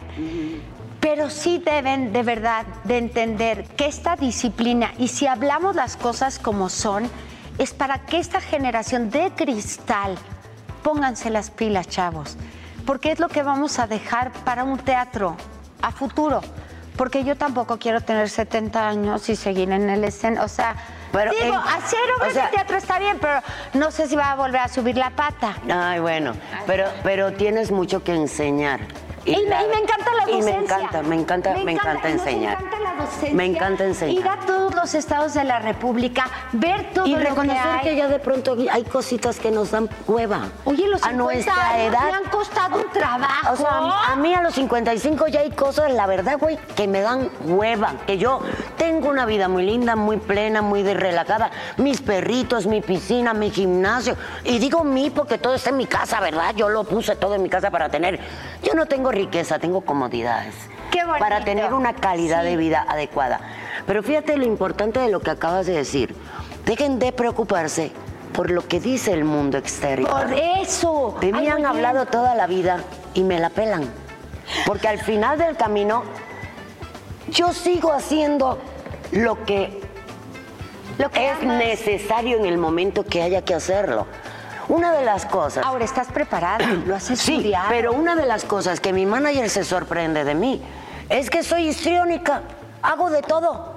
Pero 1.02 1.30
sí 1.30 1.62
deben 1.64 2.14
de 2.14 2.24
verdad 2.24 2.66
de 2.86 2.98
entender 2.98 3.66
que 3.76 3.86
esta 3.88 4.16
disciplina, 4.16 4.94
y 4.98 5.10
si 5.10 5.28
hablamos 5.28 5.76
las 5.76 5.98
cosas 5.98 6.40
como 6.40 6.70
son, 6.70 7.10
es 7.58 7.74
para 7.74 8.06
que 8.06 8.18
esta 8.20 8.40
generación 8.40 9.10
de 9.10 9.32
cristal, 9.36 10.16
pónganse 10.84 11.30
las 11.30 11.50
pilas, 11.50 11.88
chavos, 11.88 12.38
porque 12.88 13.12
es 13.12 13.20
lo 13.20 13.28
que 13.28 13.44
vamos 13.44 13.78
a 13.78 13.86
dejar 13.86 14.32
para 14.46 14.64
un 14.64 14.80
teatro 14.80 15.36
a 15.84 15.92
futuro. 15.92 16.42
Porque 16.96 17.24
yo 17.24 17.36
tampoco 17.36 17.78
quiero 17.78 18.02
tener 18.02 18.28
70 18.28 18.88
años 18.88 19.30
y 19.30 19.36
seguir 19.36 19.70
en 19.72 19.88
el 19.92 20.04
escenario. 20.04 20.44
O 20.46 20.48
sea, 20.48 20.76
Pero 21.12 21.30
digo, 21.32 21.46
en- 21.46 21.54
hacer 21.54 22.00
obras 22.18 22.32
o 22.32 22.34
sea- 22.34 22.46
de 22.46 22.52
teatro 22.54 22.78
está 22.78 22.98
bien, 22.98 23.20
pero 23.22 23.40
no 23.76 23.92
sé 23.92 24.08
si 24.08 24.16
va 24.16 24.32
a 24.32 24.36
volver 24.36 24.62
a 24.62 24.68
subir 24.68 24.98
la 24.98 25.12
pata. 25.12 25.54
Ay, 25.72 26.00
bueno, 26.00 26.34
pero, 26.66 26.86
pero 27.04 27.34
tienes 27.34 27.72
mucho 27.72 28.04
que 28.04 28.16
enseñar. 28.16 28.80
Y, 29.26 29.32
me- 29.36 29.42
y 29.42 29.68
me 29.68 29.78
encanta 29.84 30.12
la 30.26 30.32
Y 30.32 30.36
docencia. 30.42 30.58
me 30.58 30.64
encanta, 30.64 31.04
me 31.04 31.16
encanta, 31.16 31.54
me 31.64 31.72
encanta, 31.74 32.10
enseñar. 32.10 32.54
encanta 32.54 32.80
docencia. 32.98 33.34
Me 33.34 33.46
encanta 33.46 33.86
enseñar. 33.86 34.16
Ir 34.16 34.28
a 34.28 34.46
todos 34.46 34.76
los 34.76 34.94
estados 34.94 35.34
de 35.34 35.44
la 35.44 35.60
República, 35.60 36.26
ver 36.52 36.92
todo 36.94 37.08
y 37.08 37.12
lo 37.12 37.20
reconocer 37.20 37.62
que 37.62 37.70
hay. 37.70 37.84
que, 37.84 37.96
ya 37.96 38.08
de 38.08 38.20
pronto 38.20 38.58
hay 38.72 38.84
cositas 38.84 39.40
que 39.40 39.52
nos 39.52 39.72
dan 39.72 39.90
hueva. 40.08 40.50
Oye, 40.66 40.88
los 40.88 41.02
a 41.04 41.12
50 41.12 41.24
nuestra 41.24 41.72
años 41.72 41.94
edad. 41.94 42.06
me 42.06 42.12
han 42.12 42.24
costado 42.26 42.78
un 42.78 42.92
trabajo. 42.92 43.54
O 43.54 43.56
sea, 43.56 43.78
a 43.78 43.82
mí, 44.16 44.34
a 44.34 44.38
mí 44.38 44.44
los 44.44 44.54
55 44.54 45.28
ya 45.28 45.40
hay 45.42 45.52
cosas, 45.52 45.92
la 45.92 46.06
verdad, 46.06 46.38
güey, 46.40 46.58
que 46.76 46.88
me 46.88 47.02
dan 47.02 47.30
hueva. 47.46 47.94
Que 48.06 48.18
yo 48.18 48.42
tengo 48.78 49.10
una 49.10 49.26
vida 49.26 49.48
muy 49.48 49.64
linda, 49.64 49.96
muy 49.96 50.18
plena, 50.18 50.62
muy 50.62 50.84
relajada. 50.84 51.52
Mis 51.78 52.02
perritos, 52.02 52.68
mi 52.68 52.82
piscina, 52.82 53.34
mi 53.34 53.50
gimnasio. 53.52 54.16
Y 54.44 54.60
digo 54.60 54.84
mi 54.84 55.10
porque 55.10 55.38
todo 55.38 55.56
está 55.56 55.70
en 55.70 55.78
mi 55.78 55.86
casa, 55.86 56.20
¿verdad? 56.20 56.54
Yo 56.56 56.70
lo 56.70 56.84
puse 56.84 57.16
todo 57.16 57.36
en 57.36 57.44
mi 57.44 57.50
casa 57.50 57.72
para 57.72 57.90
tener. 57.90 58.20
Yo 58.64 58.74
no 58.74 58.86
tengo 58.86 59.12
riqueza, 59.12 59.60
tengo 59.60 59.82
comodidades. 59.82 60.56
Para 61.20 61.44
tener 61.44 61.74
una 61.74 61.94
calidad 61.94 62.42
Sí. 62.44 62.50
de 62.50 62.58
vida 62.58 62.86
adecuada. 62.88 63.40
Pero 63.86 64.04
fíjate 64.04 64.38
lo 64.38 64.46
importante 64.46 65.00
de 65.00 65.10
lo 65.10 65.20
que 65.20 65.32
acabas 65.32 65.66
de 65.66 65.74
decir. 65.74 66.16
Dejen 66.66 67.00
de 67.00 67.12
preocuparse 67.12 67.92
por 68.34 68.52
lo 68.52 68.68
que 68.68 68.80
dice 68.80 69.14
el 69.14 69.24
mundo 69.24 69.58
exterior. 69.58 70.10
Por 70.10 70.34
eso. 70.34 71.18
De 71.22 71.32
mí 71.32 71.40
Ay, 71.40 71.48
han 71.48 71.54
muy 71.54 71.62
bien. 71.64 71.66
hablado 71.68 72.06
toda 72.06 72.36
la 72.36 72.46
vida 72.48 72.80
y 73.14 73.24
me 73.24 73.40
la 73.40 73.50
pelan. 73.50 73.90
Porque 74.66 74.88
al 74.88 75.00
final 75.00 75.38
del 75.38 75.56
camino, 75.58 76.04
yo 77.30 77.52
sigo 77.54 77.92
haciendo 77.94 78.60
lo 79.12 79.44
que, 79.46 79.82
Lo 80.98 81.10
que 81.12 81.30
es 81.32 81.42
amas. 81.42 81.58
necesario 81.58 82.38
en 82.38 82.46
el 82.46 82.58
momento 82.58 83.04
que 83.06 83.22
haya 83.22 83.44
que 83.44 83.54
hacerlo. 83.54 84.06
Una 84.70 84.92
de 84.92 85.06
las 85.06 85.26
cosas. 85.26 85.66
Ahora 85.66 85.86
estás 85.86 86.08
preparada, 86.08 86.66
lo 86.86 86.96
has 86.96 87.04
Sí, 87.04 87.14
estudiado. 87.14 87.68
pero 87.70 87.94
una 87.94 88.16
de 88.16 88.26
las 88.26 88.44
cosas 88.44 88.80
que 88.82 88.92
mi 88.92 89.06
manager 89.06 89.50
se 89.50 89.64
sorprende 89.64 90.26
de 90.26 90.36
mí 90.36 90.62
es 91.10 91.30
que 91.30 91.44
soy 91.44 91.68
histriónica, 91.68 92.42
hago 92.82 93.10
de 93.10 93.22
todo. 93.22 93.76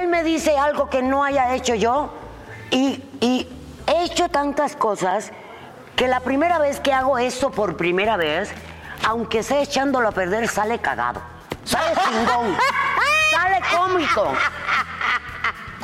Él 0.00 0.08
me 0.08 0.22
dice 0.22 0.56
algo 0.58 0.90
que 0.90 1.02
no 1.02 1.24
haya 1.24 1.54
hecho 1.54 1.74
yo 1.74 2.10
y, 2.70 3.02
y 3.20 3.48
he 3.86 4.04
hecho 4.04 4.28
tantas 4.28 4.76
cosas 4.76 5.32
que 5.94 6.08
la 6.08 6.20
primera 6.20 6.58
vez 6.58 6.78
que 6.80 6.92
hago 6.92 7.18
eso 7.18 7.50
por 7.50 7.76
primera 7.76 8.16
vez, 8.16 8.50
aunque 9.04 9.42
sea 9.42 9.62
echándolo 9.62 10.08
a 10.08 10.12
perder, 10.12 10.48
sale 10.48 10.78
cagado. 10.78 11.20
Sale 11.64 11.94
chingón. 11.94 12.56
sale 13.30 13.60
cómico. 13.74 14.32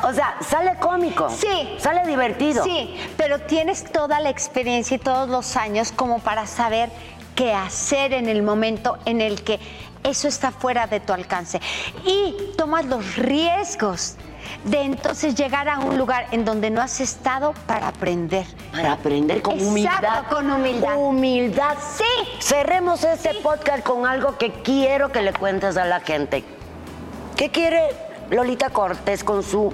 O 0.03 0.13
sea, 0.13 0.35
sale 0.41 0.75
cómico. 0.79 1.29
Sí. 1.29 1.75
Sale 1.79 2.05
divertido. 2.05 2.63
Sí, 2.63 2.99
pero 3.17 3.39
tienes 3.39 3.91
toda 3.91 4.19
la 4.19 4.29
experiencia 4.29 4.95
y 4.95 4.99
todos 4.99 5.29
los 5.29 5.55
años 5.55 5.91
como 5.91 6.19
para 6.19 6.45
saber 6.45 6.89
qué 7.35 7.53
hacer 7.53 8.13
en 8.13 8.27
el 8.27 8.43
momento 8.43 8.97
en 9.05 9.21
el 9.21 9.43
que 9.43 9.59
eso 10.03 10.27
está 10.27 10.51
fuera 10.51 10.87
de 10.87 10.99
tu 10.99 11.13
alcance. 11.13 11.59
Y 12.05 12.35
tomas 12.57 12.85
los 12.85 13.15
riesgos 13.15 14.15
de 14.65 14.81
entonces 14.81 15.35
llegar 15.35 15.69
a 15.69 15.79
un 15.79 15.97
lugar 15.97 16.27
en 16.31 16.45
donde 16.45 16.69
no 16.69 16.81
has 16.81 16.99
estado 17.01 17.53
para 17.65 17.87
aprender. 17.87 18.45
Para 18.71 18.93
aprender 18.93 19.41
con 19.41 19.53
Exacto, 19.53 19.69
humildad. 19.69 20.23
con 20.29 20.51
humildad. 20.51 20.97
Humildad. 20.97 21.77
Sí. 21.79 22.03
Cerremos 22.39 23.03
este 23.03 23.33
podcast 23.35 23.83
con 23.83 24.05
algo 24.05 24.37
que 24.37 24.51
quiero 24.51 25.11
que 25.11 25.21
le 25.21 25.33
cuentes 25.33 25.77
a 25.77 25.85
la 25.85 25.99
gente. 25.99 26.43
¿Qué 27.35 27.49
quiere 27.49 27.89
Lolita 28.29 28.69
Cortés 28.69 29.23
con 29.23 29.43
su 29.43 29.73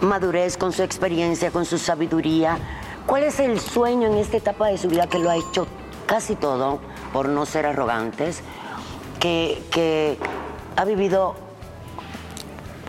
madurez, 0.00 0.56
con 0.56 0.72
su 0.72 0.82
experiencia, 0.82 1.50
con 1.50 1.64
su 1.64 1.78
sabiduría? 1.78 2.58
¿Cuál 3.06 3.24
es 3.24 3.40
el 3.40 3.58
sueño 3.58 4.08
en 4.08 4.18
esta 4.18 4.36
etapa 4.36 4.68
de 4.68 4.78
su 4.78 4.88
vida 4.88 5.06
que 5.06 5.18
lo 5.18 5.30
ha 5.30 5.36
hecho 5.36 5.66
casi 6.06 6.34
todo, 6.34 6.80
por 7.12 7.28
no 7.28 7.46
ser 7.46 7.66
arrogantes, 7.66 8.42
que, 9.18 9.62
que 9.70 10.18
ha 10.76 10.84
vivido 10.84 11.34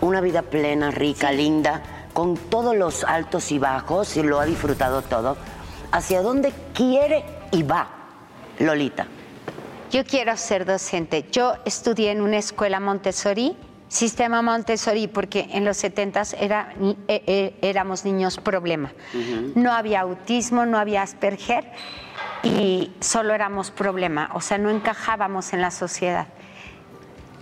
una 0.00 0.20
vida 0.20 0.42
plena, 0.42 0.90
rica, 0.90 1.32
linda, 1.32 1.82
con 2.12 2.36
todos 2.36 2.76
los 2.76 3.04
altos 3.04 3.52
y 3.52 3.58
bajos 3.58 4.16
y 4.16 4.22
lo 4.22 4.40
ha 4.40 4.46
disfrutado 4.46 5.02
todo? 5.02 5.36
¿Hacia 5.92 6.22
dónde 6.22 6.52
quiere 6.74 7.24
y 7.50 7.62
va 7.62 7.88
Lolita? 8.58 9.06
Yo 9.90 10.04
quiero 10.04 10.36
ser 10.36 10.64
docente. 10.64 11.26
Yo 11.32 11.54
estudié 11.64 12.12
en 12.12 12.20
una 12.20 12.38
escuela 12.38 12.78
Montessori, 12.78 13.56
sistema 13.88 14.40
Montessori, 14.40 15.08
porque 15.08 15.48
en 15.50 15.64
los 15.64 15.78
70 15.78 16.22
era, 16.38 16.72
eh, 17.08 17.24
eh, 17.26 17.58
éramos 17.60 18.04
niños 18.04 18.38
problema. 18.38 18.92
No 19.56 19.72
había 19.72 20.02
autismo, 20.02 20.64
no 20.64 20.78
había 20.78 21.02
Asperger 21.02 21.64
y 22.42 22.92
solo 23.00 23.34
éramos 23.34 23.70
problema, 23.70 24.30
o 24.34 24.40
sea, 24.40 24.58
no 24.58 24.70
encajábamos 24.70 25.52
en 25.52 25.60
la 25.60 25.70
sociedad. 25.70 26.26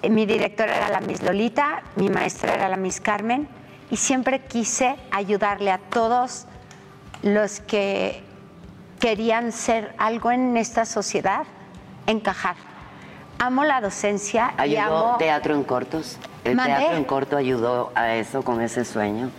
Mi 0.08 0.26
directora 0.26 0.76
era 0.76 0.88
la 0.88 1.00
Miss 1.00 1.22
Lolita, 1.22 1.82
mi 1.96 2.08
maestra 2.08 2.54
era 2.54 2.68
la 2.68 2.76
Miss 2.76 3.00
Carmen 3.00 3.48
y 3.90 3.96
siempre 3.96 4.40
quise 4.44 4.96
ayudarle 5.10 5.70
a 5.72 5.78
todos 5.78 6.46
los 7.22 7.60
que 7.60 8.22
querían 9.00 9.52
ser 9.52 9.94
algo 9.98 10.30
en 10.30 10.56
esta 10.56 10.84
sociedad, 10.84 11.44
encajar. 12.06 12.56
amo 13.38 13.64
la 13.64 13.80
docencia 13.80 14.52
y 14.58 14.76
Ayudó 14.76 15.08
amo... 15.08 15.16
teatro 15.18 15.54
en 15.54 15.64
cortos. 15.64 16.18
El 16.44 16.56
¿Mandé? 16.56 16.76
teatro 16.76 16.96
en 16.96 17.04
corto 17.04 17.36
ayudó 17.36 17.92
a 17.94 18.14
eso 18.14 18.42
con 18.42 18.60
ese 18.60 18.84
sueño. 18.84 19.30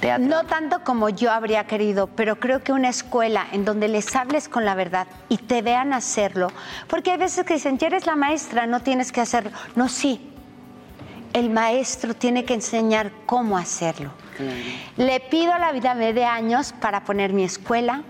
Teatro. 0.00 0.26
No 0.26 0.44
tanto 0.44 0.82
como 0.82 1.08
yo 1.08 1.30
habría 1.30 1.66
querido, 1.66 2.06
pero 2.08 2.40
creo 2.40 2.62
que 2.62 2.72
una 2.72 2.88
escuela 2.88 3.46
en 3.52 3.64
donde 3.64 3.88
les 3.88 4.14
hables 4.16 4.48
con 4.48 4.64
la 4.64 4.74
verdad 4.74 5.06
y 5.28 5.36
te 5.36 5.62
vean 5.62 5.92
hacerlo, 5.92 6.48
porque 6.88 7.12
hay 7.12 7.18
veces 7.18 7.44
que 7.44 7.54
dicen, 7.54 7.78
ya 7.78 7.88
eres 7.88 8.06
la 8.06 8.16
maestra, 8.16 8.66
no 8.66 8.80
tienes 8.80 9.12
que 9.12 9.20
hacerlo. 9.20 9.50
No, 9.76 9.88
sí. 9.88 10.26
El 11.32 11.50
maestro 11.50 12.14
tiene 12.14 12.44
que 12.44 12.54
enseñar 12.54 13.12
cómo 13.26 13.56
hacerlo. 13.56 14.10
Le 14.96 15.20
pido 15.20 15.52
a 15.52 15.58
la 15.58 15.70
vida 15.70 15.94
me 15.94 16.12
dé 16.12 16.24
años 16.24 16.72
para 16.80 17.04
poner 17.04 17.32
mi 17.32 17.44
escuela, 17.44 18.02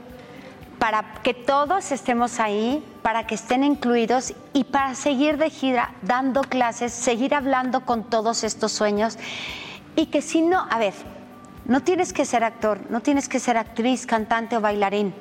para 0.78 1.14
que 1.22 1.34
todos 1.34 1.92
estemos 1.92 2.40
ahí, 2.40 2.82
para 3.02 3.26
que 3.26 3.34
estén 3.34 3.64
incluidos 3.64 4.32
y 4.52 4.64
para 4.64 4.94
seguir 4.94 5.36
de 5.36 5.50
gira 5.50 5.92
dando 6.02 6.42
clases, 6.42 6.92
seguir 6.92 7.34
hablando 7.34 7.84
con 7.84 8.04
todos 8.04 8.44
estos 8.44 8.72
sueños 8.72 9.18
y 9.96 10.06
que 10.06 10.22
si 10.22 10.40
no, 10.40 10.66
a 10.70 10.78
ver, 10.78 10.94
no 11.70 11.84
tienes 11.84 12.12
que 12.12 12.24
ser 12.24 12.42
actor, 12.42 12.80
no 12.90 13.00
tienes 13.00 13.28
que 13.28 13.38
ser 13.38 13.56
actriz, 13.56 14.04
cantante 14.04 14.56
o 14.56 14.60
bailarín. 14.60 15.14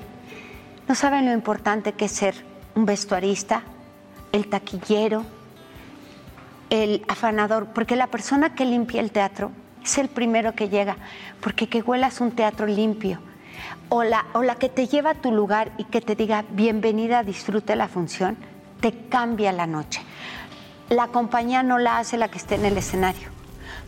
No 0.88 0.95
saben 0.95 1.28
lo 1.28 1.32
importante 1.32 1.93
que 1.93 2.06
es 2.06 2.12
ser 2.12 2.34
un 2.74 2.88
vestuarista, 2.88 3.62
el 4.32 4.50
taquillero, 4.50 5.26
el 6.72 7.06
afanador, 7.08 7.68
porque 7.68 7.95
la 7.95 8.08
persona 8.08 8.56
que 8.56 8.66
limpia 8.66 9.00
el 9.00 9.12
teatro 9.12 9.52
es 9.84 10.00
el 10.00 10.08
primero 10.08 10.56
que 10.56 10.70
llega, 10.70 10.97
porque 11.39 11.70
que 11.70 11.84
huelas 11.84 12.20
un 12.20 12.32
teatro 12.32 12.66
limpio, 12.66 13.20
o 13.89 14.04
la, 14.04 14.26
o 14.34 14.41
la 14.41 14.56
que 14.56 14.70
te 14.70 14.88
lleva 14.88 15.12
a 15.12 15.22
tu 15.22 15.32
lugar 15.32 15.72
y 15.78 15.84
que 15.84 16.02
te 16.02 16.16
diga 16.16 16.45
bienvenida, 16.50 17.22
disfrute 17.22 17.76
la 17.76 17.88
función, 17.88 18.38
te 18.82 19.08
cambia 19.08 19.52
la 19.52 19.68
noche. 19.68 20.02
La 20.89 21.10
compañía 21.10 21.62
no 21.62 21.78
la 21.78 22.00
hace 22.00 22.18
la 22.18 22.30
que 22.30 22.39
esté 22.39 22.56
en 22.56 22.66
el 22.66 22.76
escenario. 22.76 23.39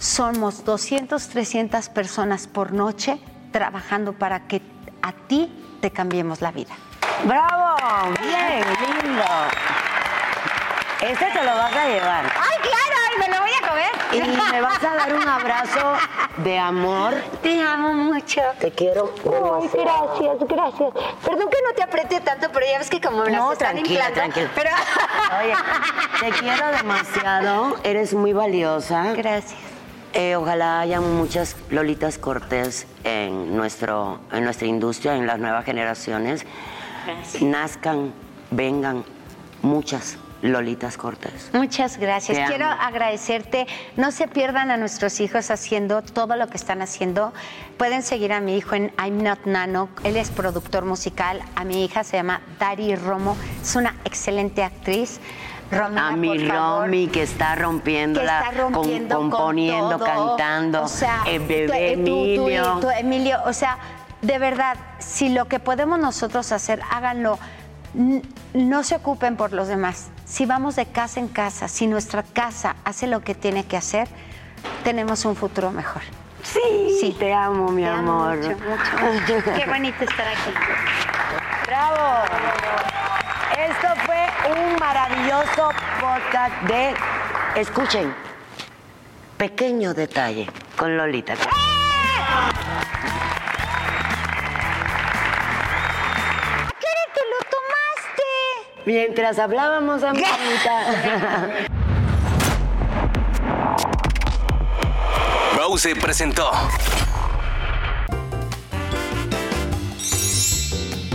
Somos 0.02 0.66
200, 0.66 1.28
300 1.28 1.90
personas 1.90 2.48
por 2.48 2.74
noche 2.74 3.20
trabajando 3.52 4.14
para 4.14 4.48
que 4.48 4.60
a 5.04 5.12
ti 5.12 5.78
te 5.80 5.92
cambiemos 5.92 6.42
la 6.42 6.52
vida. 6.52 6.74
¡Bravo! 7.24 7.76
Bien, 8.20 8.64
lindo. 8.82 9.24
Este 11.02 11.26
te 11.26 11.44
lo 11.44 11.56
vas 11.56 11.76
a 11.76 11.88
llevar. 11.88 12.26
¡Ay, 12.26 12.58
claro! 12.62 12.96
¡Ay, 13.12 13.20
me 13.20 13.28
lo 13.28 13.42
voy 13.42 13.52
a 13.52 13.68
comer! 13.70 13.92
Y 14.12 14.52
me 14.52 14.62
vas 14.62 14.84
a 14.84 14.96
dar 14.96 15.14
un 15.14 15.28
abrazo 15.28 15.94
de 16.38 16.58
amor. 16.58 17.14
Te 17.44 17.62
amo 17.62 17.94
mucho. 17.94 18.42
Te 18.60 18.72
quiero. 18.72 19.14
Ay, 19.24 19.70
gracias, 19.72 20.38
gracias. 20.48 20.94
Perdón 21.24 21.48
que 21.52 21.58
no 21.64 21.74
te 21.76 21.84
apriete 21.84 22.22
tanto, 22.22 22.48
pero 22.52 22.66
ya 22.66 22.80
ves 22.80 22.90
que 22.90 23.00
como 23.00 23.24
me 23.24 23.30
las 23.30 23.40
No, 23.40 23.52
están 23.52 23.74
tranquila, 23.74 24.12
tranquila. 24.12 24.50
Pero... 24.56 24.72
Oye, 25.40 25.54
te 26.20 26.40
quiero 26.40 26.72
demasiado. 26.72 27.78
Eres 27.84 28.16
muy 28.16 28.34
valiosa. 28.34 29.14
Gracias. 29.14 29.71
Eh, 30.14 30.36
ojalá 30.36 30.82
haya 30.82 31.00
muchas 31.00 31.56
Lolitas 31.70 32.18
Cortés 32.18 32.86
en, 33.04 33.56
nuestro, 33.56 34.20
en 34.32 34.44
nuestra 34.44 34.68
industria, 34.68 35.16
en 35.16 35.26
las 35.26 35.40
nuevas 35.40 35.64
generaciones. 35.66 36.46
Nazcan, 37.40 38.14
vengan 38.52 39.06
muchas 39.62 40.18
Lolitas 40.42 40.98
Cortés. 40.98 41.50
Muchas 41.54 41.98
gracias. 41.98 42.38
Te 42.38 42.46
Quiero 42.46 42.66
amo. 42.66 42.82
agradecerte. 42.82 43.68
No 43.96 44.12
se 44.12 44.28
pierdan 44.28 44.70
a 44.72 44.78
nuestros 44.78 45.20
hijos 45.22 45.50
haciendo 45.52 46.02
todo 46.02 46.36
lo 46.36 46.48
que 46.48 46.58
están 46.58 46.82
haciendo. 46.82 47.32
Pueden 47.78 48.02
seguir 48.04 48.34
a 48.34 48.42
mi 48.42 48.58
hijo 48.58 48.76
en 48.76 48.92
I'm 48.98 49.24
Not 49.24 49.46
Nano. 49.46 49.90
Él 50.04 50.18
es 50.18 50.30
productor 50.30 50.84
musical. 50.84 51.42
A 51.56 51.64
mi 51.64 51.86
hija 51.86 52.04
se 52.04 52.18
llama 52.18 52.42
Dari 52.60 52.96
Romo. 52.96 53.38
Es 53.62 53.76
una 53.76 53.96
excelente 54.04 54.64
actriz. 54.64 55.20
Romina, 55.72 56.08
A 56.10 56.16
mi. 56.16 56.48
Romy 56.50 57.08
que 57.08 57.24
está 57.24 57.56
que 57.56 57.62
está 57.62 58.52
rompiendo 58.52 59.16
con- 59.16 59.30
componiendo, 59.32 60.00
cantando. 60.00 60.84
O 60.84 60.88
sea, 60.88 61.24
el 61.26 61.42
tu- 61.42 61.48
bebé 61.48 61.98
tu- 61.98 62.04
tu- 62.04 62.10
Emilio. 62.12 62.92
Emilio, 62.98 63.40
o 63.46 63.54
sea, 63.54 63.78
de 64.22 64.38
verdad, 64.38 64.76
si 65.00 65.30
lo 65.30 65.46
que 65.46 65.60
podemos 65.60 65.98
nosotros 66.00 66.52
hacer, 66.52 66.82
háganlo. 66.92 67.40
No 68.54 68.84
se 68.84 68.96
ocupen 68.96 69.36
por 69.38 69.52
los 69.54 69.68
demás. 69.68 70.10
Si 70.26 70.46
vamos 70.46 70.76
de 70.76 70.86
casa 70.86 71.20
en 71.20 71.28
casa, 71.28 71.68
si 71.68 71.88
nuestra 71.88 72.24
casa 72.24 72.76
hace 72.86 73.08
lo 73.08 73.22
que 73.22 73.36
tiene 73.36 73.66
que 73.66 73.76
hacer, 73.78 74.08
tenemos 74.84 75.26
un 75.26 75.36
futuro 75.36 75.72
mejor. 75.72 76.02
Sí, 76.44 76.60
Sí. 77.00 77.16
te 77.20 77.34
amo, 77.34 77.70
mi 77.72 77.84
Te 77.84 77.90
amo 77.90 78.24
amor. 78.24 78.38
mucho, 78.38 78.50
mucho, 78.50 79.38
mucho. 79.38 79.54
Qué 79.56 79.66
bonito 79.70 80.04
estar 80.04 80.28
aquí. 80.28 80.52
¡Bravo! 81.68 82.26
Esto 83.52 83.88
fue 83.96 84.01
un 84.52 84.76
maravilloso 84.80 85.72
podcast 86.00 86.62
de, 86.64 86.94
escuchen, 87.56 88.14
pequeño 89.38 89.94
detalle 89.94 90.48
con 90.76 90.98
Lolita. 90.98 91.36
¿Qué 91.36 91.48
te 97.14 97.22
lo 97.30 97.38
tomaste? 97.56 98.30
Mientras 98.86 99.40
hablábamos, 99.40 100.04
amiguita. 100.04 100.84
Rose 105.58 105.96
presentó 105.96 106.52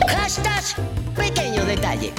Hashtag 0.06 0.64
pequeño 1.16 1.64
detalle. 1.64 2.12